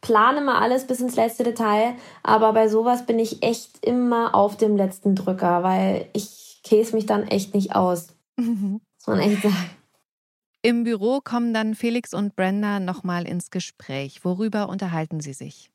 plane 0.00 0.40
mal 0.40 0.60
alles 0.60 0.86
bis 0.86 1.00
ins 1.00 1.16
letzte 1.16 1.44
Detail. 1.44 1.94
Aber 2.22 2.52
bei 2.52 2.68
sowas 2.68 3.04
bin 3.04 3.18
ich 3.18 3.42
echt 3.42 3.84
immer 3.84 4.34
auf 4.34 4.56
dem 4.56 4.76
letzten 4.76 5.14
Drücker, 5.14 5.62
weil 5.62 6.06
ich 6.12 6.60
käse 6.64 6.94
mich 6.94 7.06
dann 7.06 7.26
echt 7.26 7.54
nicht 7.54 7.74
aus. 7.74 8.08
Mhm. 8.36 8.80
Muss 9.06 9.06
man 9.06 9.18
echt 9.18 9.42
sagen. 9.42 9.70
Im 10.62 10.84
Büro 10.84 11.20
kommen 11.20 11.52
dann 11.52 11.74
Felix 11.74 12.14
und 12.14 12.36
Brenda 12.36 12.78
nochmal 12.78 13.26
ins 13.26 13.50
Gespräch. 13.50 14.24
Worüber 14.24 14.68
unterhalten 14.68 15.20
sie 15.20 15.32
sich? 15.32 15.72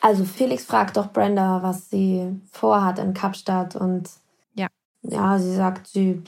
Also 0.00 0.24
Felix 0.24 0.64
fragt 0.64 0.98
doch 0.98 1.10
Brenda, 1.12 1.62
was 1.62 1.88
sie 1.88 2.38
vorhat 2.52 2.98
in 2.98 3.14
Kapstadt 3.14 3.74
und 3.74 4.10
ja, 4.54 4.68
ja, 5.02 5.38
sie 5.38 5.54
sagt, 5.54 5.88
sie 5.88 6.22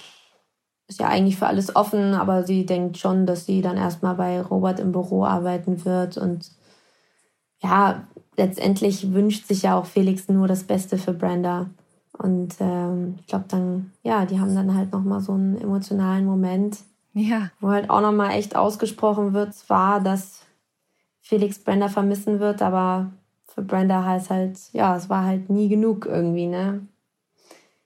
ist 0.89 1.01
ja 1.01 1.09
eigentlich 1.09 1.37
für 1.37 1.47
alles 1.47 1.77
offen, 1.77 2.15
aber 2.15 2.45
sie 2.45 2.67
denkt 2.67 2.99
schon, 2.99 3.27
dass 3.27 3.47
sie 3.47 3.61
dann 3.61 3.77
erstmal 3.77 4.17
bei 4.17 4.41
Robert 4.41 4.81
im 4.81 4.91
Büro 4.91 5.25
arbeiten 5.25 5.85
wird 5.85 6.17
und 6.17 6.51
ja, 7.63 8.09
letztendlich 8.37 9.13
wünscht 9.13 9.47
sich 9.47 9.63
ja 9.63 9.79
auch 9.79 9.87
Felix 9.87 10.29
nur 10.29 10.49
das 10.49 10.65
Beste 10.65 10.97
für 10.97 11.13
Brenda. 11.13 11.69
Und 12.13 12.57
ähm, 12.59 13.17
ich 13.21 13.27
glaube 13.27 13.45
dann, 13.49 13.93
ja, 14.03 14.27
die 14.27 14.41
haben 14.41 14.55
dann 14.55 14.75
halt 14.75 14.93
nochmal 14.93 15.21
so 15.21 15.33
einen 15.33 15.61
emotionalen 15.61 16.25
Moment, 16.25 16.79
ja. 17.15 17.51
Wo 17.61 17.71
halt 17.71 17.91
auch 17.91 18.01
nochmal 18.01 18.33
echt 18.33 18.57
ausgesprochen 18.57 19.33
wird, 19.33 19.55
zwar, 19.55 20.01
dass 20.01 20.47
Felix 21.21 21.59
Brenda 21.59 21.89
vermissen 21.89 22.41
wird, 22.41 22.63
aber 22.63 23.11
für 23.47 23.63
Brenda 23.63 24.05
heißt 24.05 24.31
halt, 24.31 24.59
ja, 24.73 24.97
es 24.97 25.09
war 25.09 25.25
halt 25.25 25.51
nie 25.51 25.69
genug 25.69 26.07
irgendwie, 26.07 26.47
ne? 26.47 26.87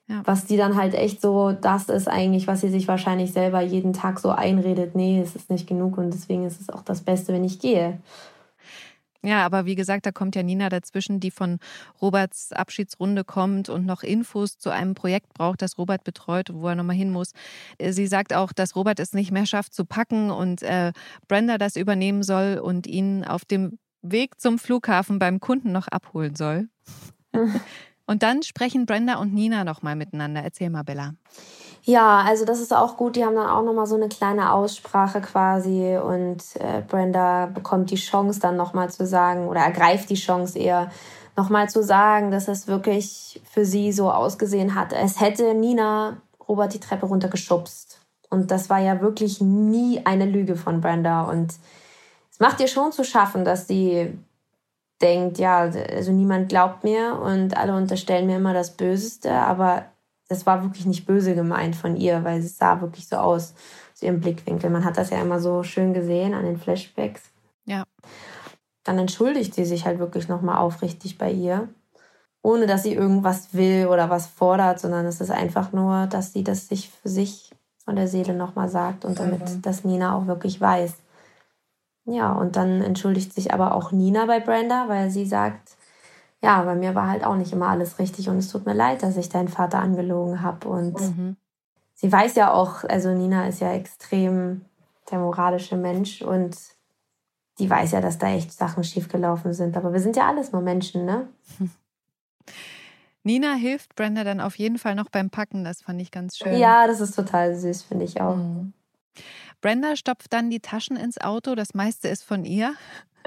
Ja. 0.07 0.21
Was 0.25 0.45
die 0.45 0.57
dann 0.57 0.75
halt 0.75 0.93
echt 0.93 1.19
so, 1.19 1.51
das 1.51 1.89
ist 1.89 2.07
eigentlich, 2.07 2.47
was 2.47 2.61
sie 2.61 2.69
sich 2.69 2.87
wahrscheinlich 2.87 3.33
selber 3.33 3.61
jeden 3.61 3.93
Tag 3.93 4.19
so 4.19 4.29
einredet, 4.29 4.95
nee, 4.95 5.19
es 5.19 5.35
ist 5.35 5.49
nicht 5.49 5.67
genug 5.67 5.97
und 5.97 6.11
deswegen 6.11 6.45
ist 6.45 6.61
es 6.61 6.69
auch 6.69 6.83
das 6.83 7.01
Beste, 7.01 7.33
wenn 7.33 7.43
ich 7.43 7.59
gehe. 7.59 7.99
Ja, 9.25 9.43
aber 9.43 9.65
wie 9.65 9.73
gesagt, 9.73 10.05
da 10.05 10.11
kommt 10.11 10.35
ja 10.35 10.43
Nina 10.43 10.69
dazwischen, 10.69 11.19
die 11.19 11.31
von 11.31 11.57
Roberts 11.99 12.51
Abschiedsrunde 12.51 13.23
kommt 13.23 13.69
und 13.69 13.85
noch 13.85 14.03
Infos 14.03 14.59
zu 14.59 14.69
einem 14.69 14.93
Projekt 14.93 15.33
braucht, 15.33 15.63
das 15.63 15.79
Robert 15.79 16.03
betreut, 16.03 16.51
wo 16.53 16.67
er 16.67 16.75
nochmal 16.75 16.95
hin 16.95 17.11
muss. 17.11 17.31
Äh, 17.79 17.91
sie 17.91 18.05
sagt 18.05 18.33
auch, 18.33 18.53
dass 18.53 18.75
Robert 18.75 18.99
es 18.99 19.13
nicht 19.13 19.31
mehr 19.31 19.47
schafft 19.47 19.73
zu 19.73 19.83
packen 19.83 20.29
und 20.29 20.61
äh, 20.61 20.93
Brenda 21.27 21.57
das 21.57 21.75
übernehmen 21.75 22.21
soll 22.21 22.59
und 22.59 22.85
ihn 22.85 23.25
auf 23.25 23.45
dem 23.45 23.79
Weg 24.03 24.39
zum 24.39 24.59
Flughafen 24.59 25.17
beim 25.17 25.39
Kunden 25.39 25.71
noch 25.71 25.87
abholen 25.87 26.35
soll. 26.35 26.69
und 28.05 28.21
dann 28.21 28.43
sprechen 28.43 28.85
Brenda 28.85 29.15
und 29.15 29.33
Nina 29.33 29.63
nochmal 29.63 29.95
miteinander. 29.95 30.43
Erzähl 30.43 30.69
mal, 30.69 30.83
Bella. 30.83 31.15
Ja, 31.87 32.21
also 32.21 32.45
das 32.45 32.59
ist 32.59 32.73
auch 32.73 32.97
gut. 32.97 33.15
Die 33.15 33.23
haben 33.23 33.35
dann 33.35 33.47
auch 33.47 33.63
nochmal 33.63 33.85
so 33.85 33.95
eine 33.95 34.09
kleine 34.09 34.51
Aussprache 34.51 35.21
quasi 35.21 35.97
und 35.97 36.41
äh, 36.55 36.81
Brenda 36.81 37.45
bekommt 37.45 37.91
die 37.91 37.95
Chance 37.95 38.39
dann 38.39 38.57
nochmal 38.57 38.89
zu 38.89 39.05
sagen 39.05 39.47
oder 39.47 39.59
ergreift 39.61 40.09
die 40.09 40.15
Chance 40.15 40.57
eher 40.57 40.89
nochmal 41.37 41.69
zu 41.69 41.83
sagen, 41.83 42.31
dass 42.31 42.47
es 42.47 42.67
wirklich 42.67 43.39
für 43.51 43.65
sie 43.65 43.91
so 43.91 44.11
ausgesehen 44.11 44.73
hat. 44.73 44.93
Es 44.93 45.21
hätte 45.21 45.53
Nina 45.53 46.17
Robert 46.47 46.73
die 46.73 46.79
Treppe 46.79 47.05
runtergeschubst. 47.05 48.01
Und 48.31 48.49
das 48.49 48.69
war 48.71 48.79
ja 48.79 49.01
wirklich 49.01 49.39
nie 49.39 50.01
eine 50.05 50.25
Lüge 50.25 50.55
von 50.55 50.81
Brenda. 50.81 51.23
Und 51.23 51.53
es 52.31 52.39
macht 52.39 52.59
ihr 52.61 52.67
schon 52.67 52.93
zu 52.93 53.03
schaffen, 53.03 53.45
dass 53.45 53.67
sie 53.67 54.17
denkt, 55.03 55.37
ja, 55.37 55.59
also 55.59 56.11
niemand 56.11 56.49
glaubt 56.49 56.83
mir 56.83 57.19
und 57.21 57.55
alle 57.55 57.75
unterstellen 57.75 58.25
mir 58.25 58.37
immer 58.37 58.55
das 58.55 58.71
Böseste, 58.71 59.31
aber 59.31 59.85
das 60.27 60.45
war 60.45 60.63
wirklich 60.63 60.85
nicht 60.85 61.05
böse 61.05 61.35
gemeint 61.35 61.75
von 61.75 61.95
ihr, 61.95 62.23
weil 62.23 62.39
es 62.39 62.57
sah 62.57 62.81
wirklich 62.81 63.07
so 63.07 63.17
aus, 63.17 63.53
aus 63.93 64.01
ihrem 64.01 64.21
Blickwinkel. 64.21 64.69
Man 64.69 64.85
hat 64.85 64.97
das 64.97 65.09
ja 65.09 65.21
immer 65.21 65.39
so 65.39 65.63
schön 65.63 65.93
gesehen 65.93 66.33
an 66.33 66.45
den 66.45 66.57
Flashbacks. 66.57 67.21
Ja. 67.65 67.83
Dann 68.83 68.99
entschuldigt 68.99 69.53
sie 69.53 69.65
sich 69.65 69.85
halt 69.85 69.99
wirklich 69.99 70.27
nochmal 70.27 70.57
aufrichtig 70.57 71.17
bei 71.17 71.31
ihr, 71.31 71.69
ohne 72.41 72.67
dass 72.67 72.83
sie 72.83 72.93
irgendwas 72.93 73.53
will 73.53 73.87
oder 73.87 74.09
was 74.09 74.27
fordert, 74.27 74.79
sondern 74.79 75.05
es 75.05 75.21
ist 75.21 75.31
einfach 75.31 75.71
nur, 75.71 76.07
dass 76.07 76.33
sie 76.33 76.43
das 76.43 76.67
sich 76.67 76.89
für 76.89 77.09
sich 77.09 77.51
von 77.83 77.95
der 77.95 78.07
Seele 78.07 78.33
nochmal 78.33 78.69
sagt 78.69 79.05
und 79.05 79.19
damit 79.19 79.41
mhm. 79.41 79.61
das 79.61 79.83
Nina 79.83 80.15
auch 80.15 80.27
wirklich 80.27 80.59
weiß. 80.59 80.95
Ja, 82.05 82.33
und 82.33 82.55
dann 82.55 82.81
entschuldigt 82.81 83.33
sich 83.33 83.53
aber 83.53 83.73
auch 83.73 83.91
Nina 83.91 84.25
bei 84.25 84.39
Brenda, 84.39 84.87
weil 84.87 85.09
sie 85.09 85.25
sagt, 85.25 85.75
ja, 86.41 86.61
bei 86.63 86.75
mir 86.75 86.95
war 86.95 87.09
halt 87.09 87.23
auch 87.23 87.35
nicht 87.35 87.53
immer 87.53 87.69
alles 87.69 87.99
richtig 87.99 88.29
und 88.29 88.37
es 88.37 88.49
tut 88.49 88.65
mir 88.65 88.73
leid, 88.73 89.03
dass 89.03 89.17
ich 89.17 89.29
deinen 89.29 89.47
Vater 89.47 89.79
angelogen 89.79 90.41
habe. 90.41 90.67
Und 90.67 90.99
mhm. 90.99 91.37
sie 91.93 92.11
weiß 92.11 92.35
ja 92.35 92.53
auch, 92.53 92.83
also 92.83 93.09
Nina 93.13 93.47
ist 93.47 93.61
ja 93.61 93.73
extrem 93.73 94.65
der 95.09 95.19
moralische 95.19 95.77
Mensch 95.77 96.21
und 96.21 96.57
die 97.59 97.69
weiß 97.69 97.91
ja, 97.91 98.01
dass 98.01 98.17
da 98.17 98.27
echt 98.29 98.51
Sachen 98.51 98.83
schiefgelaufen 98.83 99.53
sind. 99.53 99.77
Aber 99.77 99.93
wir 99.93 99.99
sind 99.99 100.15
ja 100.15 100.27
alles 100.27 100.51
nur 100.51 100.61
Menschen, 100.61 101.05
ne? 101.05 101.29
Nina 103.23 103.53
hilft 103.53 103.95
Brenda 103.95 104.23
dann 104.23 104.39
auf 104.39 104.55
jeden 104.57 104.77
Fall 104.77 104.93
noch 104.93 105.09
beim 105.09 105.31
Packen. 105.31 105.63
Das 105.63 105.81
fand 105.81 105.99
ich 105.99 106.11
ganz 106.11 106.37
schön. 106.37 106.57
Ja, 106.57 106.85
das 106.85 107.01
ist 107.01 107.15
total 107.15 107.55
süß, 107.55 107.81
finde 107.81 108.05
ich 108.05 108.21
auch. 108.21 108.35
Mhm. 108.35 108.73
Brenda 109.61 109.95
stopft 109.95 110.33
dann 110.33 110.49
die 110.49 110.59
Taschen 110.59 110.97
ins 110.97 111.19
Auto. 111.19 111.55
Das 111.55 111.73
meiste 111.73 112.07
ist 112.07 112.23
von 112.23 112.45
ihr. 112.45 112.75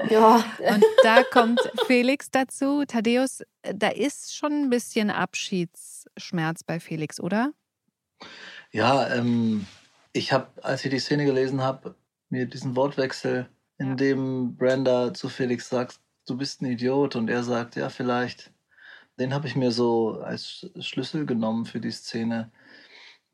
Ja. 0.09 0.43
Und 0.59 0.85
da 1.03 1.23
kommt 1.23 1.59
Felix 1.87 2.31
dazu. 2.31 2.85
Thaddeus, 2.85 3.43
da 3.61 3.89
ist 3.89 4.35
schon 4.35 4.53
ein 4.53 4.69
bisschen 4.69 5.09
Abschiedsschmerz 5.09 6.63
bei 6.63 6.79
Felix, 6.79 7.19
oder? 7.19 7.51
Ja, 8.71 9.13
ähm, 9.13 9.65
ich 10.13 10.31
habe, 10.31 10.47
als 10.63 10.85
ich 10.85 10.91
die 10.91 10.99
Szene 10.99 11.25
gelesen 11.25 11.61
habe, 11.61 11.95
mir 12.29 12.45
diesen 12.45 12.75
Wortwechsel, 12.75 13.49
in 13.77 13.89
ja. 13.89 13.95
dem 13.95 14.55
Brenda 14.55 15.13
zu 15.13 15.29
Felix 15.29 15.69
sagt, 15.69 15.99
du 16.27 16.37
bist 16.37 16.61
ein 16.61 16.65
Idiot 16.65 17.15
und 17.15 17.29
er 17.29 17.43
sagt, 17.43 17.75
ja, 17.75 17.89
vielleicht, 17.89 18.51
den 19.17 19.33
habe 19.33 19.47
ich 19.47 19.55
mir 19.55 19.71
so 19.71 20.21
als 20.21 20.69
Schlüssel 20.79 21.25
genommen 21.25 21.65
für 21.65 21.79
die 21.79 21.91
Szene. 21.91 22.51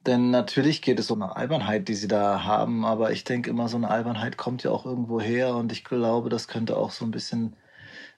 Denn 0.06 0.30
natürlich 0.30 0.82
geht 0.82 1.00
es 1.00 1.10
um 1.12 1.22
eine 1.22 1.36
Albernheit, 1.36 1.88
die 1.88 1.96
sie 1.96 2.08
da 2.08 2.44
haben, 2.44 2.86
aber 2.86 3.12
ich 3.12 3.24
denke 3.24 3.50
immer, 3.50 3.68
so 3.68 3.78
eine 3.78 3.90
Albernheit 3.90 4.38
kommt 4.38 4.64
ja 4.64 4.72
auch 4.72 4.86
irgendwo 4.86 5.20
her 5.20 5.56
und 5.56 5.72
ich 5.72 5.84
glaube, 5.84 6.30
das 6.30 6.48
könnte 6.48 6.78
auch 6.78 6.92
so 6.92 7.06
ein 7.06 7.12
bisschen 7.12 7.56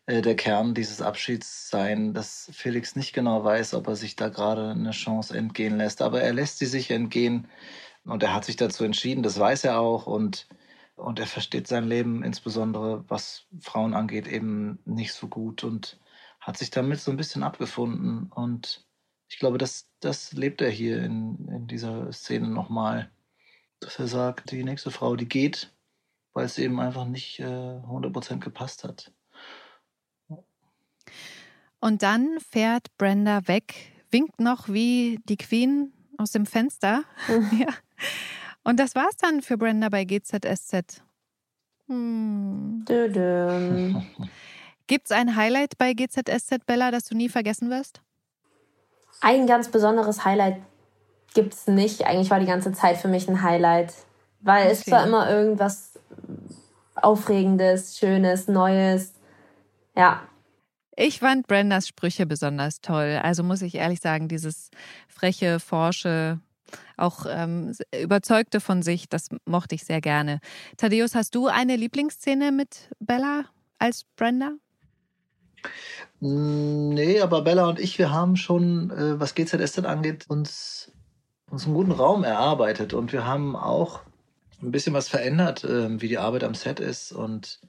äh, 0.07 0.21
der 0.21 0.35
Kern 0.35 0.73
dieses 0.75 1.01
Abschieds 1.01 1.69
sein, 1.69 2.13
dass 2.13 2.49
Felix 2.53 2.95
nicht 2.95 3.13
genau 3.13 3.43
weiß, 3.43 3.73
ob 3.75 3.87
er 3.87 3.95
sich 3.95 4.15
da 4.15 4.29
gerade 4.29 4.71
eine 4.71 4.91
Chance 4.91 5.37
entgehen 5.37 5.77
lässt, 5.77 6.01
aber 6.01 6.21
er 6.21 6.33
lässt 6.33 6.59
sie 6.59 6.65
sich 6.67 6.91
entgehen 6.91 7.47
und 8.05 8.23
er 8.23 8.33
hat 8.33 8.45
sich 8.45 8.57
dazu 8.57 8.83
entschieden, 8.85 9.23
das 9.23 9.39
weiß 9.39 9.65
er 9.65 9.79
auch 9.79 10.07
und 10.07 10.47
Und 10.95 11.19
er 11.19 11.27
versteht 11.27 11.67
sein 11.67 11.85
Leben, 11.87 12.23
insbesondere 12.23 13.05
was 13.09 13.47
Frauen 13.61 13.93
angeht, 13.93 14.27
eben 14.27 14.79
nicht 14.85 15.13
so 15.13 15.27
gut 15.27 15.63
und 15.63 15.99
hat 16.39 16.57
sich 16.57 16.71
damit 16.71 16.99
so 17.01 17.11
ein 17.11 17.17
bisschen 17.17 17.43
abgefunden. 17.43 18.31
Und 18.35 18.86
ich 19.29 19.39
glaube, 19.39 19.57
das, 19.57 19.87
das 19.99 20.33
lebt 20.33 20.61
er 20.61 20.69
hier 20.69 21.03
in, 21.03 21.47
in 21.49 21.67
dieser 21.67 22.11
Szene 22.13 22.47
nochmal. 22.47 23.11
Dass 23.79 23.99
er 23.99 24.07
sagt, 24.07 24.51
die 24.51 24.63
nächste 24.63 24.89
Frau, 24.89 25.15
die 25.15 25.27
geht, 25.27 25.71
weil 26.33 26.45
es 26.45 26.57
eben 26.57 26.79
einfach 26.79 27.05
nicht 27.05 27.39
äh, 27.39 27.43
100% 27.43 28.39
gepasst 28.39 28.83
hat. 28.83 29.11
Und 31.79 32.01
dann 32.01 32.39
fährt 32.39 32.95
Brenda 32.97 33.47
weg, 33.47 33.93
winkt 34.09 34.39
noch 34.39 34.67
wie 34.67 35.19
die 35.25 35.37
Queen 35.37 35.93
aus 36.17 36.31
dem 36.31 36.45
Fenster. 36.45 37.03
ja. 37.27 37.67
Und 38.63 38.79
das 38.79 38.95
war's 38.95 39.15
dann 39.17 39.41
für 39.41 39.57
Brenda 39.57 39.89
bei 39.89 40.05
GZSZ. 40.05 41.03
Hm. 41.87 42.83
Gibt's 44.87 45.11
ein 45.11 45.35
Highlight 45.35 45.77
bei 45.77 45.93
GZSZ, 45.93 46.65
Bella, 46.65 46.91
das 46.91 47.05
du 47.05 47.15
nie 47.15 47.29
vergessen 47.29 47.69
wirst? 47.69 48.01
Ein 49.21 49.47
ganz 49.47 49.69
besonderes 49.69 50.25
Highlight 50.25 50.57
gibt's 51.33 51.67
nicht. 51.67 52.05
Eigentlich 52.05 52.29
war 52.29 52.39
die 52.39 52.45
ganze 52.45 52.71
Zeit 52.71 52.97
für 52.97 53.07
mich 53.07 53.27
ein 53.27 53.41
Highlight. 53.41 53.93
Weil 54.41 54.67
okay. 54.67 54.73
es 54.73 54.91
war 54.91 55.05
immer 55.05 55.29
irgendwas 55.29 55.99
Aufregendes, 56.95 57.97
Schönes, 57.97 58.47
Neues. 58.47 59.13
Ja, 59.95 60.21
ich 60.99 61.19
fand 61.19 61.45
Brendas 61.45 61.87
Sprüche 61.87 62.25
besonders 62.25 62.81
toll. 62.81 63.19
Also 63.21 63.43
muss 63.43 63.61
ich 63.61 63.75
ehrlich 63.75 63.99
sagen, 63.99 64.27
dieses 64.27 64.71
freche, 65.07 65.59
forsche, 65.59 66.39
auch 66.97 67.27
ähm, 67.29 67.75
überzeugte 68.01 68.59
von 68.59 68.81
sich, 68.81 69.07
das 69.07 69.29
mochte 69.45 69.75
ich 69.75 69.85
sehr 69.85 70.01
gerne. 70.01 70.39
Thaddeus, 70.77 71.13
hast 71.13 71.35
du 71.35 71.47
eine 71.47 71.75
Lieblingsszene 71.75 72.51
mit 72.51 72.89
Bella 72.99 73.45
als 73.77 74.05
Brenda? 74.15 74.53
Nee, 76.19 77.21
aber 77.21 77.43
Bella 77.43 77.67
und 77.67 77.79
ich, 77.79 77.99
wir 77.99 78.11
haben 78.11 78.35
schon, 78.35 78.89
äh, 78.91 79.19
was 79.19 79.35
GZS 79.35 79.73
denn 79.73 79.85
angeht, 79.85 80.25
uns, 80.27 80.91
uns 81.49 81.65
einen 81.65 81.75
guten 81.75 81.91
Raum 81.91 82.23
erarbeitet 82.23 82.93
und 82.93 83.13
wir 83.13 83.25
haben 83.25 83.55
auch 83.55 84.01
ein 84.61 84.71
bisschen 84.71 84.93
was 84.93 85.09
verändert, 85.09 85.63
äh, 85.63 86.01
wie 86.01 86.07
die 86.07 86.17
Arbeit 86.17 86.43
am 86.43 86.55
Set 86.55 86.79
ist 86.79 87.11
und 87.11 87.59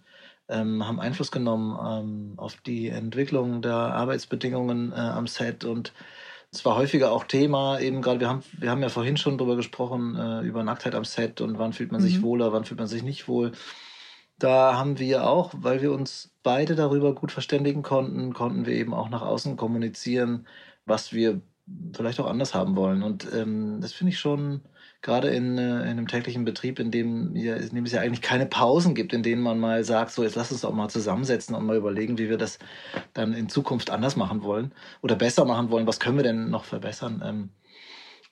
ähm, 0.49 0.87
haben 0.87 0.99
Einfluss 0.99 1.31
genommen 1.31 1.79
ähm, 1.85 2.39
auf 2.39 2.57
die 2.57 2.89
Entwicklung 2.89 3.61
der 3.61 3.75
Arbeitsbedingungen 3.75 4.93
äh, 4.93 4.97
am 4.97 5.27
Set 5.27 5.65
und 5.65 5.93
es 6.51 6.65
war 6.65 6.77
häufiger 6.77 7.13
auch 7.13 7.25
Thema, 7.25 7.79
eben 7.79 8.01
gerade, 8.01 8.21
wir 8.21 8.29
haben, 8.31 8.43
wir 8.59 8.71
haben 8.71 8.81
ja 8.81 8.89
vorhin 8.89 9.19
schon 9.19 9.37
drüber 9.37 9.57
gesprochen, 9.57 10.17
äh, 10.17 10.41
über 10.41 10.63
Nacktheit 10.63 10.95
am 10.95 11.05
Set 11.05 11.43
und 11.43 11.59
wann 11.59 11.75
fühlt 11.75 11.93
man 11.93 12.01
sich 12.01 12.19
mhm. 12.19 12.23
wohler, 12.23 12.53
wann 12.53 12.65
fühlt 12.65 12.81
man 12.81 12.89
sich 12.89 13.03
nicht 13.03 13.29
wohl. 13.29 13.53
Da 14.39 14.77
haben 14.77 14.99
wir 14.99 15.27
auch, 15.27 15.53
weil 15.57 15.83
wir 15.83 15.93
uns 15.93 16.33
beide 16.43 16.77
darüber 16.77 17.15
gut 17.15 17.33
verständigen 17.33 17.83
konnten, 17.83 18.33
konnten 18.35 18.67
wir 18.67 18.75
eben 18.75 18.95
auch 18.95 19.09
nach 19.09 19.23
außen 19.23 19.57
kommunizieren, 19.57 20.47
was 20.87 21.13
wir 21.13 21.41
vielleicht 21.95 22.21
auch 22.21 22.27
anders 22.27 22.55
haben 22.55 22.77
wollen. 22.77 23.03
Und 23.03 23.27
ähm, 23.35 23.81
das 23.81 23.93
finde 23.93 24.13
ich 24.13 24.19
schon, 24.19 24.63
gerade 25.03 25.29
in, 25.29 25.59
äh, 25.59 25.83
in 25.83 25.89
einem 25.89 26.09
täglichen 26.09 26.45
Betrieb, 26.45 26.79
in 26.79 26.91
dem, 26.91 27.35
ja, 27.37 27.57
in 27.57 27.75
dem 27.75 27.85
es 27.85 27.93
ja 27.93 28.01
eigentlich 28.01 28.23
keine 28.23 28.47
Pausen 28.47 28.95
gibt, 28.95 29.13
in 29.13 29.23
denen 29.23 29.43
man 29.43 29.59
mal 29.59 29.85
sagt, 29.85 30.13
so 30.13 30.23
jetzt 30.23 30.37
lass 30.37 30.53
uns 30.53 30.63
doch 30.63 30.73
mal 30.73 30.89
zusammensetzen 30.89 31.55
und 31.55 31.67
mal 31.67 31.77
überlegen, 31.77 32.19
wie 32.19 32.29
wir 32.29 32.39
das 32.39 32.59
dann 33.15 33.35
in 33.35 33.49
Zukunft 33.49 33.91
anders 33.91 34.17
machen 34.17 34.43
wollen 34.43 34.73
oder 35.03 35.17
besser 35.17 35.45
machen 35.45 35.71
wollen. 35.71 35.87
Was 35.87 36.01
können 36.01 36.17
wir 36.17 36.25
denn 36.25 36.51
noch 36.51 36.65
verbessern? 36.65 37.23
Ähm, 37.25 37.51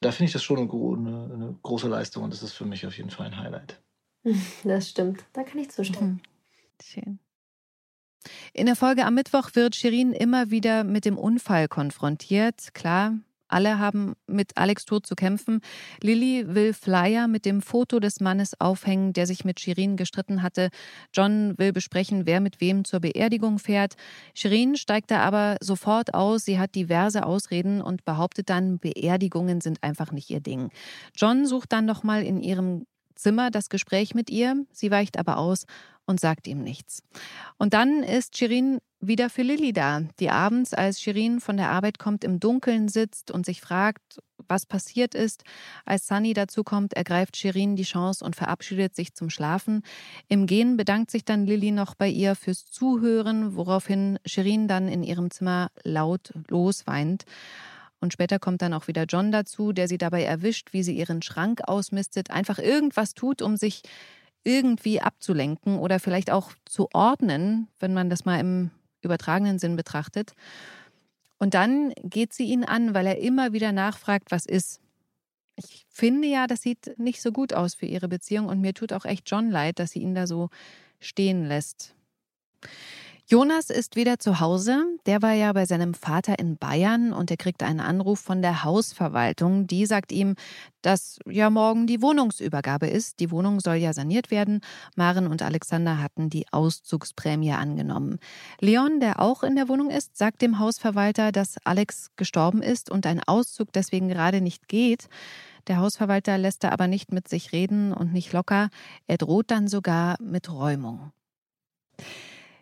da 0.00 0.12
finde 0.12 0.28
ich 0.28 0.32
das 0.32 0.42
schon 0.42 0.58
eine, 0.58 0.68
eine, 0.68 1.34
eine, 1.34 1.58
große 1.62 1.88
Leistung 1.88 2.24
und 2.24 2.32
das 2.32 2.42
ist 2.42 2.52
für 2.52 2.66
mich 2.66 2.86
auf 2.86 2.96
jeden 2.96 3.10
Fall 3.10 3.26
ein 3.26 3.38
Highlight. 3.38 3.80
Das 4.64 4.88
stimmt, 4.88 5.24
da 5.32 5.42
kann 5.42 5.60
ich 5.60 5.70
zustimmen. 5.70 6.10
Mhm. 6.10 6.20
Schön. 6.82 7.18
In 8.52 8.66
der 8.66 8.76
Folge 8.76 9.04
am 9.04 9.14
Mittwoch 9.14 9.50
wird 9.54 9.76
Shirin 9.76 10.12
immer 10.12 10.50
wieder 10.50 10.82
mit 10.82 11.04
dem 11.04 11.16
Unfall 11.16 11.68
konfrontiert. 11.68 12.74
Klar, 12.74 13.14
alle 13.48 13.78
haben 13.78 14.14
mit 14.26 14.56
Alex 14.56 14.84
Tod 14.84 15.06
zu 15.06 15.14
kämpfen. 15.14 15.60
Lilly 16.02 16.44
will 16.48 16.72
Flyer 16.72 17.28
mit 17.28 17.44
dem 17.44 17.62
Foto 17.62 18.00
des 18.00 18.18
Mannes 18.20 18.60
aufhängen, 18.60 19.12
der 19.12 19.28
sich 19.28 19.44
mit 19.44 19.60
Shirin 19.60 19.96
gestritten 19.96 20.42
hatte. 20.42 20.70
John 21.14 21.56
will 21.56 21.72
besprechen, 21.72 22.26
wer 22.26 22.40
mit 22.40 22.60
wem 22.60 22.84
zur 22.84 23.00
Beerdigung 23.00 23.60
fährt. 23.60 23.94
Shirin 24.34 24.76
steigt 24.76 25.12
da 25.12 25.20
aber 25.20 25.56
sofort 25.60 26.14
aus. 26.14 26.44
Sie 26.44 26.58
hat 26.58 26.74
diverse 26.74 27.24
Ausreden 27.24 27.80
und 27.80 28.04
behauptet 28.04 28.50
dann, 28.50 28.80
Beerdigungen 28.80 29.60
sind 29.60 29.84
einfach 29.84 30.10
nicht 30.10 30.30
ihr 30.30 30.40
Ding. 30.40 30.70
John 31.14 31.46
sucht 31.46 31.72
dann 31.72 31.84
nochmal 31.84 32.24
in 32.24 32.40
ihrem 32.40 32.86
Zimmer 33.16 33.50
das 33.50 33.68
Gespräch 33.68 34.14
mit 34.14 34.30
ihr. 34.30 34.64
Sie 34.72 34.90
weicht 34.90 35.18
aber 35.18 35.38
aus 35.38 35.64
und 36.06 36.20
sagt 36.20 36.46
ihm 36.46 36.62
nichts. 36.62 37.02
Und 37.58 37.74
dann 37.74 38.02
ist 38.02 38.36
Shirin 38.36 38.78
wieder 39.00 39.28
für 39.28 39.42
Lilly 39.42 39.72
da, 39.72 40.02
die 40.20 40.30
abends, 40.30 40.72
als 40.72 41.00
Shirin 41.00 41.40
von 41.40 41.56
der 41.56 41.70
Arbeit 41.70 41.98
kommt, 41.98 42.24
im 42.24 42.40
Dunkeln 42.40 42.88
sitzt 42.88 43.30
und 43.30 43.44
sich 43.44 43.60
fragt, 43.60 44.20
was 44.48 44.66
passiert 44.66 45.14
ist. 45.14 45.42
Als 45.84 46.06
Sunny 46.06 46.32
dazukommt, 46.32 46.94
ergreift 46.94 47.36
Shirin 47.36 47.76
die 47.76 47.82
Chance 47.82 48.24
und 48.24 48.36
verabschiedet 48.36 48.94
sich 48.94 49.14
zum 49.14 49.28
Schlafen. 49.30 49.82
Im 50.28 50.46
Gehen 50.46 50.76
bedankt 50.76 51.10
sich 51.10 51.24
dann 51.24 51.46
Lilly 51.46 51.72
noch 51.72 51.94
bei 51.94 52.08
ihr 52.08 52.36
fürs 52.36 52.66
Zuhören, 52.66 53.56
woraufhin 53.56 54.18
Shirin 54.24 54.68
dann 54.68 54.88
in 54.88 55.02
ihrem 55.02 55.30
Zimmer 55.30 55.70
laut 55.82 56.32
losweint. 56.48 57.24
Und 58.00 58.12
später 58.12 58.38
kommt 58.38 58.62
dann 58.62 58.74
auch 58.74 58.88
wieder 58.88 59.04
John 59.04 59.32
dazu, 59.32 59.72
der 59.72 59.88
sie 59.88 59.98
dabei 59.98 60.22
erwischt, 60.24 60.72
wie 60.72 60.82
sie 60.82 60.96
ihren 60.96 61.22
Schrank 61.22 61.62
ausmistet, 61.66 62.30
einfach 62.30 62.58
irgendwas 62.58 63.14
tut, 63.14 63.42
um 63.42 63.56
sich 63.56 63.82
irgendwie 64.44 65.00
abzulenken 65.00 65.78
oder 65.78 65.98
vielleicht 65.98 66.30
auch 66.30 66.52
zu 66.66 66.88
ordnen, 66.92 67.68
wenn 67.80 67.94
man 67.94 68.10
das 68.10 68.24
mal 68.24 68.38
im 68.38 68.70
übertragenen 69.02 69.58
Sinn 69.58 69.76
betrachtet. 69.76 70.34
Und 71.38 71.54
dann 71.54 71.92
geht 72.02 72.32
sie 72.32 72.44
ihn 72.44 72.64
an, 72.64 72.94
weil 72.94 73.06
er 73.06 73.18
immer 73.18 73.52
wieder 73.52 73.72
nachfragt, 73.72 74.30
was 74.30 74.46
ist. 74.46 74.80
Ich 75.56 75.86
finde 75.88 76.28
ja, 76.28 76.46
das 76.46 76.62
sieht 76.62 76.98
nicht 76.98 77.22
so 77.22 77.32
gut 77.32 77.54
aus 77.54 77.74
für 77.74 77.86
ihre 77.86 78.08
Beziehung 78.08 78.46
und 78.46 78.60
mir 78.60 78.74
tut 78.74 78.92
auch 78.92 79.04
echt 79.04 79.28
John 79.30 79.50
leid, 79.50 79.78
dass 79.78 79.90
sie 79.90 80.00
ihn 80.00 80.14
da 80.14 80.26
so 80.26 80.50
stehen 81.00 81.46
lässt. 81.46 81.94
Jonas 83.28 83.70
ist 83.70 83.96
wieder 83.96 84.20
zu 84.20 84.38
Hause. 84.38 84.86
Der 85.04 85.20
war 85.20 85.32
ja 85.32 85.52
bei 85.52 85.66
seinem 85.66 85.94
Vater 85.94 86.38
in 86.38 86.58
Bayern 86.58 87.12
und 87.12 87.28
er 87.28 87.36
kriegt 87.36 87.64
einen 87.64 87.80
Anruf 87.80 88.20
von 88.20 88.40
der 88.40 88.62
Hausverwaltung. 88.62 89.66
Die 89.66 89.84
sagt 89.84 90.12
ihm, 90.12 90.36
dass 90.80 91.18
ja 91.28 91.50
morgen 91.50 91.88
die 91.88 92.02
Wohnungsübergabe 92.02 92.86
ist. 92.86 93.18
Die 93.18 93.32
Wohnung 93.32 93.58
soll 93.58 93.78
ja 93.78 93.92
saniert 93.92 94.30
werden. 94.30 94.60
Maren 94.94 95.26
und 95.26 95.42
Alexander 95.42 96.00
hatten 96.00 96.30
die 96.30 96.46
Auszugsprämie 96.52 97.50
angenommen. 97.50 98.20
Leon, 98.60 99.00
der 99.00 99.18
auch 99.18 99.42
in 99.42 99.56
der 99.56 99.68
Wohnung 99.68 99.90
ist, 99.90 100.16
sagt 100.16 100.40
dem 100.40 100.60
Hausverwalter, 100.60 101.32
dass 101.32 101.56
Alex 101.64 102.12
gestorben 102.14 102.62
ist 102.62 102.92
und 102.92 103.06
ein 103.06 103.20
Auszug 103.26 103.72
deswegen 103.72 104.06
gerade 104.06 104.40
nicht 104.40 104.68
geht. 104.68 105.08
Der 105.66 105.78
Hausverwalter 105.78 106.38
lässt 106.38 106.62
da 106.62 106.68
aber 106.68 106.86
nicht 106.86 107.10
mit 107.10 107.26
sich 107.26 107.50
reden 107.50 107.92
und 107.92 108.12
nicht 108.12 108.32
locker. 108.32 108.68
Er 109.08 109.18
droht 109.18 109.50
dann 109.50 109.66
sogar 109.66 110.14
mit 110.22 110.48
Räumung. 110.48 111.10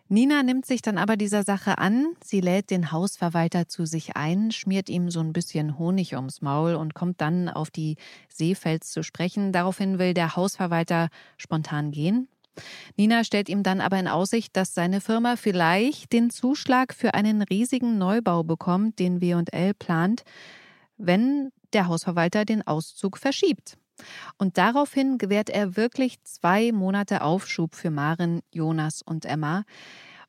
Nina 0.07 0.43
nimmt 0.43 0.67
sich 0.67 0.83
dann 0.83 0.99
aber 0.99 1.17
dieser 1.17 1.43
Sache 1.43 1.79
an. 1.79 2.13
Sie 2.23 2.39
lädt 2.39 2.69
den 2.69 2.91
Hausverwalter 2.91 3.67
zu 3.67 3.85
sich 3.87 4.15
ein, 4.15 4.51
schmiert 4.51 4.87
ihm 4.87 5.09
so 5.09 5.19
ein 5.19 5.33
bisschen 5.33 5.79
Honig 5.79 6.15
ums 6.15 6.41
Maul 6.41 6.75
und 6.75 6.93
kommt 6.93 7.21
dann 7.21 7.49
auf 7.49 7.71
die 7.71 7.97
Seefels 8.29 8.91
zu 8.91 9.01
sprechen. 9.01 9.51
Daraufhin 9.51 9.97
will 9.97 10.13
der 10.13 10.35
Hausverwalter 10.35 11.09
spontan 11.37 11.89
gehen. 11.89 12.27
Nina 12.97 13.23
stellt 13.23 13.49
ihm 13.49 13.63
dann 13.63 13.81
aber 13.81 13.99
in 13.99 14.07
Aussicht, 14.07 14.55
dass 14.55 14.75
seine 14.75 15.01
Firma 15.01 15.37
vielleicht 15.37 16.13
den 16.13 16.29
Zuschlag 16.29 16.93
für 16.93 17.15
einen 17.15 17.41
riesigen 17.41 17.97
Neubau 17.97 18.43
bekommt, 18.43 18.99
den 18.99 19.21
W&L 19.21 19.73
plant, 19.73 20.23
wenn 20.97 21.51
der 21.73 21.87
Hausverwalter 21.87 22.45
den 22.45 22.65
Auszug 22.65 23.17
verschiebt. 23.17 23.77
Und 24.37 24.57
daraufhin 24.57 25.17
gewährt 25.17 25.49
er 25.49 25.75
wirklich 25.75 26.21
zwei 26.23 26.71
Monate 26.71 27.21
Aufschub 27.21 27.75
für 27.75 27.91
Maren, 27.91 28.41
Jonas 28.51 29.01
und 29.01 29.25
Emma. 29.25 29.63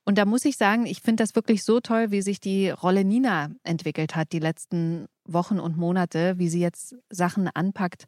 Und 0.04 0.18
da 0.18 0.24
muss 0.24 0.44
ich 0.44 0.56
sagen, 0.56 0.86
ich 0.86 1.00
finde 1.00 1.24
das 1.24 1.34
wirklich 1.34 1.64
so 1.64 1.80
toll, 1.80 2.12
wie 2.12 2.22
sich 2.22 2.38
die 2.38 2.70
Rolle 2.70 3.04
Nina 3.04 3.50
entwickelt 3.64 4.14
hat 4.14 4.32
die 4.32 4.38
letzten 4.38 5.06
Wochen 5.24 5.58
und 5.58 5.76
Monate, 5.76 6.38
wie 6.38 6.48
sie 6.48 6.60
jetzt 6.60 6.94
Sachen 7.10 7.48
anpackt. 7.48 8.04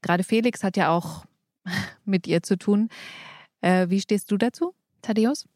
Gerade 0.00 0.24
Felix 0.24 0.64
hat 0.64 0.78
ja 0.78 0.88
auch 0.88 1.26
mit 2.06 2.26
ihr 2.26 2.42
zu 2.42 2.56
tun. 2.56 2.88
Äh, 3.60 3.90
wie 3.90 4.00
stehst 4.00 4.30
du 4.30 4.38
dazu, 4.38 4.74
Thaddeus? 5.02 5.46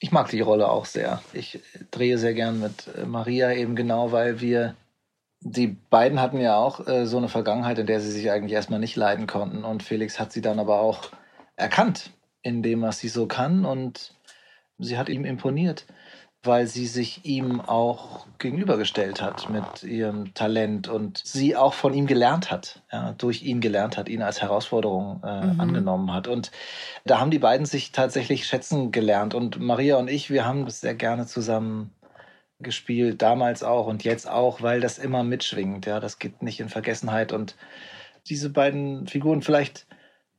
Ich 0.00 0.12
mag 0.12 0.28
die 0.28 0.40
Rolle 0.40 0.68
auch 0.68 0.84
sehr. 0.84 1.22
Ich 1.32 1.60
drehe 1.90 2.18
sehr 2.18 2.34
gern 2.34 2.60
mit 2.60 2.90
Maria 3.06 3.52
eben 3.52 3.76
genau, 3.76 4.12
weil 4.12 4.40
wir 4.40 4.76
die 5.44 5.66
beiden 5.68 6.20
hatten 6.20 6.40
ja 6.40 6.56
auch 6.56 6.86
äh, 6.88 7.06
so 7.06 7.18
eine 7.18 7.28
Vergangenheit, 7.28 7.78
in 7.78 7.86
der 7.86 8.00
sie 8.00 8.10
sich 8.10 8.30
eigentlich 8.30 8.54
erstmal 8.54 8.80
nicht 8.80 8.96
leiden 8.96 9.26
konnten. 9.26 9.62
Und 9.62 9.82
Felix 9.82 10.18
hat 10.18 10.32
sie 10.32 10.40
dann 10.40 10.58
aber 10.58 10.80
auch 10.80 11.10
erkannt 11.56 12.10
in 12.42 12.62
dem, 12.62 12.82
was 12.82 12.98
sie 12.98 13.08
so 13.08 13.26
kann. 13.26 13.64
Und 13.66 14.14
sie 14.78 14.98
hat 14.98 15.08
ihm 15.08 15.24
imponiert. 15.24 15.84
weil 16.46 16.66
sie 16.66 16.86
sich 16.86 17.24
ihm 17.24 17.60
auch 17.60 18.26
gegenübergestellt 18.38 19.22
hat 19.22 19.48
mit 19.48 19.82
ihrem 19.82 20.34
Talent 20.34 20.88
und 20.88 21.22
sie 21.24 21.56
auch 21.56 21.72
von 21.72 21.94
ihm 21.94 22.06
gelernt 22.06 22.50
hat, 22.50 22.82
ja, 22.92 23.12
durch 23.12 23.42
ihn 23.42 23.60
gelernt 23.60 23.96
hat, 23.96 24.08
ihn 24.08 24.22
als 24.22 24.42
Herausforderung 24.42 25.22
äh, 25.24 25.46
mhm. 25.46 25.60
angenommen 25.60 26.12
hat. 26.12 26.28
Und 26.28 26.50
da 27.04 27.18
haben 27.18 27.30
die 27.30 27.38
beiden 27.38 27.66
sich 27.66 27.92
tatsächlich 27.92 28.46
schätzen 28.46 28.92
gelernt. 28.92 29.34
Und 29.34 29.58
Maria 29.58 29.96
und 29.96 30.08
ich, 30.08 30.30
wir 30.30 30.44
haben 30.44 30.66
das 30.66 30.80
sehr 30.80 30.94
gerne 30.94 31.26
zusammen 31.26 31.90
gespielt, 32.64 33.22
damals 33.22 33.62
auch 33.62 33.86
und 33.86 34.02
jetzt 34.02 34.28
auch, 34.28 34.60
weil 34.62 34.80
das 34.80 34.98
immer 34.98 35.22
mitschwingt. 35.22 35.86
Ja, 35.86 36.00
das 36.00 36.18
geht 36.18 36.42
nicht 36.42 36.58
in 36.58 36.68
Vergessenheit. 36.68 37.32
Und 37.32 37.54
diese 38.26 38.50
beiden 38.50 39.06
Figuren 39.06 39.42
vielleicht 39.42 39.86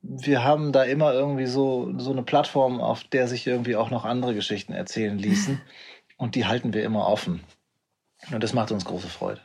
wir 0.08 0.44
haben 0.44 0.72
da 0.72 0.84
immer 0.84 1.14
irgendwie 1.14 1.48
so, 1.48 1.92
so 1.98 2.12
eine 2.12 2.24
Plattform, 2.24 2.80
auf 2.80 3.04
der 3.04 3.28
sich 3.28 3.48
irgendwie 3.48 3.76
auch 3.76 3.90
noch 3.90 4.06
andere 4.06 4.36
Geschichten 4.36 4.74
erzählen 4.74 5.18
ließen. 5.18 5.62
Und 6.18 6.36
die 6.36 6.46
halten 6.46 6.74
wir 6.74 6.84
immer 6.84 7.08
offen. 7.08 7.42
Und 8.32 8.44
das 8.44 8.54
macht 8.54 8.72
uns 8.72 8.86
große 8.86 9.08
Freude. 9.08 9.42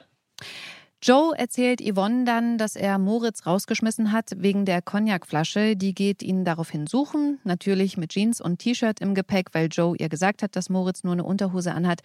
Joe 1.03 1.37
erzählt 1.37 1.81
Yvonne 1.81 2.25
dann, 2.25 2.59
dass 2.59 2.77
er 2.77 2.99
Moritz 2.99 3.47
rausgeschmissen 3.47 4.13
hat 4.13 4.33
wegen 4.37 4.67
der 4.67 4.83
Cognacflasche. 4.83 5.75
Die 5.75 5.95
geht 5.95 6.23
ihn 6.23 6.45
daraufhin 6.45 6.87
suchen, 6.87 7.41
natürlich 7.43 7.97
mit 7.97 8.11
Jeans 8.11 8.41
und 8.41 8.59
T-Shirt 8.59 9.01
im 9.01 9.15
Gepäck, 9.15 9.49
weil 9.53 9.69
Joe 9.69 9.97
ihr 9.97 10.11
gesagt 10.11 10.43
hat, 10.43 10.55
dass 10.55 10.69
Moritz 10.69 11.03
nur 11.03 11.15
eine 11.15 11.25
Unterhose 11.25 11.73
anhat. 11.73 12.03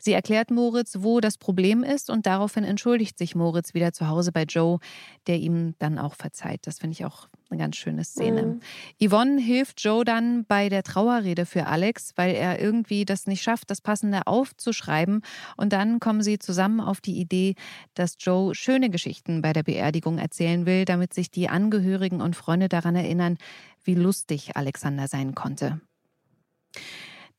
Sie 0.00 0.12
erklärt 0.12 0.50
Moritz, 0.50 0.96
wo 1.00 1.20
das 1.20 1.38
Problem 1.38 1.84
ist 1.84 2.10
und 2.10 2.26
daraufhin 2.26 2.64
entschuldigt 2.64 3.18
sich 3.18 3.34
Moritz 3.34 3.74
wieder 3.74 3.92
zu 3.92 4.08
Hause 4.08 4.32
bei 4.32 4.44
Joe, 4.44 4.78
der 5.26 5.36
ihm 5.36 5.74
dann 5.78 5.98
auch 5.98 6.14
verzeiht. 6.14 6.66
Das 6.66 6.78
finde 6.78 6.94
ich 6.94 7.04
auch 7.04 7.28
eine 7.50 7.58
ganz 7.58 7.76
schöne 7.76 8.04
Szene. 8.04 8.42
Mhm. 8.42 8.60
Yvonne 9.06 9.40
hilft 9.40 9.82
Joe 9.82 10.04
dann 10.04 10.44
bei 10.44 10.68
der 10.68 10.82
Trauerrede 10.82 11.46
für 11.46 11.66
Alex, 11.66 12.12
weil 12.16 12.34
er 12.34 12.60
irgendwie 12.60 13.04
das 13.04 13.26
nicht 13.26 13.42
schafft, 13.42 13.70
das 13.70 13.80
Passende 13.80 14.26
aufzuschreiben. 14.26 15.22
Und 15.56 15.72
dann 15.72 16.00
kommen 16.00 16.22
sie 16.22 16.38
zusammen 16.38 16.80
auf 16.80 17.00
die 17.00 17.18
Idee, 17.18 17.54
dass 17.94 18.16
Joe 18.18 18.54
schöne 18.54 18.90
Geschichten 18.90 19.42
bei 19.42 19.52
der 19.52 19.62
Beerdigung 19.62 20.18
erzählen 20.18 20.64
will, 20.64 20.84
damit 20.84 21.12
sich 21.12 21.30
die 21.30 21.48
Angehörigen 21.48 22.20
und 22.20 22.36
Freunde 22.36 22.68
daran 22.68 22.96
erinnern, 22.96 23.36
wie 23.84 23.94
lustig 23.94 24.56
Alexander 24.56 25.08
sein 25.08 25.34
konnte. 25.34 25.80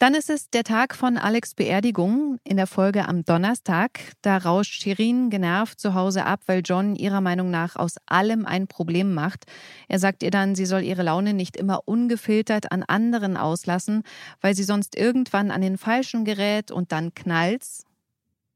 Dann 0.02 0.16
ist 0.16 0.32
es 0.32 0.50
der 0.50 0.64
Tag 0.64 0.96
von 0.96 1.16
Alex 1.16 1.54
Beerdigung 1.54 2.40
in 2.44 2.58
der 2.58 2.66
Folge 2.66 3.08
am 3.08 3.24
Donnerstag. 3.24 4.00
Da 4.24 4.38
rauscht 4.38 4.82
Shirin 4.82 5.30
genervt 5.30 5.80
zu 5.80 5.94
Hause 5.94 6.26
ab, 6.26 6.42
weil 6.48 6.64
John 6.66 6.96
ihrer 6.96 7.22
Meinung 7.22 7.52
nach 7.52 7.76
aus 7.76 7.98
allem 8.08 8.48
ein 8.48 8.66
Problem 8.66 9.14
macht. 9.14 9.46
Er 9.88 10.00
sagt 10.00 10.24
ihr 10.24 10.32
dann, 10.32 10.56
sie 10.56 10.66
soll 10.66 10.82
ihre 10.82 11.04
Laune 11.04 11.36
nicht 11.36 11.56
immer 11.56 11.82
ungefiltert 11.86 12.72
an 12.72 12.82
anderen 12.82 13.38
auslassen, 13.38 14.02
weil 14.42 14.56
sie 14.56 14.64
sonst 14.64 14.98
irgendwann 14.98 15.52
an 15.52 15.62
den 15.62 15.78
Falschen 15.78 16.26
gerät 16.26 16.72
und 16.72 16.92
dann 16.92 17.14
knallt's. 17.14 17.86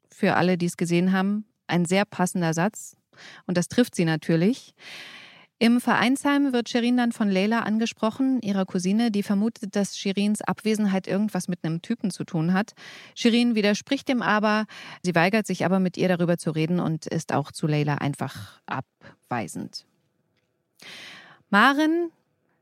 Für 0.10 0.38
alle, 0.38 0.58
die 0.58 0.66
es 0.66 0.78
gesehen 0.78 1.12
haben, 1.12 1.46
ein 1.68 1.86
sehr 1.86 2.06
passender 2.06 2.56
Satz. 2.56 2.98
Und 3.46 3.56
das 3.56 3.68
trifft 3.68 3.94
sie 3.94 4.06
natürlich. 4.06 4.74
Im 5.58 5.80
Vereinsheim 5.80 6.52
wird 6.52 6.68
Shirin 6.68 6.98
dann 6.98 7.14
von 7.14 7.30
Leila 7.30 7.62
angesprochen, 7.62 8.42
ihrer 8.42 8.66
Cousine, 8.66 9.10
die 9.10 9.24
vermutet, 9.24 9.78
dass 9.78 9.98
Shirins 9.98 10.42
Abwesenheit 10.42 11.08
irgendwas 11.08 11.48
mit 11.48 11.64
einem 11.64 11.82
Typen 11.82 12.12
zu 12.12 12.26
tun 12.26 12.52
hat. 12.52 12.74
Shirin 13.16 13.56
widerspricht 13.56 14.10
dem 14.10 14.22
aber, 14.22 14.66
sie 15.02 15.16
weigert 15.16 15.48
sich 15.48 15.64
aber 15.64 15.80
mit 15.80 15.96
ihr 15.96 16.10
darüber 16.10 16.38
zu 16.38 16.52
reden 16.52 16.82
und 16.82 17.06
ist 17.06 17.34
auch 17.34 17.54
zu 17.54 17.68
Leila 17.68 17.96
einfach 17.96 18.60
abweisend. 18.66 19.86
Maren 21.50 22.12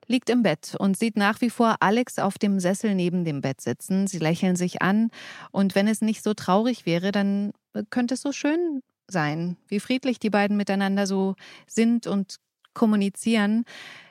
liegt 0.06 0.30
im 0.30 0.44
Bett 0.44 0.76
und 0.78 0.96
sieht 0.96 1.18
nach 1.18 1.41
wie 1.41 1.50
vor 1.50 1.78
Alex 1.80 2.20
auf 2.20 2.38
dem 2.38 2.60
Sessel 2.60 2.94
neben 2.94 3.26
dem 3.26 3.41
Bett 3.41 3.60
sitzen. 3.60 4.06
Sie 4.06 4.20
lächeln 4.20 4.56
sich 4.56 4.84
an 4.84 5.10
und 5.52 5.74
wenn 5.74 5.88
es 5.88 6.02
nicht 6.02 6.22
so 6.22 6.36
traurig 6.36 6.86
wäre, 6.86 7.12
dann 7.12 7.54
könnte 7.89 8.14
es 8.14 8.22
so 8.22 8.32
schön 8.32 8.84
sein, 9.08 9.58
wie 9.68 9.80
friedlich 9.80 10.20
die 10.20 10.30
beiden 10.30 10.58
miteinander 10.58 11.08
so 11.08 11.36
sind 11.66 12.06
und 12.06 12.38
kommunizieren. 12.74 13.66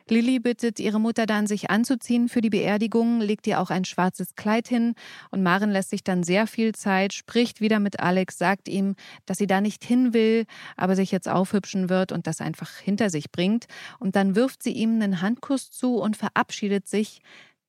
Lilly 0.08 0.40
bittet 0.40 0.80
ihre 0.80 1.00
Mutter 1.00 1.26
dann, 1.26 1.46
sich 1.46 1.70
anzuziehen 1.70 2.28
für 2.28 2.40
die 2.40 2.50
Beerdigung, 2.50 3.20
legt 3.20 3.46
ihr 3.46 3.60
auch 3.60 3.70
ein 3.70 3.84
schwarzes 3.84 4.34
Kleid 4.34 4.68
hin 4.68 4.94
und 5.30 5.42
Maren 5.42 5.70
lässt 5.70 5.90
sich 5.90 6.04
dann 6.04 6.22
sehr 6.22 6.46
viel 6.46 6.74
Zeit, 6.74 7.12
spricht 7.12 7.60
wieder 7.60 7.80
mit 7.80 8.00
Alex, 8.00 8.36
sagt 8.36 8.68
ihm, 8.68 8.94
dass 9.26 9.38
sie 9.38 9.46
da 9.46 9.60
nicht 9.60 9.84
hin 9.84 10.12
will, 10.12 10.44
aber 10.76 10.96
sich 10.96 11.12
jetzt 11.12 11.28
aufhübschen 11.28 11.88
wird 11.88 12.12
und 12.12 12.26
das 12.26 12.40
einfach 12.40 12.76
hinter 12.76 13.10
sich 13.10 13.30
bringt. 13.30 13.66
Und 13.98 14.16
dann 14.16 14.34
wirft 14.34 14.62
sie 14.62 14.72
ihm 14.72 14.94
einen 14.94 15.22
Handkuss 15.22 15.70
zu 15.70 15.96
und 15.96 16.16
verabschiedet 16.16 16.88
sich. 16.88 17.20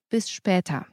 Bis 0.10 0.30
später, 0.30 0.86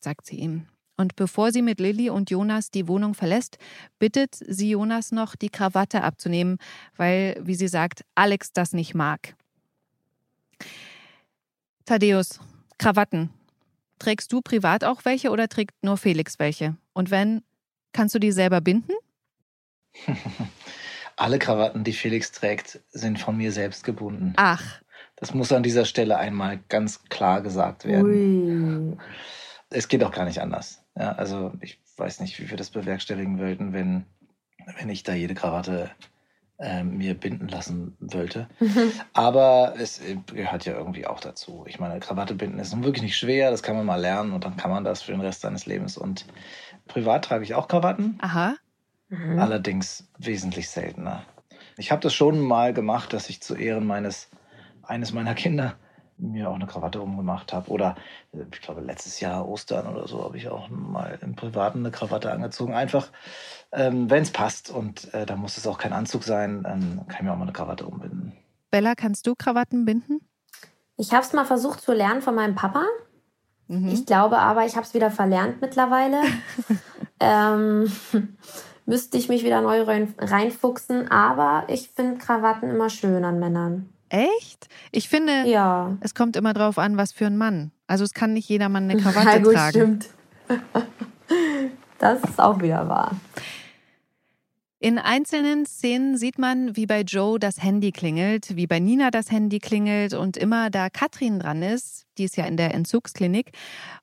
sagt 0.00 0.26
sie 0.26 0.36
ihm. 0.36 0.66
Und 0.96 1.14
bevor 1.14 1.52
sie 1.52 1.62
mit 1.62 1.78
Lilly 1.78 2.10
und 2.10 2.28
Jonas 2.28 2.70
die 2.70 2.88
Wohnung 2.88 3.14
verlässt, 3.14 3.56
bittet 4.00 4.34
sie 4.34 4.70
Jonas 4.70 5.12
noch, 5.12 5.36
die 5.36 5.48
Krawatte 5.48 6.02
abzunehmen, 6.02 6.58
weil, 6.96 7.40
wie 7.40 7.54
sie 7.54 7.68
sagt, 7.68 8.04
Alex 8.16 8.52
das 8.52 8.72
nicht 8.72 8.94
mag. 8.94 9.36
Thaddeus, 11.84 12.40
Krawatten. 12.78 13.30
Trägst 13.98 14.32
du 14.32 14.40
privat 14.40 14.84
auch 14.84 15.04
welche 15.04 15.30
oder 15.30 15.48
trägt 15.48 15.82
nur 15.82 15.96
Felix 15.96 16.38
welche? 16.38 16.76
Und 16.92 17.10
wenn, 17.10 17.42
kannst 17.92 18.14
du 18.14 18.18
die 18.18 18.32
selber 18.32 18.60
binden? 18.60 18.92
Alle 21.16 21.38
Krawatten, 21.38 21.82
die 21.82 21.92
Felix 21.92 22.30
trägt, 22.30 22.80
sind 22.90 23.18
von 23.18 23.36
mir 23.36 23.50
selbst 23.50 23.82
gebunden. 23.82 24.34
Ach. 24.36 24.80
Das 25.16 25.34
muss 25.34 25.50
an 25.50 25.64
dieser 25.64 25.84
Stelle 25.84 26.16
einmal 26.16 26.60
ganz 26.68 27.02
klar 27.08 27.40
gesagt 27.40 27.84
werden. 27.84 28.92
Ui. 28.92 28.96
Es 29.70 29.88
geht 29.88 30.04
auch 30.04 30.12
gar 30.12 30.24
nicht 30.24 30.40
anders. 30.40 30.84
Ja, 30.96 31.12
also 31.12 31.52
ich 31.60 31.80
weiß 31.96 32.20
nicht, 32.20 32.38
wie 32.38 32.50
wir 32.50 32.56
das 32.56 32.70
bewerkstelligen 32.70 33.38
würden, 33.38 33.72
wenn, 33.72 34.04
wenn 34.78 34.88
ich 34.90 35.02
da 35.02 35.14
jede 35.14 35.34
Krawatte 35.34 35.90
äh, 36.58 36.82
mir 36.82 37.14
binden 37.14 37.48
lassen 37.48 37.96
wollte. 38.00 38.48
Mhm. 38.60 38.92
Aber 39.12 39.74
es 39.78 40.00
äh, 40.00 40.16
gehört 40.26 40.64
ja 40.64 40.74
irgendwie 40.74 41.06
auch 41.06 41.20
dazu. 41.20 41.64
Ich 41.68 41.78
meine, 41.78 42.00
Krawatte 42.00 42.34
binden 42.34 42.58
ist 42.58 42.72
nun 42.72 42.84
wirklich 42.84 43.02
nicht 43.02 43.16
schwer, 43.16 43.50
das 43.50 43.62
kann 43.62 43.76
man 43.76 43.86
mal 43.86 44.00
lernen 44.00 44.32
und 44.32 44.44
dann 44.44 44.56
kann 44.56 44.70
man 44.70 44.84
das 44.84 45.02
für 45.02 45.12
den 45.12 45.20
Rest 45.20 45.42
seines 45.42 45.66
Lebens. 45.66 45.96
Und 45.96 46.26
privat 46.86 47.24
trage 47.24 47.44
ich 47.44 47.54
auch 47.54 47.68
Krawatten. 47.68 48.18
Aha. 48.20 48.54
Mhm. 49.08 49.38
Allerdings 49.38 50.08
wesentlich 50.18 50.68
seltener. 50.68 51.22
Ich 51.76 51.92
habe 51.92 52.02
das 52.02 52.12
schon 52.12 52.40
mal 52.40 52.74
gemacht, 52.74 53.12
dass 53.12 53.30
ich 53.30 53.40
zu 53.40 53.54
Ehren 53.54 53.86
meines 53.86 54.28
eines 54.82 55.12
meiner 55.12 55.34
Kinder 55.34 55.76
mir 56.18 56.50
auch 56.50 56.54
eine 56.54 56.66
Krawatte 56.66 57.00
umgemacht 57.00 57.52
habe. 57.52 57.70
Oder 57.70 57.96
äh, 58.32 58.44
ich 58.52 58.60
glaube, 58.60 58.80
letztes 58.80 59.20
Jahr 59.20 59.48
Ostern 59.48 59.86
oder 59.86 60.06
so 60.06 60.24
habe 60.24 60.36
ich 60.36 60.48
auch 60.48 60.68
mal 60.68 61.18
im 61.22 61.36
Privaten 61.36 61.80
eine 61.80 61.90
Krawatte 61.90 62.32
angezogen. 62.32 62.74
Einfach, 62.74 63.10
ähm, 63.72 64.10
wenn 64.10 64.22
es 64.22 64.30
passt. 64.30 64.70
Und 64.70 65.12
äh, 65.14 65.26
da 65.26 65.36
muss 65.36 65.56
es 65.56 65.66
auch 65.66 65.78
kein 65.78 65.92
Anzug 65.92 66.24
sein, 66.24 66.64
ähm, 66.66 67.00
kann 67.08 67.16
ich 67.18 67.22
mir 67.22 67.32
auch 67.32 67.36
mal 67.36 67.42
eine 67.42 67.52
Krawatte 67.52 67.86
umbinden. 67.86 68.32
Bella, 68.70 68.94
kannst 68.94 69.26
du 69.26 69.34
Krawatten 69.34 69.84
binden? 69.84 70.20
Ich 70.96 71.12
habe 71.12 71.22
es 71.22 71.32
mal 71.32 71.46
versucht 71.46 71.80
zu 71.80 71.92
lernen 71.92 72.22
von 72.22 72.34
meinem 72.34 72.54
Papa. 72.54 72.84
Mhm. 73.68 73.88
Ich 73.88 74.04
glaube 74.04 74.38
aber, 74.38 74.66
ich 74.66 74.76
habe 74.76 74.84
es 74.84 74.94
wieder 74.94 75.10
verlernt 75.10 75.60
mittlerweile. 75.60 76.22
ähm, 77.20 77.90
müsste 78.84 79.16
ich 79.18 79.28
mich 79.28 79.44
wieder 79.44 79.60
neu 79.60 79.84
reinfuchsen. 80.18 81.10
Aber 81.10 81.64
ich 81.68 81.90
finde 81.90 82.18
Krawatten 82.18 82.70
immer 82.70 82.90
schön 82.90 83.24
an 83.24 83.38
Männern. 83.38 83.90
Echt? 84.10 84.68
Ich 84.92 85.08
finde, 85.08 85.44
ja. 85.46 85.96
es 86.00 86.14
kommt 86.14 86.36
immer 86.36 86.54
drauf 86.54 86.78
an, 86.78 86.96
was 86.96 87.12
für 87.12 87.26
ein 87.26 87.36
Mann. 87.36 87.72
Also 87.86 88.04
es 88.04 88.14
kann 88.14 88.32
nicht 88.32 88.48
jeder 88.48 88.68
Mann 88.68 88.84
eine 88.84 88.96
Krawatte 89.02 89.28
ja, 89.28 89.38
gut, 89.38 89.54
tragen. 89.54 89.70
Stimmt. 89.70 90.08
Das 91.98 92.22
ist 92.22 92.40
auch 92.40 92.60
wieder 92.60 92.88
wahr. 92.88 93.16
In 94.80 94.98
einzelnen 94.98 95.66
Szenen 95.66 96.16
sieht 96.16 96.38
man, 96.38 96.76
wie 96.76 96.86
bei 96.86 97.00
Joe 97.00 97.40
das 97.40 97.60
Handy 97.60 97.90
klingelt, 97.90 98.54
wie 98.54 98.68
bei 98.68 98.78
Nina 98.78 99.10
das 99.10 99.32
Handy 99.32 99.58
klingelt 99.58 100.14
und 100.14 100.36
immer 100.36 100.70
da 100.70 100.88
Katrin 100.88 101.40
dran 101.40 101.64
ist, 101.64 102.06
die 102.16 102.22
ist 102.22 102.36
ja 102.36 102.44
in 102.44 102.56
der 102.56 102.72
Entzugsklinik, 102.74 103.50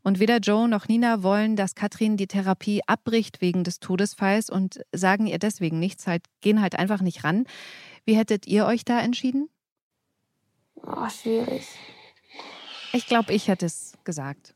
und 0.04 0.20
weder 0.20 0.40
Joe 0.40 0.68
noch 0.68 0.90
Nina 0.90 1.24
wollen, 1.24 1.56
dass 1.56 1.76
Katrin 1.76 2.18
die 2.18 2.28
Therapie 2.28 2.82
abbricht 2.88 3.40
wegen 3.40 3.64
des 3.64 3.80
Todesfalls 3.80 4.50
und 4.50 4.82
sagen 4.92 5.28
ihr 5.28 5.40
deswegen 5.40 5.80
nichts, 5.80 6.08
halt, 6.08 6.26
gehen 6.42 6.62
halt 6.62 6.78
einfach 6.78 7.00
nicht 7.00 7.24
ran. 7.24 7.46
Wie 8.04 8.18
hättet 8.18 8.46
ihr 8.46 8.66
euch 8.66 8.84
da 8.84 9.00
entschieden? 9.00 9.48
Oh, 10.84 11.10
schwierig. 11.10 11.68
Ich 12.94 13.08
glaube, 13.08 13.34
ich 13.34 13.48
hätte 13.48 13.66
es 13.66 13.94
gesagt. 14.04 14.54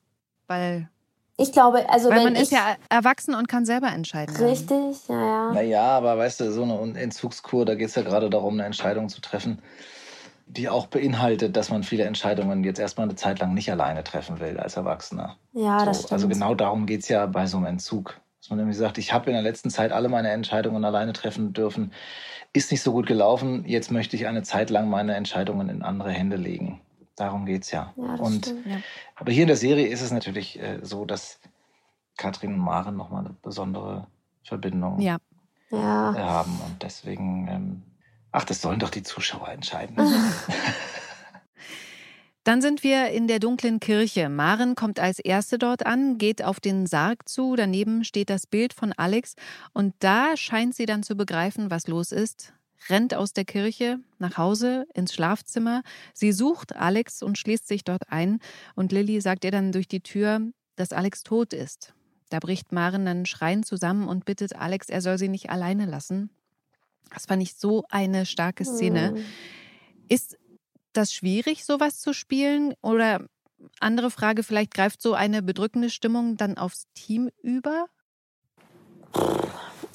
Weil. 0.48 0.90
Ich 1.38 1.52
glaube, 1.52 1.90
also 1.90 2.10
weil 2.10 2.18
wenn 2.18 2.24
man 2.26 2.36
ich 2.36 2.44
ist 2.44 2.52
ja 2.52 2.76
erwachsen 2.90 3.34
und 3.34 3.48
kann 3.48 3.66
selber 3.66 3.88
entscheiden. 3.88 4.36
Richtig, 4.36 5.08
ja, 5.08 5.16
ja. 5.16 5.54
Naja, 5.54 5.84
aber 5.84 6.18
weißt 6.18 6.42
du, 6.42 6.52
so 6.52 6.64
eine 6.64 7.00
Entzugskur, 7.00 7.66
da 7.66 7.76
geht 7.76 7.88
es 7.88 7.96
ja 7.96 8.02
gerade 8.02 8.30
darum, 8.30 8.56
eine 8.56 8.66
Entscheidung 8.66 9.08
zu 9.08 9.22
treffen, 9.22 9.62
die 10.48 10.68
auch 10.68 10.88
beinhaltet, 10.88 11.56
dass 11.56 11.70
man 11.70 11.84
viele 11.84 12.04
Entscheidungen 12.04 12.64
jetzt 12.66 12.80
erstmal 12.80 13.08
eine 13.08 13.16
Zeit 13.16 13.40
lang 13.40 13.54
nicht 13.54 13.72
alleine 13.72 14.04
treffen 14.04 14.42
will 14.42 14.60
als 14.60 14.76
Erwachsener. 14.76 15.38
Ja, 15.54 15.80
so, 15.80 15.86
das 15.86 15.98
stimmt. 16.00 16.12
Also 16.12 16.28
genau 16.28 16.56
darum 16.56 16.86
geht 16.86 17.02
es 17.02 17.08
ja 17.08 17.26
bei 17.26 17.46
so 17.46 17.56
einem 17.56 17.68
Entzug. 17.68 18.20
Dass 18.50 18.56
man 18.56 18.62
nämlich 18.62 18.78
sagt, 18.78 18.98
ich 18.98 19.14
habe 19.14 19.28
in 19.28 19.34
der 19.34 19.44
letzten 19.44 19.70
Zeit 19.70 19.92
alle 19.92 20.10
meine 20.10 20.32
Entscheidungen 20.32 20.84
alleine 20.84 21.14
treffen 21.14 21.54
dürfen 21.54 21.92
ist 22.52 22.72
nicht 22.72 22.82
so 22.82 22.94
gut 22.94 23.06
gelaufen, 23.06 23.64
jetzt 23.68 23.92
möchte 23.92 24.16
ich 24.16 24.26
eine 24.26 24.42
Zeit 24.42 24.72
lang 24.72 24.90
meine 24.90 25.14
Entscheidungen 25.14 25.70
in 25.70 25.84
andere 25.84 26.10
Hände 26.10 26.36
legen. 26.36 26.82
Darum 27.16 27.46
geht's 27.46 27.70
ja. 27.70 27.94
ja 27.96 28.16
und 28.16 28.48
stimmt, 28.48 28.66
ja. 28.66 28.78
aber 29.18 29.32
hier 29.32 29.44
in 29.44 29.50
der 29.50 29.56
Serie 29.56 29.86
ist 29.86 30.02
es 30.02 30.12
natürlich 30.12 30.60
äh, 30.60 30.80
so, 30.82 31.06
dass 31.06 31.40
Katrin 32.18 32.56
und 32.56 32.60
Maren 32.60 32.98
nochmal 32.98 33.24
eine 33.24 33.36
besondere 33.40 34.08
Verbindung. 34.44 35.00
Ja. 35.00 35.20
haben. 35.72 36.60
Und 36.66 36.82
deswegen, 36.82 37.48
ähm, 37.48 37.84
ach, 38.32 38.46
das 38.46 38.64
sollen 38.64 38.80
doch 38.80 38.90
die 38.90 39.04
Zuschauer 39.04 39.50
entscheiden. 39.50 39.96
Dann 42.50 42.64
sind 42.64 42.82
wir 42.82 43.10
in 43.10 43.28
der 43.28 43.38
dunklen 43.38 43.80
Kirche. 43.80 44.28
Maren 44.28 44.74
kommt 44.74 45.00
als 45.00 45.20
Erste 45.20 45.60
dort 45.60 45.86
an, 45.86 46.18
geht 46.18 46.44
auf 46.44 46.60
den 46.60 46.88
Sarg 46.88 47.30
zu. 47.30 47.56
Daneben 47.56 48.04
steht 48.04 48.32
das 48.32 48.48
Bild 48.48 48.74
von 48.74 48.92
Alex. 48.92 49.36
Und 49.72 49.94
da 50.00 50.36
scheint 50.36 50.74
sie 50.74 50.88
dann 50.88 51.04
zu 51.04 51.14
begreifen, 51.14 51.70
was 51.70 51.86
los 51.86 52.12
ist. 52.12 52.54
Rennt 52.90 53.14
aus 53.14 53.34
der 53.34 53.46
Kirche 53.46 54.00
nach 54.18 54.40
Hause 54.40 54.88
ins 54.96 55.14
Schlafzimmer. 55.14 55.84
Sie 56.16 56.32
sucht 56.32 56.76
Alex 56.76 57.22
und 57.22 57.38
schließt 57.38 57.68
sich 57.68 57.84
dort 57.84 58.12
ein. 58.12 58.40
Und 58.74 58.92
Lilly 58.92 59.22
sagt 59.22 59.46
ihr 59.46 59.52
dann 59.52 59.72
durch 59.72 59.88
die 59.88 60.02
Tür, 60.02 60.42
dass 60.76 60.92
Alex 60.92 61.22
tot 61.22 61.54
ist. 61.54 61.94
Da 62.32 62.40
bricht 62.40 62.72
Maren 62.72 63.06
dann 63.06 63.28
schreiend 63.28 63.68
zusammen 63.68 64.08
und 64.08 64.26
bittet 64.26 64.56
Alex, 64.56 64.90
er 64.90 65.02
soll 65.02 65.20
sie 65.20 65.30
nicht 65.30 65.52
alleine 65.52 65.86
lassen. 65.86 66.32
Das 67.14 67.28
fand 67.28 67.44
ich 67.44 67.54
so 67.54 67.84
eine 67.92 68.26
starke 68.26 68.66
Szene. 68.66 69.10
Hm. 69.10 69.26
Ist 70.08 70.40
das 70.94 71.14
schwierig, 71.14 71.66
sowas 71.66 72.00
zu 72.00 72.14
spielen? 72.14 72.74
Oder 72.82 73.22
andere 73.80 74.12
Frage, 74.12 74.44
vielleicht 74.44 74.74
greift 74.74 75.02
so 75.02 75.14
eine 75.14 75.42
bedrückende 75.42 75.90
Stimmung 75.90 76.38
dann 76.38 76.58
aufs 76.58 76.88
Team 76.94 77.30
über? 77.42 77.86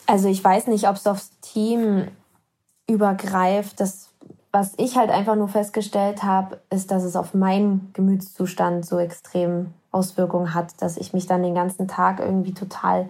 Also 0.07 0.29
ich 0.29 0.43
weiß 0.43 0.67
nicht, 0.67 0.89
ob 0.89 0.97
es 0.97 1.07
aufs 1.07 1.31
Team 1.41 2.09
übergreift. 2.87 3.81
Das, 3.81 4.11
was 4.53 4.75
ich 4.77 4.97
halt 4.97 5.11
einfach 5.11 5.37
nur 5.37 5.49
festgestellt 5.49 6.23
habe, 6.23 6.61
ist, 6.71 6.91
dass 6.91 7.05
es 7.05 7.17
auf 7.17 7.35
meinen 7.35 7.91
Gemütszustand 7.95 8.85
so 8.85 8.99
extrem 8.99 9.73
Auswirkungen 9.91 10.55
hat, 10.55 10.81
dass 10.83 10.97
ich 10.97 11.13
mich 11.13 11.27
dann 11.27 11.43
den 11.43 11.55
ganzen 11.55 11.89
Tag 11.89 12.21
irgendwie 12.21 12.53
total 12.53 13.09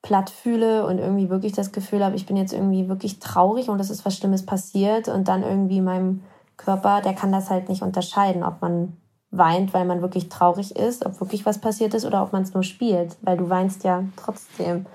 platt 0.00 0.30
fühle 0.30 0.84
und 0.86 0.98
irgendwie 0.98 1.30
wirklich 1.30 1.52
das 1.52 1.70
Gefühl 1.72 2.04
habe, 2.04 2.16
ich 2.16 2.26
bin 2.26 2.36
jetzt 2.36 2.52
irgendwie 2.52 2.88
wirklich 2.88 3.20
traurig 3.20 3.68
und 3.68 3.78
es 3.80 3.90
ist 3.90 4.04
was 4.04 4.16
Schlimmes 4.16 4.44
passiert 4.44 5.08
und 5.08 5.28
dann 5.28 5.42
irgendwie 5.42 5.80
meinem 5.80 6.22
Körper, 6.64 7.00
der 7.02 7.14
kann 7.14 7.32
das 7.32 7.50
halt 7.50 7.68
nicht 7.68 7.82
unterscheiden, 7.82 8.42
ob 8.42 8.60
man 8.62 8.96
weint, 9.30 9.72
weil 9.72 9.84
man 9.84 10.02
wirklich 10.02 10.28
traurig 10.28 10.76
ist, 10.76 11.04
ob 11.06 11.20
wirklich 11.20 11.46
was 11.46 11.58
passiert 11.58 11.94
ist 11.94 12.04
oder 12.04 12.22
ob 12.22 12.32
man 12.32 12.42
es 12.42 12.54
nur 12.54 12.62
spielt, 12.62 13.16
weil 13.22 13.36
du 13.36 13.48
weinst 13.48 13.82
ja 13.84 14.04
trotzdem. 14.16 14.86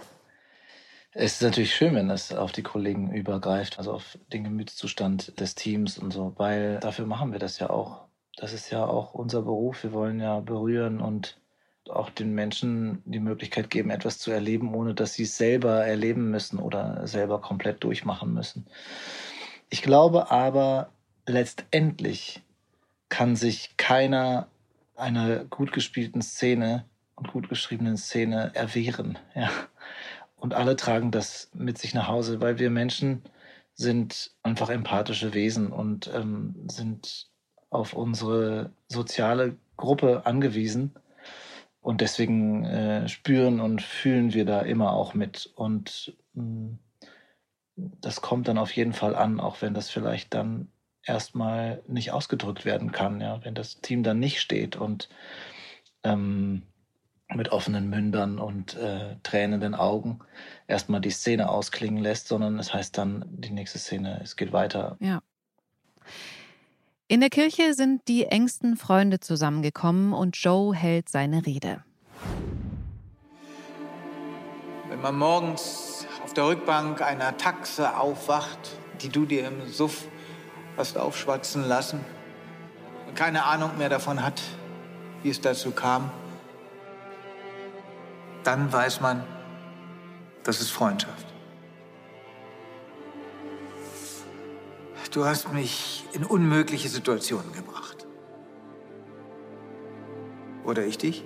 Es 1.14 1.34
ist 1.34 1.42
natürlich 1.42 1.74
schön, 1.74 1.96
wenn 1.96 2.12
es 2.12 2.32
auf 2.32 2.52
die 2.52 2.62
Kollegen 2.62 3.12
übergreift, 3.12 3.80
also 3.80 3.94
auf 3.94 4.20
den 4.32 4.44
Gemütszustand 4.44 5.40
des 5.40 5.56
Teams 5.56 5.98
und 5.98 6.14
so, 6.14 6.34
weil 6.38 6.80
dafür 6.80 7.08
machen 7.08 7.32
wir 7.32 7.40
das 7.40 7.58
ja 7.58 7.72
auch. 7.72 8.06
Das 8.38 8.54
ist 8.54 8.70
ja 8.70 8.86
auch 8.86 9.16
unser 9.16 9.42
Beruf. 9.42 9.82
Wir 9.82 9.94
wollen 9.94 10.20
ja 10.20 10.40
berühren 10.42 11.02
und 11.02 11.40
auch 11.90 12.12
den 12.12 12.36
Menschen 12.36 13.02
die 13.06 13.20
Möglichkeit 13.20 13.72
geben, 13.72 13.90
etwas 13.90 14.20
zu 14.20 14.30
erleben, 14.30 14.76
ohne 14.76 14.94
dass 14.94 15.16
sie 15.16 15.24
es 15.24 15.38
selber 15.38 15.86
erleben 15.86 16.30
müssen 16.30 16.60
oder 16.60 17.08
selber 17.08 17.42
komplett 17.42 17.84
durchmachen 17.84 18.34
müssen. 18.34 18.68
Ich 19.70 19.82
glaube 19.82 20.30
aber, 20.30 20.90
letztendlich 21.28 22.42
kann 23.10 23.36
sich 23.36 23.78
keiner 23.78 24.48
einer 24.96 25.46
gut 25.46 25.72
gespielten 25.72 26.22
Szene 26.22 26.86
und 27.16 27.32
gut 27.32 27.50
geschriebenen 27.50 27.98
Szene 27.98 28.52
erwehren. 28.56 29.20
Ja. 29.36 29.50
Und 30.36 30.54
alle 30.54 30.76
tragen 30.76 31.12
das 31.12 31.50
mit 31.54 31.78
sich 31.78 31.94
nach 31.94 32.08
Hause, 32.08 32.42
weil 32.42 32.60
wir 32.60 32.70
Menschen 32.70 33.22
sind 33.74 34.32
einfach 34.44 34.70
empathische 34.70 35.34
Wesen 35.34 35.72
und 35.72 36.10
ähm, 36.14 36.56
sind 36.70 37.28
auf 37.70 37.94
unsere 37.94 38.72
soziale 38.88 39.56
Gruppe 39.76 40.26
angewiesen. 40.26 40.94
Und 41.82 42.02
deswegen 42.02 42.66
äh, 42.66 43.08
spüren 43.08 43.60
und 43.60 43.82
fühlen 43.82 44.34
wir 44.34 44.46
da 44.46 44.62
immer 44.62 44.94
auch 44.94 45.14
mit. 45.14 45.52
Und 45.56 46.16
mh, 46.34 46.44
mm, 46.44 46.80
das 47.76 48.22
kommt 48.22 48.48
dann 48.48 48.58
auf 48.58 48.72
jeden 48.72 48.94
Fall 48.94 49.16
an, 49.16 49.40
auch 49.40 49.62
wenn 49.62 49.76
das 49.76 49.90
vielleicht 49.90 50.34
dann 50.34 50.70
erstmal 51.08 51.82
nicht 51.88 52.12
ausgedrückt 52.12 52.66
werden 52.66 52.92
kann, 52.92 53.22
ja, 53.22 53.44
wenn 53.44 53.56
das 53.56 53.82
Team 53.82 54.04
dann 54.04 54.20
nicht 54.20 54.40
steht 54.42 54.76
und 54.76 55.10
ähm, 56.04 56.64
mit 57.34 57.50
offenen 57.52 57.90
Mündern 57.90 58.40
und 58.40 58.76
äh, 58.76 59.16
tränenden 59.24 59.76
Augen 59.76 60.20
erstmal 60.68 61.02
die 61.02 61.10
Szene 61.10 61.50
ausklingen 61.50 62.02
lässt, 62.02 62.28
sondern 62.28 62.58
es 62.60 62.74
heißt 62.74 62.98
dann, 62.98 63.26
die 63.30 63.52
nächste 63.52 63.80
Szene, 63.80 64.22
es 64.24 64.36
geht 64.36 64.54
weiter. 64.54 64.98
Ja. 65.00 65.22
In 67.10 67.20
der 67.20 67.30
Kirche 67.30 67.74
sind 67.74 68.08
die 68.08 68.26
engsten 68.26 68.76
Freunde 68.76 69.20
zusammengekommen 69.20 70.14
und 70.14 70.36
Joe 70.38 70.76
hält 70.76 71.10
seine 71.10 71.46
Rede. 71.46 71.84
Wenn 74.90 75.02
man 75.02 75.18
morgens 75.18 76.06
auf 76.24 76.34
der 76.34 76.48
Rückbank 76.48 77.02
einer 77.02 77.38
Taxe 77.38 77.98
aufwacht, 77.98 78.60
die 79.02 79.10
du 79.10 79.26
dir 79.26 79.48
im 79.48 79.68
Suff 79.68 80.08
hast 80.78 80.98
aufschwatzen 80.98 81.68
lassen 81.68 82.04
und 83.08 83.16
keine 83.16 83.46
Ahnung 83.46 83.78
mehr 83.78 83.90
davon 83.90 84.24
hat, 84.24 84.42
wie 85.24 85.30
es 85.30 85.42
dazu 85.42 85.72
kam, 85.72 86.12
dann 88.44 88.72
weiß 88.72 89.02
man, 89.02 89.24
das 90.44 90.62
ist 90.62 90.70
Freundschaft. 90.70 91.26
Du 95.12 95.26
hast 95.26 95.52
mich 95.52 96.06
in 96.14 96.24
unmögliche 96.24 96.90
Situationen 96.90 97.52
gebracht. 97.52 98.06
Oder 100.64 100.86
ich 100.86 101.00
dich? 101.00 101.24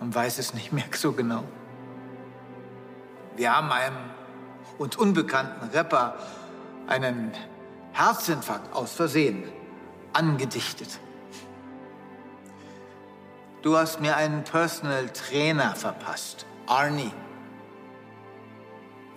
Man 0.00 0.12
weiß 0.12 0.38
es 0.38 0.52
nicht 0.52 0.72
mehr 0.72 0.86
so 0.92 1.12
genau. 1.12 1.44
Wir 3.36 3.54
haben 3.54 3.70
einem 3.70 3.96
uns 4.78 4.96
unbekannten 4.96 5.68
Rapper 5.68 6.16
einen 6.86 7.32
Herzinfarkt 7.92 8.74
aus 8.74 8.92
Versehen 8.92 9.44
angedichtet. 10.12 11.00
Du 13.62 13.76
hast 13.76 14.00
mir 14.00 14.16
einen 14.16 14.44
Personal 14.44 15.08
Trainer 15.08 15.74
verpasst, 15.74 16.46
Arnie. 16.66 17.12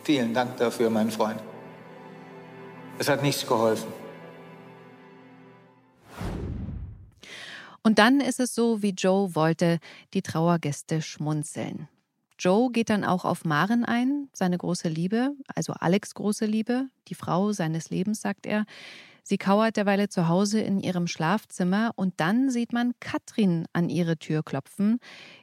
Vielen 0.03 0.33
Dank 0.33 0.57
dafür, 0.57 0.89
mein 0.89 1.11
Freund. 1.11 1.39
Es 2.97 3.07
hat 3.07 3.21
nichts 3.21 3.45
geholfen. 3.45 3.93
Und 7.83 7.99
dann 7.99 8.19
ist 8.19 8.39
es 8.39 8.55
so, 8.55 8.81
wie 8.81 8.89
Joe 8.91 9.35
wollte, 9.35 9.79
die 10.13 10.21
Trauergäste 10.21 11.01
schmunzeln. 11.01 11.87
Joe 12.39 12.71
geht 12.71 12.89
dann 12.89 13.03
auch 13.03 13.25
auf 13.25 13.43
Maren 13.43 13.83
ein, 13.83 14.29
seine 14.31 14.57
große 14.57 14.87
Liebe, 14.87 15.35
also 15.53 15.73
Alex 15.73 16.13
große 16.15 16.45
Liebe, 16.45 16.87
die 17.09 17.15
Frau 17.15 17.51
seines 17.51 17.89
Lebens, 17.89 18.21
sagt 18.21 18.45
er. 18.45 18.65
Sie 19.23 19.37
kauert 19.37 19.77
derweil 19.77 20.09
zu 20.09 20.27
Hause 20.27 20.61
in 20.61 20.79
ihrem 20.79 21.05
Schlafzimmer 21.05 21.91
und 21.95 22.13
dann 22.17 22.49
sieht 22.49 22.73
man 22.73 22.93
Katrin 22.99 23.67
an 23.73 23.89
ihre 23.89 24.17
Tür 24.17 24.41
klopfen. 24.41 24.99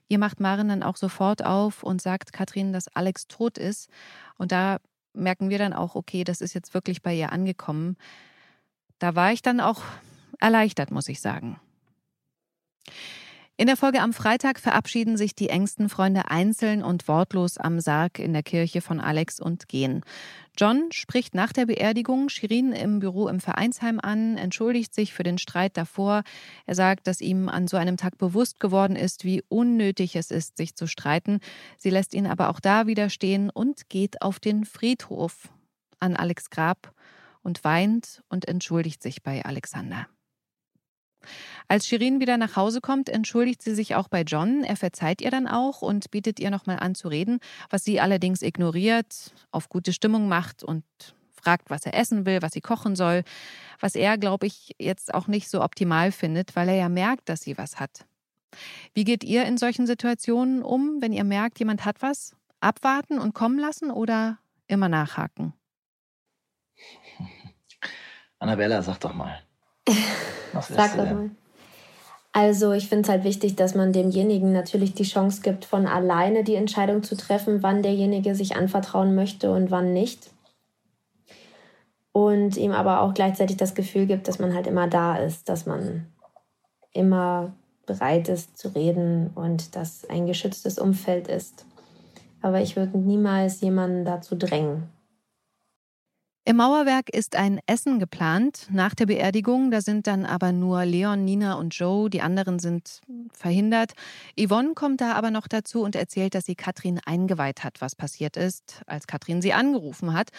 Ihr 0.09 0.19
macht 0.19 0.41
Maren 0.41 0.69
dann 0.69 0.83
auch 0.83 0.97
sofort 0.97 1.45
auf 1.45 1.85
und 1.85 2.03
sagt 2.03 2.33
Katrin, 2.33 2.73
dass 2.73 2.89
Alex 2.89 3.29
tot 3.29 3.59
ist. 3.59 3.89
Und 4.39 4.51
da 4.51 4.79
merken 5.13 5.51
wir 5.51 5.59
dann 5.59 5.73
auch, 5.73 5.95
okay, 5.95 6.25
das 6.25 6.41
ist 6.41 6.55
jetzt 6.55 6.75
wirklich 6.75 7.03
bei 7.03 7.15
ihr 7.15 7.31
angekommen. 7.31 7.97
Da 8.99 9.15
war 9.15 9.33
ich 9.33 9.43
dann 9.43 9.61
auch 9.61 9.83
erleichtert, 10.41 10.91
muss 10.91 11.09
ich 11.09 11.21
sagen. 11.21 11.61
In 13.59 13.69
der 13.69 13.79
Folge 13.79 14.03
am 14.03 14.13
Freitag 14.13 14.61
verabschieden 14.61 15.17
sich 15.17 15.35
die 15.35 15.49
engsten 15.49 15.89
Freunde 15.89 16.31
einzeln 16.31 16.83
und 16.83 17.09
wortlos 17.09 17.57
am 17.57 17.81
Sarg 17.81 18.19
in 18.19 18.35
der 18.35 18.43
Kirche 18.43 18.83
von 18.83 19.01
Alex 19.01 19.41
und 19.41 19.67
gehen. 19.67 20.03
John 20.59 20.93
spricht 20.93 21.35
nach 21.35 21.55
der 21.55 21.65
Beerdigung 21.65 22.29
Shirin 22.29 22.73
im 22.73 22.99
Büro 22.99 23.29
im 23.29 23.41
Vereinsheim 23.41 23.99
an, 23.99 24.37
entschuldigt 24.37 24.95
sich 24.95 25.15
für 25.15 25.23
den 25.23 25.39
Streit 25.39 25.79
davor. 25.79 26.23
Er 26.67 26.75
sagt, 26.75 27.07
dass 27.07 27.23
ihm 27.23 27.49
an 27.49 27.67
so 27.67 27.79
einem 27.79 27.97
Tag 27.97 28.19
bewusst 28.19 28.61
geworden 28.61 28.95
ist, 28.95 29.25
wie 29.25 29.43
unnötig 29.49 30.17
es 30.17 30.31
ist, 30.31 30.59
sich 30.59 30.77
zu 30.77 30.87
streiten. 30.87 31.41
Sie 31.79 31.91
lässt 31.91 32.13
ihn 32.13 32.27
aber 32.27 32.51
auch 32.51 32.61
da 32.61 32.87
wieder 32.87 33.09
stehen 33.09 33.49
und 33.49 33.89
geht 33.89 34.21
auf 34.21 34.39
den 34.39 34.67
Friedhof 34.67 35.49
an 35.99 36.15
Alex 36.15 36.51
Grab 36.51 36.93
und 37.43 37.65
weint 37.65 38.23
und 38.29 38.47
entschuldigt 38.49 39.03
sich 39.03 39.23
bei 39.23 39.47
Alexander. 39.47 40.09
Als 41.69 41.87
Shirin 41.87 42.21
wieder 42.21 42.37
nach 42.37 42.57
Hause 42.57 42.81
kommt, 42.81 43.09
entschuldigt 43.09 43.63
sie 43.63 43.75
sich 43.75 43.95
auch 43.95 44.09
bei 44.09 44.23
John. 44.23 44.65
Er 44.65 44.77
verzeiht 44.77 45.21
ihr 45.21 45.31
dann 45.31 45.47
auch 45.47 45.83
und 45.83 46.11
bietet 46.11 46.41
ihr 46.41 46.51
nochmal 46.51 46.79
an 46.79 46.95
zu 46.95 47.09
reden, 47.09 47.39
was 47.71 47.85
sie 47.85 48.01
allerdings 48.01 48.43
ignoriert, 48.43 49.33
auf 49.51 49.69
gute 49.69 49.93
Stimmung 49.93 50.29
macht 50.29 50.63
und 50.63 50.85
fragt, 51.47 51.71
was 51.71 51.87
er 51.87 51.95
essen 51.95 52.27
will, 52.27 52.43
was 52.43 52.53
sie 52.53 52.61
kochen 52.61 52.97
soll, 52.97 53.23
was 53.79 53.95
er, 53.95 54.19
glaube 54.19 54.47
ich, 54.47 54.75
jetzt 54.79 55.15
auch 55.15 55.29
nicht 55.29 55.49
so 55.49 55.63
optimal 55.63 56.11
findet, 56.11 56.57
weil 56.57 56.69
er 56.69 56.77
ja 56.77 56.89
merkt, 56.89 57.29
dass 57.29 57.43
sie 57.43 57.57
was 57.57 57.79
hat. 57.79 58.05
Wie 58.95 59.05
geht 59.05 59.23
ihr 59.23 59.45
in 59.45 59.59
solchen 59.59 59.87
Situationen 59.87 60.63
um, 60.63 61.01
wenn 61.01 61.13
ihr 61.13 61.25
merkt, 61.25 61.59
jemand 61.59 61.85
hat 61.85 62.03
was? 62.03 62.35
Abwarten 62.61 63.19
und 63.19 63.35
kommen 63.35 63.59
lassen 63.59 63.91
oder 63.91 64.39
immer 64.67 64.89
nachhaken? 64.89 65.53
Annabella, 68.39 68.83
sag 68.83 68.99
doch 68.99 69.15
mal. 69.15 69.41
Was 70.53 70.69
Sag 70.69 70.97
doch 70.97 71.05
mal. 71.05 71.31
Also 72.33 72.73
ich 72.73 72.91
finde 72.91 73.05
es 73.05 73.09
halt 73.09 73.25
wichtig, 73.25 73.57
dass 73.57 73.75
man 73.75 73.95
demjenigen 73.95 74.53
natürlich 74.53 74.93
die 74.93 75.05
Chance 75.05 75.41
gibt, 75.41 75.65
von 75.65 75.87
alleine 75.87 76.45
die 76.45 76.57
Entscheidung 76.57 77.03
zu 77.03 77.17
treffen, 77.17 77.63
wann 77.63 77.83
derjenige 77.83 78.35
sich 78.35 78.57
anvertrauen 78.57 79.15
möchte 79.15 79.51
und 79.51 79.71
wann 79.71 79.95
nicht. 79.95 80.29
Und 82.13 82.59
ihm 82.59 82.73
aber 82.73 83.01
auch 83.01 83.15
gleichzeitig 83.15 83.57
das 83.57 83.75
Gefühl 83.75 84.05
gibt, 84.05 84.29
dass 84.29 84.39
man 84.39 84.55
halt 84.55 84.67
immer 84.67 84.87
da 84.87 85.17
ist, 85.17 85.49
dass 85.49 85.65
man 85.65 86.09
immer 86.93 87.53
bereit 87.87 88.29
ist 88.29 88.59
zu 88.59 88.69
reden 88.69 89.31
und 89.35 89.75
dass 89.75 90.07
ein 90.11 90.27
geschütztes 90.27 90.79
Umfeld 90.79 91.29
ist. 91.29 91.65
Aber 92.43 92.61
ich 92.61 92.77
würde 92.77 92.99
niemals 92.99 93.63
jemanden 93.63 94.05
dazu 94.05 94.37
drängen. 94.37 94.91
Im 96.49 96.59
Mauerwerk 96.59 97.11
ist 97.11 97.35
ein 97.35 97.59
Essen 97.67 97.99
geplant 97.99 98.69
nach 98.71 98.95
der 98.95 99.07
Beerdigung. 99.07 99.73
Da 99.73 99.81
sind 99.81 100.07
dann 100.07 100.25
aber 100.25 100.53
nur 100.53 100.85
Leon, 100.85 101.25
Nina 101.25 101.55
und 101.55 101.75
Joe. 101.75 102.09
Die 102.09 102.21
anderen 102.21 102.61
sind 102.61 103.01
verhindert. 103.33 103.95
Yvonne 104.39 104.75
kommt 104.75 105.01
da 105.01 105.15
aber 105.15 105.33
noch 105.33 105.49
dazu 105.49 105.83
und 105.83 105.97
erzählt, 105.97 106.37
dass 106.37 106.45
sie 106.45 106.55
Katrin 106.55 107.01
eingeweiht 107.05 107.65
hat, 107.65 107.81
was 107.81 107.97
passiert 107.97 108.37
ist, 108.37 108.83
als 108.87 109.09
Katrin 109.09 109.43
sie 109.43 109.55
angerufen 109.55 110.13
hat. 110.13 110.31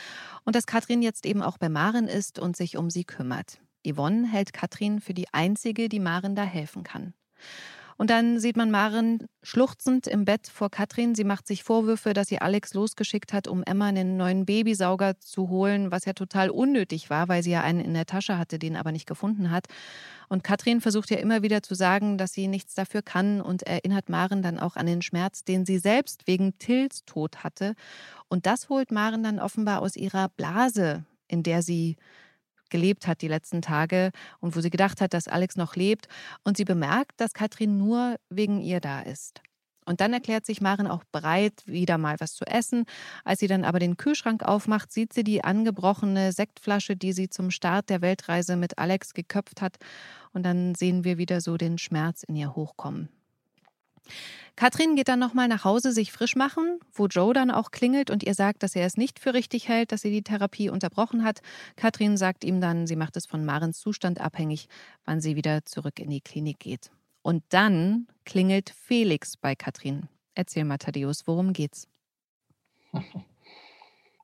Und 0.46 0.56
dass 0.56 0.66
Katrin 0.66 1.02
jetzt 1.02 1.26
eben 1.26 1.42
auch 1.42 1.58
bei 1.58 1.68
Maren 1.68 2.08
ist 2.08 2.40
und 2.40 2.56
sich 2.56 2.78
um 2.78 2.90
sie 2.90 3.04
kümmert. 3.04 3.60
Yvonne 3.86 4.32
hält 4.32 4.54
Katrin 4.54 5.02
für 5.02 5.14
die 5.14 5.28
einzige, 5.34 5.90
die 5.90 6.00
Maren 6.00 6.36
da 6.36 6.44
helfen 6.44 6.84
kann. 6.84 7.16
Und 7.98 8.12
dann 8.12 8.40
sieht 8.40 8.58
man 8.58 8.70
Maren 8.70 9.28
schluchzend 9.42 10.06
im 10.06 10.24
Bett 10.24 10.48
vor 10.48 10.70
Katrin. 10.70 11.16
Sie 11.16 11.24
macht 11.24 11.48
sich 11.48 11.64
Vorwürfe, 11.64 12.14
dass 12.14 12.28
sie 12.28 12.40
Alex 12.40 12.76
losgeschickt 12.76 13.34
hat, 13.34 13.48
um 13.48 13.64
Emma 13.64 13.88
einen 13.88 14.18
neuen 14.18 14.46
Babysauger 14.46 15.20
zu 15.20 15.50
holen, 15.50 15.92
was 15.92 16.06
ja 16.06 16.14
total 16.14 16.52
unnötig 16.52 17.10
war, 17.10 17.28
weil 17.28 17.42
sie 17.42 17.52
ja 17.52 17.62
einen 17.62 17.80
in 17.80 17.96
der 17.96 18.06
Tasche 18.06 18.38
hatte, 18.38 18.60
den 18.60 18.76
aber 18.76 18.92
nicht 18.92 19.08
gefunden 19.08 19.50
hat. 19.50 19.66
Und 20.30 20.44
Katrin 20.44 20.80
versucht 20.80 21.10
ja 21.10 21.18
immer 21.18 21.42
wieder 21.42 21.64
zu 21.64 21.74
sagen, 21.74 22.20
dass 22.20 22.34
sie 22.34 22.48
nichts 22.48 22.76
dafür 22.76 23.02
kann 23.02 23.42
und 23.42 23.64
erinnert 23.64 24.10
Maren 24.10 24.44
dann 24.44 24.60
auch 24.60 24.76
an 24.76 24.86
den 24.86 25.02
Schmerz, 25.02 25.44
den 25.44 25.66
sie 25.66 25.80
selbst 25.80 26.28
wegen 26.28 26.58
Tills 26.60 27.04
Tod 27.06 27.44
hatte. 27.44 27.74
Und 28.28 28.46
das 28.46 28.70
holt 28.70 28.92
Maren 28.92 29.24
dann 29.24 29.40
offenbar 29.40 29.82
aus 29.82 29.96
ihrer 29.96 30.30
Blase, 30.30 31.04
in 31.28 31.42
der 31.42 31.64
sie 31.64 31.98
gelebt 32.70 33.08
hat 33.08 33.22
die 33.22 33.28
letzten 33.28 33.62
Tage 33.62 34.12
und 34.40 34.56
wo 34.56 34.62
sie 34.62 34.70
gedacht 34.70 35.02
hat, 35.02 35.14
dass 35.14 35.28
Alex 35.28 35.56
noch 35.56 35.76
lebt. 35.76 36.08
Und 36.44 36.58
sie 36.58 36.66
bemerkt, 36.66 37.20
dass 37.20 37.34
Katrin 37.34 37.78
nur 37.78 38.18
wegen 38.30 38.62
ihr 38.62 38.80
da 38.80 39.02
ist. 39.02 39.42
Und 39.88 40.02
dann 40.02 40.12
erklärt 40.12 40.46
sich 40.46 40.60
Maren 40.60 40.86
auch 40.86 41.06
bereit, 41.14 41.64
wieder 41.66 41.98
mal 41.98 42.18
was 42.20 42.34
zu 42.34 42.46
essen. 42.46 42.84
Als 43.24 43.40
sie 43.40 43.48
dann 43.48 43.64
aber 43.64 43.80
den 43.80 43.96
Kühlschrank 43.96 44.44
aufmacht, 44.44 44.92
sieht 44.92 45.14
sie 45.14 45.24
die 45.24 45.46
angebrochene 45.46 46.34
Sektflasche, 46.34 46.98
die 46.98 47.14
sie 47.14 47.30
zum 47.30 47.52
Start 47.52 47.90
der 47.90 48.02
Weltreise 48.02 48.58
mit 48.58 48.78
Alex 48.78 49.14
geköpft 49.14 49.62
hat. 49.62 49.78
Und 50.34 50.44
dann 50.44 50.76
sehen 50.76 51.06
wir 51.06 51.18
wieder 51.18 51.40
so 51.40 51.56
den 51.56 51.78
Schmerz 51.78 52.24
in 52.24 52.36
ihr 52.36 52.54
hochkommen. 52.54 53.08
Katrin 54.56 54.96
geht 54.96 55.08
dann 55.08 55.20
nochmal 55.20 55.48
nach 55.48 55.64
Hause 55.64 55.92
sich 55.92 56.12
frisch 56.12 56.36
machen, 56.36 56.80
wo 56.92 57.06
Joe 57.06 57.34
dann 57.34 57.52
auch 57.52 57.72
klingelt 57.72 58.10
und 58.10 58.24
ihr 58.24 58.34
sagt, 58.34 58.64
dass 58.64 58.76
er 58.76 58.86
es 58.86 58.98
nicht 58.98 59.20
für 59.20 59.34
richtig 59.34 59.68
hält, 59.68 59.92
dass 59.92 60.02
sie 60.02 60.12
die 60.12 60.24
Therapie 60.24 60.70
unterbrochen 60.70 61.24
hat. 61.24 61.42
Katrin 61.76 62.18
sagt 62.18 62.44
ihm 62.44 62.60
dann, 62.60 62.88
sie 62.88 62.96
macht 62.96 63.18
es 63.18 63.26
von 63.26 63.46
Marens 63.46 63.80
Zustand 63.80 64.20
abhängig, 64.20 64.68
wann 65.06 65.22
sie 65.22 65.36
wieder 65.36 65.64
zurück 65.66 66.00
in 66.00 66.10
die 66.10 66.22
Klinik 66.22 66.60
geht. 66.60 66.90
Und 67.22 67.44
dann 67.50 68.08
klingelt 68.26 68.72
Felix 68.72 69.38
bei 69.38 69.56
Katrin. 69.56 70.08
Erzähl 70.34 70.66
mal, 70.66 70.78
Thaddeus, 70.78 71.28
worum 71.28 71.54
geht's? 71.54 71.88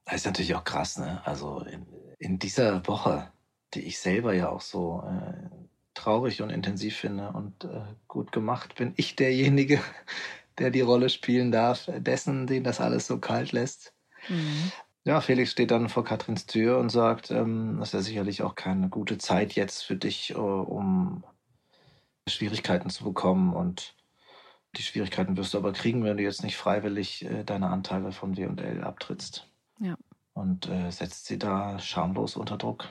Das 0.05 0.15
ist 0.15 0.25
natürlich 0.25 0.53
auch 0.55 0.65
krass, 0.65 0.97
ne? 0.97 1.25
Also 1.25 1.59
in, 1.61 1.85
in 2.19 2.37
dieser 2.37 2.85
Woche, 2.87 3.31
die 3.73 3.81
ich 3.81 3.99
selber 3.99 4.33
ja 4.33 4.49
auch 4.49 4.61
so 4.61 5.01
äh, 5.07 5.49
traurig 5.93 6.41
und 6.41 6.49
intensiv 6.49 6.97
finde 6.97 7.29
und 7.29 7.63
äh, 7.65 7.81
gut 8.07 8.31
gemacht, 8.31 8.75
bin 8.75 8.93
ich 8.95 9.15
derjenige, 9.15 9.79
der 10.57 10.71
die 10.71 10.81
Rolle 10.81 11.09
spielen 11.09 11.51
darf, 11.51 11.89
dessen, 11.97 12.47
den 12.47 12.63
das 12.63 12.79
alles 12.79 13.07
so 13.07 13.19
kalt 13.19 13.51
lässt. 13.51 13.93
Mhm. 14.29 14.71
Ja, 15.05 15.19
Felix 15.19 15.51
steht 15.51 15.71
dann 15.71 15.89
vor 15.89 16.05
Katrins 16.05 16.45
Tür 16.45 16.77
und 16.77 16.89
sagt, 16.89 17.29
ähm, 17.29 17.77
das 17.79 17.89
ist 17.89 17.93
ja 17.93 18.01
sicherlich 18.01 18.41
auch 18.41 18.55
keine 18.55 18.87
gute 18.87 19.17
Zeit 19.17 19.53
jetzt 19.53 19.83
für 19.83 19.97
dich, 19.97 20.31
äh, 20.31 20.35
um 20.35 21.23
Schwierigkeiten 22.27 22.89
zu 22.89 23.03
bekommen 23.03 23.53
und 23.53 23.95
die 24.75 24.81
Schwierigkeiten 24.81 25.37
wirst 25.37 25.53
du 25.53 25.57
aber 25.57 25.73
kriegen, 25.73 26.03
wenn 26.03 26.17
du 26.17 26.23
jetzt 26.23 26.43
nicht 26.43 26.57
freiwillig 26.57 27.25
äh, 27.25 27.43
deine 27.43 27.69
Anteile 27.69 28.11
von 28.11 28.37
W&L 28.37 28.83
abtrittst. 28.83 29.47
Ja. 29.79 29.95
Und 30.33 30.67
äh, 30.67 30.89
setzt 30.89 31.27
sie 31.27 31.37
da 31.37 31.77
schamlos 31.79 32.35
unter 32.37 32.57
Druck. 32.57 32.89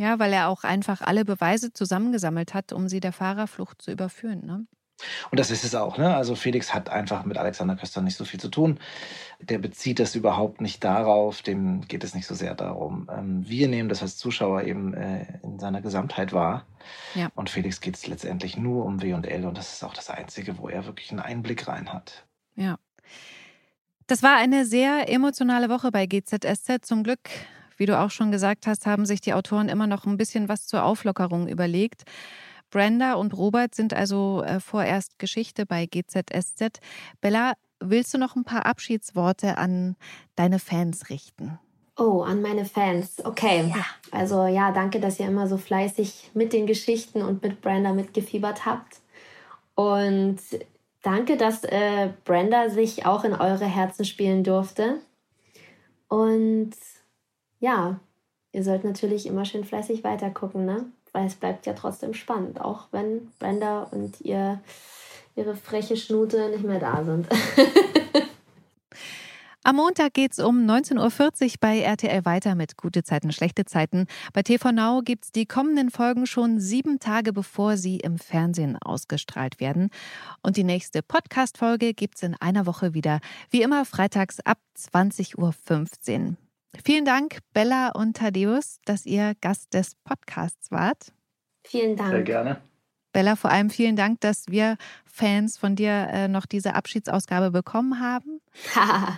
Ja, 0.00 0.18
weil 0.18 0.32
er 0.32 0.48
auch 0.48 0.64
einfach 0.64 1.02
alle 1.02 1.26
Beweise 1.26 1.74
zusammengesammelt 1.74 2.54
hat, 2.54 2.72
um 2.72 2.88
sie 2.88 3.00
der 3.00 3.12
Fahrerflucht 3.12 3.82
zu 3.82 3.90
überführen. 3.90 4.46
Ne? 4.46 4.66
Und 5.30 5.38
das 5.38 5.50
ist 5.50 5.62
es 5.62 5.74
auch. 5.74 5.98
Ne? 5.98 6.16
Also 6.16 6.34
Felix 6.36 6.72
hat 6.72 6.88
einfach 6.88 7.26
mit 7.26 7.36
Alexander 7.36 7.76
Köster 7.76 8.00
nicht 8.00 8.16
so 8.16 8.24
viel 8.24 8.40
zu 8.40 8.48
tun. 8.48 8.80
Der 9.40 9.58
bezieht 9.58 9.98
das 9.98 10.14
überhaupt 10.14 10.62
nicht 10.62 10.82
darauf. 10.84 11.42
Dem 11.42 11.82
geht 11.82 12.02
es 12.02 12.14
nicht 12.14 12.26
so 12.26 12.34
sehr 12.34 12.54
darum. 12.54 13.10
Ähm, 13.14 13.46
wir 13.46 13.68
nehmen 13.68 13.90
das 13.90 14.00
als 14.00 14.16
Zuschauer 14.16 14.62
eben 14.62 14.94
äh, 14.94 15.38
in 15.42 15.58
seiner 15.58 15.82
Gesamtheit 15.82 16.32
wahr. 16.32 16.64
Ja. 17.14 17.28
Und 17.34 17.50
Felix 17.50 17.82
geht 17.82 17.96
es 17.96 18.06
letztendlich 18.06 18.56
nur 18.56 18.86
um 18.86 19.02
W&L. 19.02 19.44
Und 19.44 19.58
das 19.58 19.74
ist 19.74 19.84
auch 19.84 19.92
das 19.92 20.08
Einzige, 20.08 20.56
wo 20.56 20.70
er 20.70 20.86
wirklich 20.86 21.10
einen 21.10 21.20
Einblick 21.20 21.68
rein 21.68 21.92
hat. 21.92 22.24
Ja. 22.56 22.78
Das 24.06 24.22
war 24.22 24.38
eine 24.38 24.64
sehr 24.64 25.10
emotionale 25.10 25.68
Woche 25.68 25.90
bei 25.90 26.06
GZSZ. 26.06 26.86
Zum 26.86 27.02
Glück 27.02 27.28
wie 27.80 27.86
du 27.86 27.98
auch 27.98 28.10
schon 28.10 28.30
gesagt 28.30 28.66
hast, 28.66 28.86
haben 28.86 29.06
sich 29.06 29.22
die 29.22 29.32
Autoren 29.32 29.70
immer 29.70 29.86
noch 29.86 30.04
ein 30.04 30.18
bisschen 30.18 30.50
was 30.50 30.66
zur 30.66 30.84
Auflockerung 30.84 31.48
überlegt. 31.48 32.02
Brenda 32.68 33.14
und 33.14 33.34
Robert 33.34 33.74
sind 33.74 33.94
also 33.94 34.42
äh, 34.44 34.60
vorerst 34.60 35.18
Geschichte 35.18 35.64
bei 35.64 35.86
GZSZ. 35.86 36.78
Bella, 37.22 37.54
willst 37.80 38.12
du 38.12 38.18
noch 38.18 38.36
ein 38.36 38.44
paar 38.44 38.66
Abschiedsworte 38.66 39.56
an 39.56 39.96
deine 40.36 40.58
Fans 40.58 41.08
richten? 41.08 41.58
Oh, 41.96 42.20
an 42.20 42.42
meine 42.42 42.66
Fans. 42.66 43.24
Okay. 43.24 43.72
Ja. 43.74 43.86
Also 44.10 44.46
ja, 44.46 44.72
danke, 44.72 45.00
dass 45.00 45.18
ihr 45.18 45.26
immer 45.26 45.48
so 45.48 45.56
fleißig 45.56 46.32
mit 46.34 46.52
den 46.52 46.66
Geschichten 46.66 47.22
und 47.22 47.42
mit 47.42 47.62
Brenda 47.62 47.94
mitgefiebert 47.94 48.66
habt. 48.66 49.00
Und 49.74 50.38
danke, 51.02 51.38
dass 51.38 51.64
äh, 51.64 52.10
Brenda 52.26 52.68
sich 52.68 53.06
auch 53.06 53.24
in 53.24 53.32
eure 53.32 53.64
Herzen 53.64 54.04
spielen 54.04 54.44
durfte. 54.44 54.98
Und 56.08 56.74
ja, 57.60 58.00
ihr 58.52 58.64
sollt 58.64 58.84
natürlich 58.84 59.26
immer 59.26 59.44
schön 59.44 59.64
fleißig 59.64 60.02
weitergucken, 60.02 60.64
ne? 60.64 60.86
Weil 61.12 61.26
es 61.26 61.34
bleibt 61.34 61.66
ja 61.66 61.74
trotzdem 61.74 62.14
spannend, 62.14 62.60
auch 62.60 62.86
wenn 62.90 63.32
Brenda 63.38 63.84
und 63.84 64.20
ihr, 64.20 64.60
ihre 65.36 65.54
freche 65.54 65.96
Schnute 65.96 66.50
nicht 66.50 66.64
mehr 66.64 66.80
da 66.80 67.04
sind. 67.04 67.28
Am 69.62 69.76
Montag 69.76 70.14
geht 70.14 70.32
es 70.32 70.38
um 70.38 70.66
19.40 70.66 71.42
Uhr 71.44 71.50
bei 71.60 71.80
RTL 71.80 72.24
weiter 72.24 72.54
mit 72.54 72.78
Gute 72.78 73.02
Zeiten, 73.02 73.30
schlechte 73.30 73.66
Zeiten. 73.66 74.06
Bei 74.32 74.42
TV 74.42 74.72
Now 74.72 75.02
es 75.06 75.32
die 75.32 75.44
kommenden 75.44 75.90
Folgen 75.90 76.26
schon 76.26 76.58
sieben 76.58 76.98
Tage 76.98 77.34
bevor 77.34 77.76
sie 77.76 77.98
im 77.98 78.18
Fernsehen 78.18 78.78
ausgestrahlt 78.80 79.60
werden. 79.60 79.90
Und 80.42 80.56
die 80.56 80.64
nächste 80.64 81.02
Podcast-Folge 81.02 81.92
gibt 81.92 82.16
es 82.16 82.22
in 82.22 82.36
einer 82.40 82.64
Woche 82.64 82.94
wieder. 82.94 83.20
Wie 83.50 83.60
immer 83.60 83.84
freitags 83.84 84.40
ab 84.40 84.58
20.15 84.78 85.36
Uhr. 85.36 86.36
Vielen 86.84 87.04
Dank, 87.04 87.38
Bella 87.52 87.90
und 87.90 88.16
Thaddeus, 88.16 88.78
dass 88.84 89.06
ihr 89.06 89.34
Gast 89.40 89.74
des 89.74 89.96
Podcasts 90.04 90.70
wart. 90.70 91.12
Vielen 91.64 91.96
Dank. 91.96 92.10
Sehr 92.10 92.22
gerne. 92.22 92.60
Bella, 93.12 93.34
vor 93.34 93.50
allem 93.50 93.70
vielen 93.70 93.96
Dank, 93.96 94.20
dass 94.20 94.44
wir 94.48 94.76
Fans 95.04 95.58
von 95.58 95.74
dir 95.74 96.08
äh, 96.12 96.28
noch 96.28 96.46
diese 96.46 96.74
Abschiedsausgabe 96.74 97.50
bekommen 97.50 98.00
haben. 98.00 98.40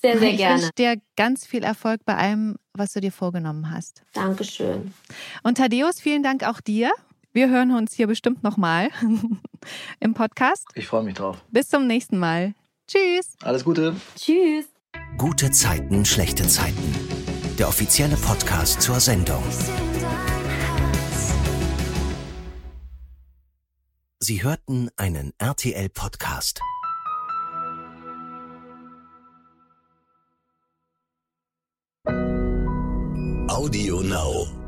sehr, 0.00 0.18
sehr 0.18 0.30
ich 0.30 0.36
gerne. 0.38 0.56
Ich 0.56 0.62
wünsche 0.62 0.72
dir 0.76 1.00
ganz 1.16 1.46
viel 1.46 1.62
Erfolg 1.62 2.00
bei 2.06 2.16
allem, 2.16 2.56
was 2.72 2.92
du 2.94 3.00
dir 3.00 3.12
vorgenommen 3.12 3.70
hast. 3.70 4.02
Dankeschön. 4.14 4.94
Und 5.42 5.58
Thaddeus, 5.58 6.00
vielen 6.00 6.22
Dank 6.22 6.44
auch 6.44 6.60
dir. 6.60 6.92
Wir 7.32 7.50
hören 7.50 7.72
uns 7.72 7.92
hier 7.92 8.06
bestimmt 8.06 8.42
nochmal 8.42 8.88
im 10.00 10.14
Podcast. 10.14 10.66
Ich 10.74 10.86
freue 10.86 11.02
mich 11.02 11.14
drauf. 11.14 11.36
Bis 11.50 11.68
zum 11.68 11.86
nächsten 11.86 12.18
Mal. 12.18 12.54
Tschüss. 12.88 13.36
Alles 13.42 13.64
Gute. 13.64 13.96
Tschüss. 14.16 14.75
Gute 15.18 15.50
Zeiten, 15.50 16.04
schlechte 16.04 16.46
Zeiten. 16.46 16.94
Der 17.58 17.68
offizielle 17.68 18.16
Podcast 18.16 18.82
zur 18.82 19.00
Sendung. 19.00 19.42
Sie 24.20 24.42
hörten 24.42 24.90
einen 24.96 25.32
RTL-Podcast. 25.38 26.60
Audio 33.48 34.02
Now. 34.02 34.65